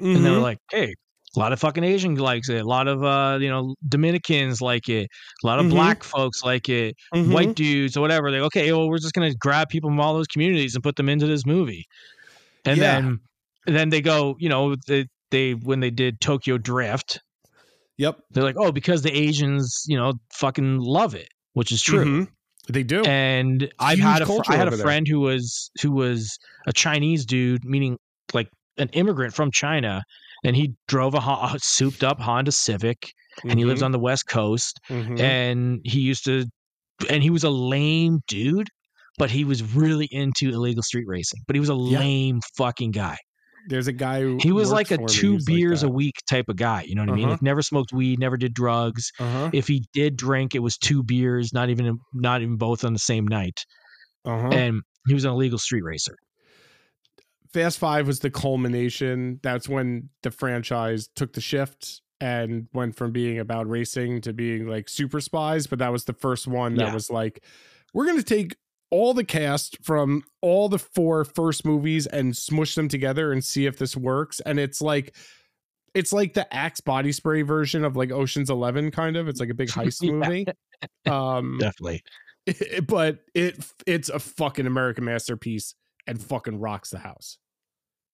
and 0.00 0.24
they 0.24 0.30
were 0.30 0.38
like 0.38 0.58
hey 0.72 0.92
a 1.36 1.38
lot 1.38 1.52
of 1.52 1.60
fucking 1.60 1.84
asian 1.84 2.14
likes 2.14 2.48
it 2.48 2.62
a 2.62 2.66
lot 2.66 2.88
of 2.88 3.04
uh 3.04 3.36
you 3.40 3.48
know 3.50 3.74
dominicans 3.88 4.60
like 4.62 4.88
it 4.88 5.06
a 5.42 5.46
lot 5.46 5.58
of 5.58 5.66
Mhm. 5.66 5.70
black 5.70 6.02
folks 6.02 6.42
like 6.42 6.68
it 6.70 6.96
Mm-hmm. 7.14 7.30
white 7.32 7.54
dudes 7.54 7.96
or 7.96 8.00
whatever. 8.00 8.30
They're 8.30 8.42
okay. 8.44 8.72
Well, 8.72 8.88
we're 8.88 8.98
just 8.98 9.12
gonna 9.12 9.34
grab 9.34 9.68
people 9.68 9.90
from 9.90 10.00
all 10.00 10.14
those 10.14 10.26
communities 10.28 10.74
and 10.74 10.82
put 10.82 10.96
them 10.96 11.08
into 11.08 11.26
this 11.26 11.44
movie, 11.46 11.84
and 12.64 12.78
Yeah. 12.78 13.00
then 13.00 13.20
then 13.66 13.88
they 13.90 14.00
go. 14.00 14.36
You 14.38 14.48
know, 14.48 14.76
they, 14.86 15.06
they 15.30 15.52
when 15.52 15.80
they 15.80 15.90
did 15.90 16.20
Tokyo 16.20 16.58
Drift, 16.58 17.20
Yep. 17.98 18.18
they're 18.30 18.44
like, 18.44 18.56
oh, 18.58 18.72
because 18.72 19.02
the 19.02 19.16
Asians, 19.16 19.84
you 19.86 19.96
know, 19.96 20.14
fucking 20.32 20.78
love 20.78 21.14
it, 21.14 21.28
which 21.52 21.70
is 21.72 21.80
true. 21.82 22.04
Mhm. 22.04 22.28
They 22.68 22.82
do. 22.82 23.02
And 23.04 23.70
I've 23.78 23.98
had 23.98 24.22
a 24.22 24.38
I 24.48 24.56
had 24.56 24.66
a 24.66 24.66
over 24.68 24.76
there. 24.76 24.84
friend 24.86 25.06
who 25.06 25.20
was 25.20 25.70
who 25.82 25.92
was 25.92 26.38
a 26.66 26.72
Chinese 26.72 27.26
dude, 27.26 27.64
meaning 27.64 27.98
like 28.32 28.48
an 28.78 28.88
immigrant 28.94 29.34
from 29.34 29.50
China, 29.50 30.02
and 30.44 30.56
he 30.56 30.74
drove 30.88 31.14
a, 31.14 31.18
a 31.18 31.56
souped 31.60 32.02
up 32.02 32.18
Honda 32.20 32.52
Civic, 32.52 33.12
and 33.44 33.58
he 33.58 33.64
lives 33.66 33.82
on 33.82 33.92
the 33.92 33.98
West 33.98 34.26
Coast, 34.28 34.80
Mhm. 34.90 35.20
and 35.20 35.80
he 35.84 36.00
used 36.00 36.24
to 36.24 36.46
and 37.10 37.22
he 37.22 37.28
was 37.30 37.42
a 37.44 37.50
lame 37.50 38.20
dude 38.28 38.68
but 39.18 39.28
he 39.30 39.44
was 39.44 39.62
really 39.74 40.08
into 40.12 40.48
illegal 40.50 40.82
street 40.82 41.06
racing 41.08 41.40
but 41.48 41.56
he 41.56 41.60
was 41.60 41.68
a 41.68 41.74
Yeah. 41.74 41.98
lame 41.98 42.40
fucking 42.56 42.92
guy 42.92 43.16
There's 43.68 43.86
a 43.86 43.92
guy 43.92 44.20
who 44.20 44.38
he 44.40 44.52
was 44.52 44.70
like 44.70 44.90
a 44.90 44.98
two 45.06 45.32
who's 45.34 45.48
like 45.48 45.56
beers 45.56 45.82
a 45.82 45.88
week 45.88 46.14
type 46.28 46.46
of 46.48 46.56
guy 46.56 46.82
you 46.82 46.94
know 46.94 47.02
what 47.02 47.10
i 47.10 47.14
mean 47.14 47.24
Uh-huh. 47.24 47.32
like 47.32 47.42
never 47.42 47.62
smoked 47.62 47.92
weed 47.92 48.18
never 48.18 48.36
did 48.36 48.52
drugs 48.54 49.10
Uh-huh. 49.18 49.50
if 49.52 49.66
he 49.66 49.84
did 49.92 50.16
drink 50.16 50.54
it 50.54 50.58
was 50.60 50.76
two 50.76 51.02
beers 51.02 51.52
not 51.52 51.70
even 51.70 51.98
not 52.12 52.42
even 52.42 52.56
both 52.56 52.84
on 52.84 52.92
the 52.92 52.98
same 52.98 53.26
night 53.26 53.64
Uh-huh. 54.24 54.48
and 54.48 54.82
he 55.06 55.14
was 55.14 55.24
an 55.24 55.30
illegal 55.30 55.58
street 55.58 55.82
racer 55.82 56.14
Fast 57.52 57.78
Five 57.78 58.06
was 58.06 58.18
the 58.18 58.30
culmination. 58.30 59.38
That's 59.42 59.68
when 59.68 60.08
the 60.22 60.30
franchise 60.32 61.08
took 61.14 61.34
the 61.34 61.40
shift 61.40 62.00
and 62.20 62.66
went 62.72 62.96
from 62.96 63.12
being 63.12 63.38
about 63.38 63.68
racing 63.68 64.22
to 64.22 64.32
being 64.32 64.66
like 64.66 64.88
super 64.88 65.20
spies. 65.20 65.66
But 65.68 65.78
that 65.78 65.92
was 65.92 66.04
the 66.04 66.14
first 66.14 66.48
one 66.48 66.74
that 66.76 66.86
Yeah. 66.86 66.92
was 66.94 67.10
like, 67.10 67.44
we're 67.92 68.06
going 68.06 68.16
to 68.18 68.24
take 68.24 68.56
all 68.94 69.12
the 69.12 69.24
cast 69.24 69.76
from 69.82 70.22
all 70.40 70.68
the 70.68 70.78
four 70.78 71.24
first 71.24 71.64
movies 71.64 72.06
and 72.06 72.36
smush 72.36 72.76
them 72.76 72.86
together 72.86 73.32
and 73.32 73.44
see 73.44 73.66
if 73.66 73.76
this 73.76 73.96
works. 73.96 74.38
And 74.46 74.60
it's 74.60 74.80
like, 74.80 75.16
it's 75.94 76.12
like 76.12 76.34
the 76.34 76.46
Axe 76.54 76.80
body 76.80 77.10
spray 77.10 77.42
version 77.42 77.84
of 77.84 77.96
like 77.96 78.12
Ocean's 78.12 78.50
Eleven, 78.50 78.92
kind 78.92 79.16
of. 79.16 79.26
It's 79.26 79.40
like 79.40 79.50
a 79.50 79.54
big 79.54 79.68
heist 79.68 80.00
Yeah. 80.02 80.12
movie. 80.12 80.46
Um, 81.10 81.58
definitely 81.60 82.02
but 82.86 83.18
it 83.34 83.64
it's 83.86 84.10
a 84.10 84.18
fucking 84.20 84.66
American 84.66 85.04
masterpiece 85.04 85.74
and 86.06 86.22
fucking 86.22 86.60
rocks 86.60 86.90
the 86.90 86.98
house. 86.98 87.38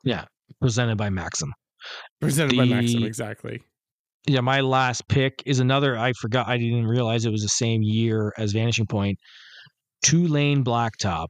Yeah, 0.05 0.25
presented 0.63 0.97
by 0.97 1.11
maxim 1.11 1.53
Presented 2.21 2.57
by 2.57 2.65
Maxim, 2.65 3.03
exactly. 3.05 3.61
yeah 4.29 4.41
my 4.41 4.61
last 4.61 5.09
pick 5.09 5.43
is 5.47 5.59
another 5.61 5.99
i 5.99 6.13
forgot 6.13 6.47
i 6.49 6.57
didn't 6.59 6.87
realize 6.87 7.25
it 7.25 7.31
was 7.33 7.43
the 7.43 7.49
same 7.49 7.83
year 7.83 8.33
as 8.39 8.53
vanishing 8.53 8.87
point 8.87 9.19
two 10.03 10.27
lane 10.29 10.65
blacktop 10.65 11.29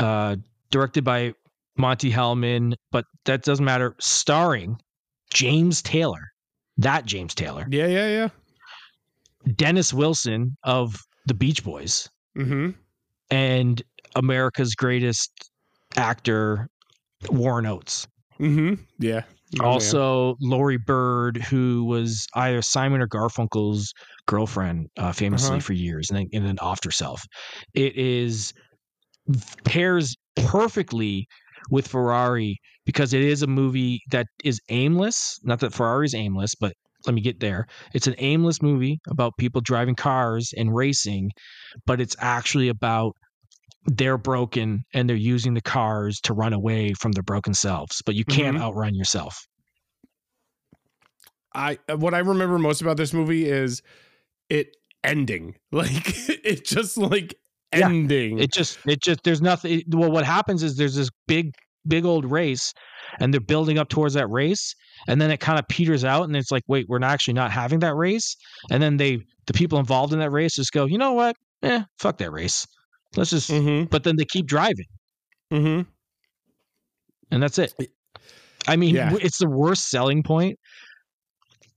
uh 0.00 0.36
directed 0.70 1.04
by 1.04 1.32
monte 1.76 2.10
hellman 2.10 2.74
but 2.92 3.04
that 3.24 3.42
doesn't 3.42 3.64
matter 3.64 3.94
starring 4.00 4.78
james 5.32 5.80
taylor 5.82 6.20
that 6.76 7.04
james 7.06 7.34
taylor 7.34 7.66
Yeah, 7.70 7.86
yeah, 7.86 8.08
yeah. 8.08 8.28
dennis 9.56 9.92
wilson 9.92 10.56
of 10.64 11.00
the 11.26 11.34
beach 11.34 11.62
boys 11.64 12.08
Mm-hmm. 12.36 12.70
and 13.30 13.82
america's 14.14 14.74
greatest 14.74 15.30
actor 15.96 16.68
warren 17.30 17.66
oates 17.66 18.06
Mm-hmm. 18.38 18.74
Yeah. 18.98 19.22
Oh, 19.60 19.64
man. 19.64 19.70
also 19.70 20.36
Laurie 20.40 20.78
Bird, 20.78 21.38
who 21.38 21.84
was 21.84 22.26
either 22.34 22.62
Simon 22.62 23.00
or 23.00 23.08
Garfunkel's 23.08 23.92
girlfriend, 24.26 24.88
uh, 24.98 25.12
famously 25.12 25.56
Uh-huh. 25.56 25.60
for 25.60 25.72
years, 25.72 26.10
and 26.10 26.18
then, 26.18 26.26
and 26.32 26.46
then 26.46 26.56
offed 26.56 26.84
herself. 26.84 27.22
It 27.74 27.96
is 27.96 28.52
pairs 29.64 30.14
perfectly 30.36 31.26
with 31.70 31.88
Ferrari 31.88 32.58
because 32.84 33.12
it 33.12 33.22
is 33.22 33.42
a 33.42 33.46
movie 33.46 34.00
that 34.10 34.26
is 34.44 34.60
aimless. 34.68 35.38
Not 35.42 35.60
that 35.60 35.72
Ferrari 35.74 36.06
is 36.06 36.14
aimless, 36.14 36.54
but 36.54 36.74
let 37.06 37.14
me 37.14 37.20
get 37.20 37.40
there. 37.40 37.66
It's 37.94 38.06
an 38.06 38.14
aimless 38.18 38.62
movie 38.62 38.98
about 39.08 39.32
people 39.38 39.60
driving 39.60 39.94
cars 39.94 40.52
and 40.56 40.74
racing, 40.74 41.30
but 41.86 42.00
it's 42.00 42.16
actually 42.20 42.68
about 42.68 43.12
they're 43.86 44.18
broken 44.18 44.82
and 44.94 45.08
they're 45.08 45.16
using 45.16 45.54
the 45.54 45.60
cars 45.60 46.20
to 46.22 46.34
run 46.34 46.52
away 46.52 46.92
from 46.94 47.12
their 47.12 47.22
broken 47.22 47.54
selves, 47.54 48.02
but 48.04 48.14
you 48.14 48.24
can't 48.24 48.56
Mhm. 48.56 48.62
outrun 48.62 48.94
yourself. 48.94 49.36
I 51.54 51.78
what 51.96 52.14
I 52.14 52.18
remember 52.18 52.58
most 52.58 52.82
about 52.82 52.96
this 52.96 53.12
movie 53.12 53.48
is 53.48 53.82
it 54.48 54.76
ending. 55.04 55.54
Like 55.72 55.90
it 56.44 56.64
just 56.64 56.96
like 56.96 57.34
Yeah. 57.74 57.88
ending. 57.88 58.38
It 58.38 58.52
just, 58.52 58.78
it 58.86 59.02
just, 59.02 59.20
there's 59.24 59.42
nothing. 59.42 59.80
it- 59.80 59.94
well, 59.94 60.10
what 60.10 60.24
happens 60.24 60.62
is 60.62 60.76
there's 60.76 60.94
this 60.94 61.10
big, 61.26 61.52
big 61.86 62.04
old 62.04 62.30
race, 62.30 62.72
and 63.20 63.32
they're 63.32 63.40
building 63.40 63.78
up 63.78 63.88
towards 63.88 64.14
that 64.14 64.28
race, 64.28 64.74
and 65.08 65.20
then 65.20 65.30
it 65.30 65.40
kind 65.40 65.58
of 65.58 65.66
peters 65.68 66.04
out, 66.04 66.24
and 66.24 66.36
it's 66.36 66.50
like, 66.50 66.62
wait, 66.68 66.86
we're 66.88 66.98
not 66.98 67.10
actually 67.12 67.34
not 67.34 67.50
having 67.52 67.80
that 67.80 67.94
race, 67.94 68.36
and 68.70 68.82
then 68.82 68.96
they, 68.96 69.18
the 69.46 69.52
people 69.52 69.78
involved 69.78 70.12
in 70.12 70.18
that 70.20 70.30
race, 70.30 70.54
just 70.56 70.72
go, 70.72 70.86
you 70.86 70.98
know 70.98 71.12
what? 71.12 71.36
Eh, 71.62 71.82
fuck 71.98 72.18
that 72.18 72.32
race. 72.32 72.66
Let's 73.14 73.30
just. 73.30 73.50
mm-hmm. 73.50 73.84
But 73.86 74.04
then 74.04 74.16
they 74.16 74.24
keep 74.24 74.46
driving, 74.46 74.86
Mm-hmm. 75.52 75.82
and 77.30 77.42
that's 77.42 77.58
it. 77.58 77.72
I 78.66 78.76
mean, 78.76 78.94
Yeah. 78.94 79.14
it's 79.20 79.38
the 79.38 79.48
worst 79.48 79.88
selling 79.90 80.22
point. 80.22 80.58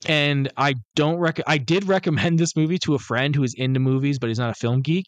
And 0.07 0.49
I 0.55 0.75
don't 0.95 1.17
rec. 1.17 1.41
I 1.45 1.57
did 1.57 1.85
recommend 1.87 2.39
this 2.39 2.55
movie 2.55 2.77
to 2.79 2.95
a 2.95 2.99
friend 2.99 3.35
who 3.35 3.43
is 3.43 3.53
into 3.57 3.81
movies, 3.81 4.17
but 4.17 4.27
he's 4.29 4.39
not 4.39 4.49
a 4.49 4.53
film 4.53 4.81
geek. 4.81 5.05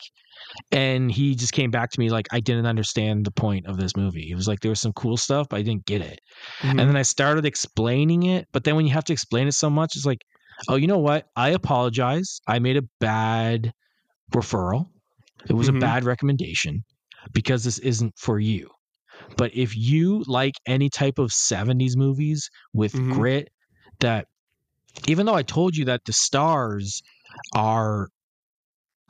And 0.74 1.10
he 1.10 1.34
just 1.34 1.54
came 1.54 1.72
back 1.72 1.92
to 1.92 2.00
me 2.00 2.10
like, 2.10 2.28
I 2.32 2.42
didn't 2.42 2.66
understand 2.66 3.26
the 3.26 3.32
point 3.32 3.68
of 3.68 3.78
this 3.78 3.96
movie. 3.96 4.30
It 4.30 4.36
was 4.36 4.50
like 4.50 4.60
there 4.60 4.70
was 4.72 4.82
some 4.82 4.92
cool 4.94 5.16
stuff, 5.16 5.48
but 5.50 5.58
I 5.60 5.62
didn't 5.62 5.86
get 5.86 6.02
it. 6.02 6.20
Mm-hmm. 6.60 6.78
And 6.80 6.90
then 6.90 6.98
I 6.98 7.04
started 7.04 7.46
explaining 7.46 8.24
it, 8.24 8.48
but 8.52 8.66
then 8.66 8.76
when 8.76 8.86
you 8.86 8.92
have 8.92 9.06
to 9.06 9.14
explain 9.14 9.48
it 9.48 9.54
so 9.54 9.70
much, 9.70 9.96
it's 9.96 10.06
like, 10.06 10.22
oh, 10.68 10.76
you 10.76 10.88
know 10.88 11.00
what? 11.00 11.28
I 11.38 11.50
apologize. 11.52 12.42
I 12.48 12.60
made 12.60 12.76
a 12.76 12.84
bad 13.00 13.72
referral. 14.34 14.88
It 15.50 15.54
was 15.54 15.70
Mhm. 15.70 15.78
a 15.78 15.80
bad 15.80 16.04
recommendation 16.04 16.84
because 17.34 17.64
this 17.64 17.80
isn't 17.80 18.14
for 18.18 18.40
you. 18.40 18.70
But 19.38 19.54
if 19.56 19.76
you 19.76 20.24
like 20.28 20.54
any 20.66 20.90
type 20.90 21.20
of 21.20 21.32
70s 21.32 21.96
movies 21.96 22.50
with 22.74 22.94
Mhm. 22.94 23.12
grit, 23.14 23.50
that 24.00 24.28
even 25.08 25.26
though 25.26 25.36
I 25.36 25.44
told 25.44 25.76
you 25.76 25.86
that 25.86 26.02
the 26.06 26.14
stars 26.14 27.02
are 27.54 28.10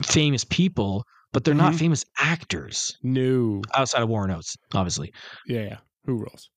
famous 0.03 0.43
people, 0.45 1.03
but 1.31 1.43
they're 1.43 1.53
not 1.53 1.73
Mhm. 1.73 1.79
famous 1.79 2.05
actors 2.17 2.97
No. 3.03 3.61
outside 3.73 4.01
of 4.03 4.09
Warren 4.09 4.31
Oates, 4.31 4.55
obviously. 4.73 5.13
Yeah, 5.47 5.61
yeah. 5.63 5.77
Who 6.05 6.17
rolls? 6.17 6.49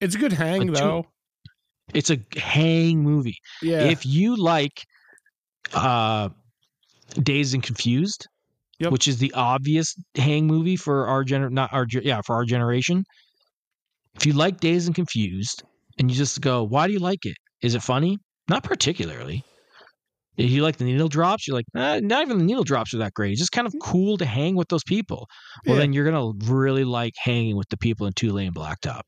It's 0.00 0.14
a 0.14 0.18
good 0.18 0.32
hang 0.32 0.66
two- 0.66 0.72
though. 0.74 1.06
It's 1.94 2.10
a 2.10 2.18
hang 2.36 3.02
movie. 3.02 3.38
Yeah. 3.62 3.84
If 3.84 4.04
you 4.04 4.36
like 4.36 4.84
uh 5.72 6.28
Dazed 7.22 7.54
and 7.54 7.62
Confused, 7.62 8.26
Yep. 8.78 8.92
which 8.92 9.08
is 9.08 9.16
the 9.18 9.32
obvious 9.32 9.94
hang 10.16 10.46
movie 10.46 10.76
for 10.76 11.06
our 11.06 11.24
gener 11.24 11.50
not 11.50 11.72
our 11.72 11.86
yeah, 11.90 12.20
for 12.26 12.36
our 12.36 12.44
generation. 12.44 13.04
If 14.16 14.26
you 14.26 14.32
like 14.34 14.60
Dazed 14.60 14.86
and 14.88 14.94
Confused 14.94 15.62
and 15.98 16.10
you 16.10 16.16
just 16.16 16.40
go, 16.40 16.62
why 16.62 16.86
do 16.86 16.92
you 16.92 16.98
like 16.98 17.24
it? 17.24 17.36
Is 17.62 17.74
it 17.74 17.82
funny? 17.82 18.18
Not 18.48 18.64
particularly. 18.64 19.42
If 20.36 20.50
you 20.50 20.62
like 20.62 20.76
the 20.76 20.84
needle 20.84 21.08
drops, 21.08 21.46
you're 21.48 21.56
like, 21.56 21.64
eh, 21.74 22.00
not 22.00 22.20
even 22.22 22.36
the 22.38 22.44
needle 22.44 22.64
drops 22.64 22.92
are 22.92 22.98
that 22.98 23.14
great. 23.14 23.30
It's 23.32 23.40
just 23.40 23.52
kind 23.52 23.66
of 23.66 23.72
cool 23.82 24.18
to 24.18 24.26
hang 24.26 24.54
with 24.56 24.68
those 24.68 24.84
people. 24.84 25.26
Well, 25.66 25.76
Yeah. 25.76 25.80
then 25.80 25.92
you're 25.94 26.04
gonna 26.04 26.32
really 26.50 26.84
like 26.84 27.14
hanging 27.16 27.56
with 27.56 27.68
the 27.70 27.78
people 27.78 28.06
in 28.06 28.12
Two 28.12 28.32
Lane 28.32 28.52
Blacktop. 28.52 29.00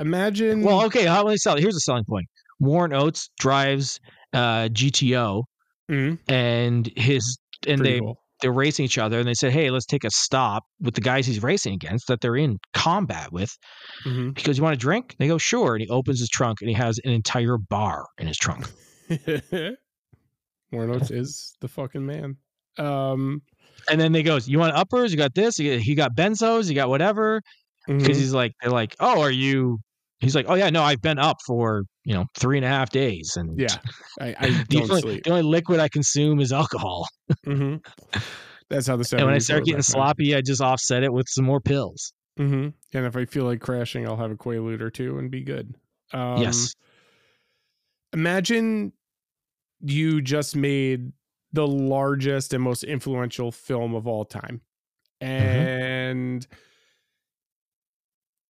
Imagine 0.00 0.62
Well, 0.62 0.84
okay, 0.86 1.04
how 1.04 1.24
many 1.24 1.36
sell? 1.36 1.56
Here's 1.56 1.76
a 1.76 1.80
selling 1.80 2.04
point. 2.08 2.26
Warren 2.58 2.92
Oates 2.92 3.28
drives 3.38 4.00
uh, 4.32 4.68
GTO, 4.72 5.44
Mhm. 5.88 6.18
and 6.28 6.90
his 6.96 7.38
and 7.68 7.78
Pretty 7.78 7.94
they 7.94 8.00
cool. 8.00 8.18
They're 8.44 8.52
racing 8.52 8.84
each 8.84 8.98
other, 8.98 9.18
and 9.18 9.26
they 9.26 9.32
said, 9.32 9.52
"Hey, 9.52 9.70
let's 9.70 9.86
take 9.86 10.04
a 10.04 10.10
stop 10.10 10.64
with 10.78 10.94
the 10.94 11.00
guys 11.00 11.26
he's 11.26 11.42
racing 11.42 11.72
against 11.72 12.08
that 12.08 12.20
they're 12.20 12.36
in 12.36 12.58
combat 12.74 13.32
with." 13.32 13.56
Mhm. 14.04 14.34
Because 14.34 14.58
you 14.58 14.62
want 14.62 14.74
a 14.74 14.78
drink? 14.78 15.16
They 15.18 15.26
go, 15.28 15.38
"Sure." 15.38 15.74
And 15.74 15.82
he 15.82 15.88
opens 15.88 16.20
his 16.20 16.28
trunk, 16.28 16.58
and 16.60 16.68
he 16.68 16.74
has 16.74 17.00
an 17.04 17.10
entire 17.10 17.56
bar 17.56 18.04
in 18.18 18.26
his 18.26 18.36
trunk. 18.36 18.70
Warren 20.70 20.90
Oates 20.90 21.10
is 21.10 21.56
the 21.62 21.68
fucking 21.68 22.04
man. 22.04 22.36
Um 22.76 23.40
And 23.88 23.98
then 23.98 24.12
they 24.12 24.22
goes, 24.22 24.46
"You 24.46 24.58
want 24.58 24.74
uppers? 24.74 25.10
You 25.10 25.16
got 25.16 25.34
this. 25.34 25.58
You 25.58 25.72
got, 25.72 25.80
he 25.80 25.94
got 25.94 26.14
benzos. 26.14 26.68
You 26.68 26.74
got 26.74 26.90
whatever." 26.90 27.40
Because 27.86 28.16
mhm. 28.16 28.20
he's 28.20 28.34
like, 28.34 28.52
they're 28.60 28.70
like, 28.70 28.94
"Oh, 29.00 29.22
are 29.22 29.30
you?" 29.30 29.78
He's 30.24 30.34
like, 30.34 30.46
"Oh 30.48 30.54
yeah, 30.54 30.70
no, 30.70 30.82
I've 30.82 31.00
been 31.00 31.18
up 31.18 31.36
for 31.46 31.84
you 32.04 32.14
know 32.14 32.24
three 32.36 32.58
and 32.58 32.64
a 32.64 32.68
half 32.68 32.90
days, 32.90 33.32
and 33.36 33.58
yeah, 33.58 33.76
I, 34.20 34.34
I 34.38 34.64
the 34.68 34.82
only, 34.82 35.00
sleep. 35.00 35.24
the 35.24 35.30
only 35.30 35.42
liquid 35.42 35.80
I 35.80 35.88
consume 35.88 36.40
is 36.40 36.52
alcohol." 36.52 37.06
hmm 37.44 37.76
That's 38.70 38.86
how 38.86 38.96
the 38.96 39.08
And 39.16 39.26
when 39.26 39.34
I 39.34 39.38
start 39.38 39.64
getting 39.64 39.82
sloppy, 39.82 40.34
I 40.34 40.40
just 40.40 40.60
offset 40.60 41.02
it 41.02 41.12
with 41.12 41.26
some 41.28 41.44
more 41.44 41.60
pills. 41.60 42.12
Mhm. 42.38 42.72
And 42.92 43.06
if 43.06 43.16
I 43.16 43.24
feel 43.26 43.44
like 43.44 43.60
crashing, 43.60 44.06
I'll 44.06 44.16
have 44.16 44.30
a 44.30 44.36
Quaalude 44.36 44.80
or 44.80 44.90
two 44.90 45.18
and 45.18 45.30
be 45.30 45.42
good. 45.42 45.76
Um, 46.12 46.40
yes. 46.42 46.74
Imagine 48.12 48.92
you 49.80 50.20
just 50.22 50.56
made 50.56 51.12
the 51.52 51.66
largest 51.66 52.52
and 52.52 52.62
most 52.62 52.82
influential 52.84 53.52
film 53.52 53.94
of 53.94 54.06
all 54.06 54.24
time. 54.24 54.60
And 55.20 56.46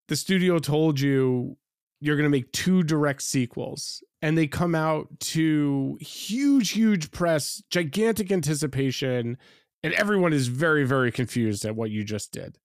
the 0.08 0.16
studio 0.16 0.60
told 0.60 1.00
you 1.00 1.58
you're 2.02 2.18
going 2.18 2.30
to 2.30 2.38
make 2.38 2.52
two 2.52 2.84
direct 2.84 3.22
sequels. 3.22 4.04
And 4.24 4.38
they 4.38 4.48
come 4.48 4.76
out 4.76 5.08
to 5.20 5.98
huge, 6.02 6.72
huge 6.72 7.12
press, 7.12 7.64
gigantic 7.70 8.32
anticipation. 8.32 9.38
And 9.84 9.94
everyone 9.94 10.34
is 10.34 10.48
very, 10.48 10.84
very 10.84 11.12
confused 11.12 11.64
at 11.64 11.76
what 11.76 11.92
you 11.92 12.04
just 12.04 12.32
did. 12.32 12.58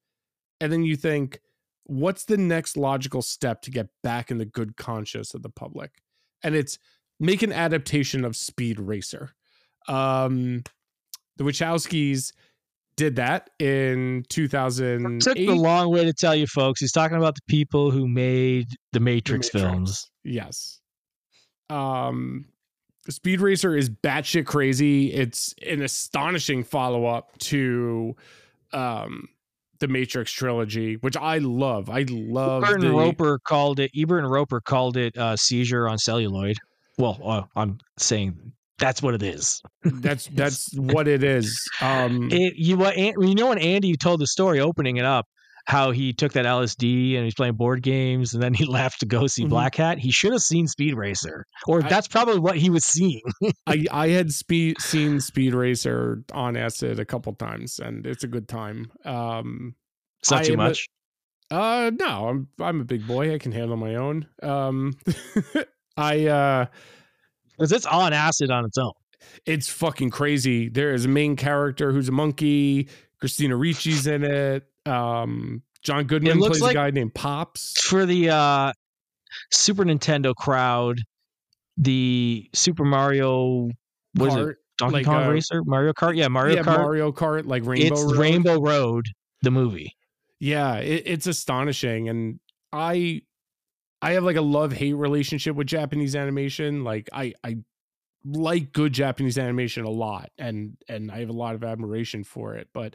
And 0.61 0.73
then 0.73 0.83
you 0.83 0.97
think, 0.97 1.41
what's 1.85 2.25
the 2.25 2.37
next 2.37 2.77
logical 2.77 3.23
step 3.23 3.63
to 3.63 3.71
get 3.71 3.89
back 4.03 4.31
in 4.31 4.39
the 4.39 4.45
good 4.45 4.77
conscience 4.77 5.35
of 5.35 5.43
the 5.43 5.51
public? 5.51 5.93
And 6.43 6.55
it's 6.55 6.79
make 7.21 7.43
an 7.43 7.53
adaptation 7.53 8.25
of 8.25 8.37
Speed 8.37 8.81
Racer. 8.81 9.35
Um, 9.89 10.65
the 11.37 11.45
Wachowskis 11.45 12.33
did 12.97 13.17
that 13.17 13.51
in 13.59 14.25
2000. 14.29 15.21
Took 15.21 15.37
the 15.37 15.49
long 15.49 15.91
way 15.91 16.05
to 16.05 16.13
tell 16.13 16.35
you 16.35 16.47
folks. 16.47 16.81
He's 16.81 16.93
talking 16.93 17.17
about 17.17 17.35
the 17.35 17.43
people 17.49 17.91
who 17.91 18.09
made 18.09 18.69
the 18.93 19.01
Matrix, 19.01 19.53
Matrix. 19.53 19.73
films. 19.73 20.11
Yes. 20.25 20.81
Um, 21.71 22.47
Speed 23.09 23.41
Racer 23.41 23.77
is 23.77 23.89
batshit 23.89 24.47
crazy. 24.47 25.13
It's 25.13 25.55
an 25.67 25.83
astonishing 25.83 26.65
follow 26.65 27.07
up 27.07 27.37
to 27.39 28.17
um, 28.73 29.29
the 29.79 29.89
Matrix 29.89 30.33
trilogy, 30.33 30.95
which 30.97 31.17
I 31.17 31.39
love. 31.39 31.91
I 31.91 32.05
love 32.09 32.65
Ebert 32.65 32.81
the 32.81 32.89
and 32.89 32.97
Roeper 32.97 33.39
called 33.39 33.79
it. 33.79 33.91
Ebert 33.97 34.25
and 34.25 34.31
Roeper 34.31 34.61
called 34.61 34.97
it 34.97 35.17
uh, 35.17 35.37
seizure 35.37 35.89
on 35.89 35.99
celluloid. 35.99 36.57
Well, 36.99 37.21
uh, 37.23 37.43
I'm 37.55 37.79
saying 37.99 38.53
that's 38.79 39.03
what 39.03 39.15
it 39.15 39.23
is. 39.23 39.61
that's 39.85 40.27
that's 40.35 40.69
what 40.77 41.09
it 41.09 41.23
is. 41.25 41.61
Um, 41.81 42.29
It, 42.31 42.55
you 42.57 42.77
what? 42.77 42.97
You 42.97 43.35
know 43.35 43.49
when 43.49 43.59
Andy 43.59 43.95
told 43.97 44.21
the 44.21 44.27
story 44.27 44.61
opening 44.61 44.97
it 44.99 45.05
up, 45.05 45.27
how 45.67 45.91
he 45.91 46.13
took 46.13 46.33
that 46.35 46.45
LSD 46.47 47.17
and 47.17 47.25
he's 47.25 47.35
playing 47.35 47.55
board 47.55 47.83
games, 47.83 48.35
and 48.35 48.43
then 48.43 48.55
he 48.55 48.65
left 48.81 49.01
to 49.01 49.07
go 49.07 49.27
see 49.27 49.45
Mhm. 49.45 49.49
Black 49.49 49.75
Hat. 49.77 49.99
He 49.99 50.11
should 50.11 50.33
have 50.33 50.43
seen 50.43 50.67
Speed 50.69 50.95
Racer, 50.95 51.45
or 51.67 51.83
I- 51.85 51.89
that's 51.89 52.07
probably 52.09 52.39
what 52.39 52.57
he 52.57 52.71
was 52.71 52.85
seeing. 52.85 53.23
I 53.67 53.85
I 53.91 54.09
had 54.09 54.33
speed 54.33 54.81
seen 54.81 55.21
Speed 55.21 55.55
Racer 55.55 56.23
on 56.33 56.57
acid 56.57 57.01
a 57.01 57.05
couple 57.05 57.33
times, 57.35 57.79
and 57.81 58.07
it's 58.07 58.25
a 58.25 58.29
good 58.29 58.47
time. 58.49 58.93
Um, 59.05 59.75
It's 60.21 60.31
not 60.31 60.41
I 60.41 60.45
too 60.45 60.53
am 60.55 60.61
a- 60.61 60.65
much. 60.69 60.89
Uh 61.49 61.93
no, 61.99 62.29
I'm 62.29 62.49
I'm 62.61 62.81
a 62.81 62.85
big 62.85 63.07
boy. 63.07 63.33
I 63.33 63.39
can 63.39 63.53
handle 63.53 63.77
my 63.77 63.95
own. 63.95 64.27
Um 64.43 64.95
I 65.97 66.27
uh 66.27 66.67
Because 67.57 67.73
it's 67.73 67.87
on 67.87 68.13
acid 68.13 68.51
on 68.51 68.65
its 68.65 68.79
own. 68.79 68.93
it's 69.45 69.69
fucking 69.69 70.11
crazy. 70.11 70.69
There 70.69 70.93
is 70.95 71.05
a 71.05 71.09
main 71.09 71.37
character 71.37 71.93
who's 71.93 72.09
a 72.09 72.13
monkey. 72.13 72.89
Christina 73.19 73.57
Ricci's 73.57 74.07
in 74.07 74.25
it. 74.25 74.65
Um 74.85 75.63
John 75.83 76.05
Goodman 76.05 76.39
plays 76.39 76.61
like- 76.61 76.73
a 76.73 76.75
guy 76.75 76.91
named 76.91 77.15
Pops. 77.15 77.81
for 77.83 78.07
the 78.07 78.31
uh 78.31 78.73
Super 79.51 79.85
Nintendo 79.85 80.35
crowd, 80.35 81.01
the 81.77 82.49
Super 82.55 82.85
Mario 82.85 83.71
was 84.15 84.35
it 84.35 84.57
Donkey 84.79 84.95
like, 84.97 85.07
Kong 85.07 85.25
uh, 85.25 85.31
Racer, 85.31 85.63
Mario 85.65 85.93
Kart? 85.93 86.17
Yeah, 86.17 86.29
Mario 86.29 86.57
yeah, 86.57 86.63
Kart. 86.63 86.79
Mario 86.79 87.13
Kart, 87.13 87.47
like 87.47 87.65
Rainbow 87.65 87.95
it's 87.95 88.03
Road. 88.03 88.17
Rainbow 88.17 88.61
Road, 88.61 89.07
the 89.43 89.51
movie. 89.51 89.95
Yeah, 90.39 90.77
it, 90.77 91.03
it's 91.07 91.27
astonishing, 91.27 92.09
and 92.09 92.41
I, 92.73 93.23
I 94.07 94.13
have 94.13 94.23
like 94.23 94.37
a 94.37 94.41
love 94.41 94.73
hate 94.73 94.93
relationship 94.93 95.57
with 95.57 95.67
Japanese 95.67 96.15
animation. 96.15 96.85
Like 96.85 97.09
I, 97.13 97.35
I 97.43 97.57
like 98.25 98.73
good 98.73 98.93
Japanese 98.93 99.37
animation 99.37 99.85
a 99.85 99.91
lot, 99.91 100.31
and 100.39 100.77
and 100.89 101.11
I 101.11 101.19
have 101.19 101.29
a 101.29 101.33
lot 101.33 101.57
of 101.57 101.65
admiration 101.65 102.23
for 102.23 102.55
it. 102.55 102.69
But 102.73 102.95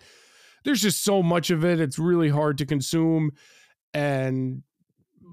there's 0.64 0.82
just 0.82 1.04
so 1.04 1.22
much 1.22 1.50
of 1.52 1.66
it; 1.66 1.82
it's 1.82 2.00
really 2.00 2.30
hard 2.30 2.58
to 2.60 2.66
consume, 2.66 3.32
and 3.94 4.64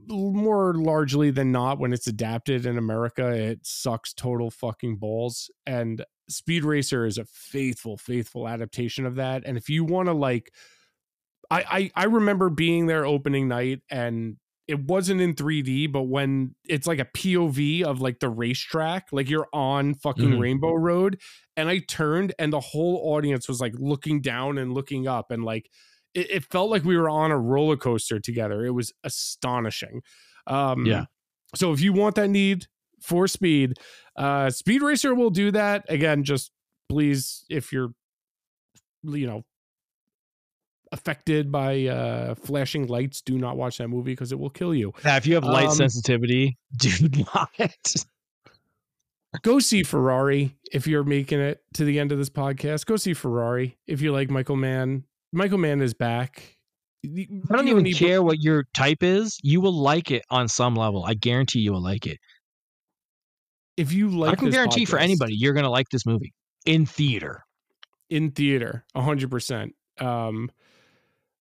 more 0.08 0.74
largely 0.74 1.30
than 1.30 1.52
not, 1.52 1.78
when 1.78 1.92
it's 1.92 2.08
adapted 2.08 2.66
in 2.66 2.76
America, 2.76 3.28
it 3.28 3.60
sucks 3.62 4.12
total 4.12 4.50
fucking 4.50 4.96
balls. 4.96 5.48
And 5.64 6.04
Speed 6.28 6.64
Racer 6.64 7.06
is 7.06 7.18
a 7.18 7.24
faithful, 7.24 7.96
faithful 7.96 8.48
adaptation 8.48 9.06
of 9.06 9.14
that. 9.14 9.44
And 9.46 9.56
if 9.56 9.68
you 9.68 9.84
want 9.84 10.08
to 10.08 10.12
like 10.12 10.52
I, 11.52 11.90
I 11.94 12.02
I 12.02 12.04
remember 12.06 12.50
being 12.50 12.86
there 12.86 13.06
opening 13.06 13.46
night 13.46 13.82
and 13.88 14.38
it 14.68 14.80
wasn't 14.86 15.20
in 15.20 15.34
3D, 15.34 15.86
but 15.90 16.02
when 16.04 16.54
it's 16.68 16.86
like 16.86 16.98
a 17.00 17.06
POV 17.06 17.82
of 17.82 18.00
like 18.00 18.20
the 18.20 18.28
racetrack, 18.28 19.06
like 19.12 19.28
you're 19.30 19.48
on 19.52 19.94
fucking 19.94 20.30
Mhm. 20.32 20.40
Rainbow 20.40 20.74
Road, 20.74 21.20
and 21.56 21.68
I 21.68 21.78
turned 21.80 22.34
and 22.38 22.52
the 22.52 22.60
whole 22.60 23.00
audience 23.14 23.48
was 23.48 23.60
like 23.60 23.74
looking 23.78 24.20
down 24.20 24.58
and 24.58 24.74
looking 24.74 25.08
up, 25.08 25.30
and 25.30 25.44
like 25.44 25.70
it, 26.14 26.30
it 26.30 26.44
felt 26.44 26.70
like 26.70 26.84
we 26.84 26.96
were 26.96 27.08
on 27.08 27.30
a 27.30 27.38
roller 27.38 27.76
coaster 27.76 28.20
together. 28.20 28.64
It 28.64 28.70
was 28.72 28.92
astonishing. 29.04 30.02
Um, 30.46 30.86
Yeah. 30.86 31.06
So 31.54 31.72
if 31.72 31.80
you 31.80 31.92
want 31.94 32.14
that 32.16 32.28
need 32.28 32.66
for 33.02 33.26
speed, 33.26 33.74
uh, 34.16 34.50
Speed 34.50 34.82
Racer 34.82 35.14
will 35.14 35.30
do 35.30 35.50
that. 35.52 35.84
Again, 35.88 36.24
just 36.24 36.52
please, 36.90 37.44
if 37.48 37.72
you're, 37.72 37.94
you 39.02 39.26
know, 39.26 39.44
affected 40.92 41.50
by 41.52 41.86
uh 41.86 42.34
flashing 42.34 42.86
lights 42.86 43.20
do 43.20 43.36
not 43.38 43.56
watch 43.56 43.78
that 43.78 43.88
movie 43.88 44.12
because 44.12 44.32
it 44.32 44.38
will 44.38 44.50
kill 44.50 44.74
you 44.74 44.92
Now, 45.04 45.16
if 45.16 45.26
you 45.26 45.34
have 45.34 45.44
light 45.44 45.66
Um, 45.68 45.74
sensitivity, 45.74 46.56
do 46.76 46.90
not. 47.34 47.94
go 49.42 49.58
see 49.58 49.82
ferrari 49.82 50.56
if 50.72 50.86
you're 50.86 51.04
making 51.04 51.40
it 51.40 51.62
to 51.74 51.84
the 51.84 51.98
end 51.98 52.12
of 52.12 52.18
this 52.18 52.30
podcast 52.30 52.86
go 52.86 52.96
see 52.96 53.12
ferrari 53.14 53.76
if 53.86 54.00
you 54.00 54.10
like 54.12 54.30
michael 54.30 54.56
mann 54.56 55.04
michael 55.32 55.58
mann 55.58 55.80
is 55.82 55.92
back 55.94 56.56
I 57.06 57.26
don't 57.54 57.68
even 57.68 57.84
care 57.92 58.24
what 58.24 58.40
your 58.42 58.64
type 58.74 59.04
is. 59.04 59.38
You 59.44 59.60
will 59.60 59.72
like 59.72 60.10
it 60.10 60.24
on 60.30 60.48
some 60.48 60.74
level. 60.74 61.04
I 61.04 61.14
guarantee 61.14 61.60
you 61.60 61.72
will 61.72 61.82
like 61.82 62.08
it. 62.08 62.18
if 63.76 63.92
you 63.92 64.08
like 64.08 64.32
I 64.32 64.34
can 64.34 64.50
guarantee 64.50 64.84
for 64.84 64.98
anybody, 64.98 65.36
you're 65.36 65.52
going 65.52 65.62
to 65.64 65.70
like 65.70 65.86
this 65.92 66.04
movie 66.04 66.34
in 66.66 66.86
theater. 66.86 67.44
in 68.10 68.32
theater, 68.32 68.84
hundred 68.96 69.30
percent. 69.30 69.76
Um, 70.00 70.50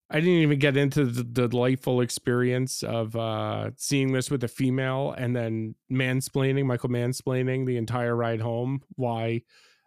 I 0.09 0.19
didn't 0.19 0.41
even 0.41 0.59
get 0.59 0.77
into 0.77 1.05
the, 1.05 1.23
the 1.23 1.47
delightful 1.49 2.01
experience 2.01 2.81
of 2.81 3.15
uh, 3.15 3.71
seeing 3.75 4.13
this 4.13 4.31
with 4.31 4.43
a 4.43 4.47
female 4.47 5.13
and 5.17 5.35
then 5.35 5.75
mansplaining, 5.91 6.65
Michael 6.65 6.89
mansplaining 6.89 7.65
the 7.65 7.77
entire 7.77 8.15
ride 8.15 8.39
home 8.39 8.81
why 8.95 9.41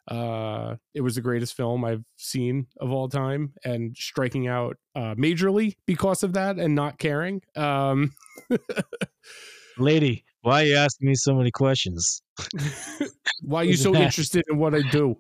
uh, 0.09 0.77
it 0.95 1.01
was 1.01 1.14
the 1.14 1.21
greatest 1.21 1.57
film 1.57 1.85
I've 1.85 2.05
seen 2.16 2.66
of 2.81 2.91
all 2.91 3.09
time 3.09 3.55
and 3.64 3.97
striking 3.97 4.49
out 4.49 4.77
uh, 4.95 5.14
majorly 5.14 5.77
because 5.87 6.23
of 6.23 6.35
that 6.35 6.59
and 6.59 6.75
not 6.75 6.99
caring. 6.99 7.43
Um, 7.57 8.12
Lady, 9.79 10.25
why 10.43 10.62
are 10.62 10.66
you 10.66 10.77
asking 10.77 11.09
me 11.09 11.14
so 11.14 11.35
many 11.35 11.51
questions? 11.51 12.23
why 13.43 13.61
are 13.62 13.64
you 13.64 13.77
so 13.77 13.95
interested 14.07 14.45
in 14.51 14.59
what 14.59 14.75
I 14.75 14.83
do? 14.91 15.16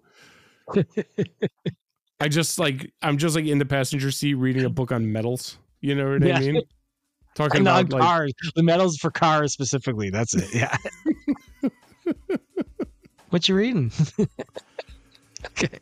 I 2.20 2.28
just 2.28 2.58
like 2.58 2.92
I'm 3.02 3.16
just 3.16 3.34
like 3.34 3.46
in 3.46 3.58
the 3.58 3.64
passenger 3.64 4.10
seat 4.10 4.34
reading 4.34 4.64
a 4.64 4.70
book 4.70 4.92
on 4.92 5.10
metals. 5.10 5.58
You 5.80 5.94
know 5.94 6.12
what 6.12 6.22
yeah. 6.22 6.36
I 6.36 6.40
mean? 6.40 6.62
Talking 7.34 7.62
about 7.62 7.90
like, 7.90 8.02
cars, 8.02 8.32
the 8.54 8.62
metals 8.62 8.98
for 8.98 9.10
cars 9.10 9.52
specifically. 9.52 10.10
That's 10.10 10.34
it. 10.34 10.52
Yeah. 10.52 10.76
what 13.30 13.48
you 13.48 13.54
reading? 13.54 13.92
okay. 15.46 15.78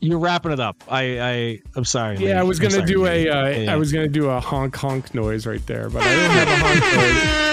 You're 0.00 0.18
wrapping 0.18 0.50
it 0.50 0.60
up. 0.60 0.82
I, 0.88 1.20
I, 1.20 1.60
I'm 1.76 1.84
sorry. 1.84 2.16
Yeah, 2.16 2.40
I 2.40 2.42
was 2.42 2.58
gonna 2.58 2.72
sorry, 2.72 2.86
do 2.86 3.06
a. 3.06 3.28
Uh, 3.28 3.48
yeah. 3.48 3.72
I 3.72 3.76
was 3.76 3.92
gonna 3.92 4.08
do 4.08 4.28
a 4.28 4.40
honk 4.40 4.74
honk 4.74 5.14
noise 5.14 5.46
right 5.46 5.64
there, 5.66 5.88
but 5.88 6.02
I 6.02 6.08
didn't 6.08 6.30
have 6.32 6.48
a 6.48 6.56
honk 6.56 6.80
noise. 6.96 7.50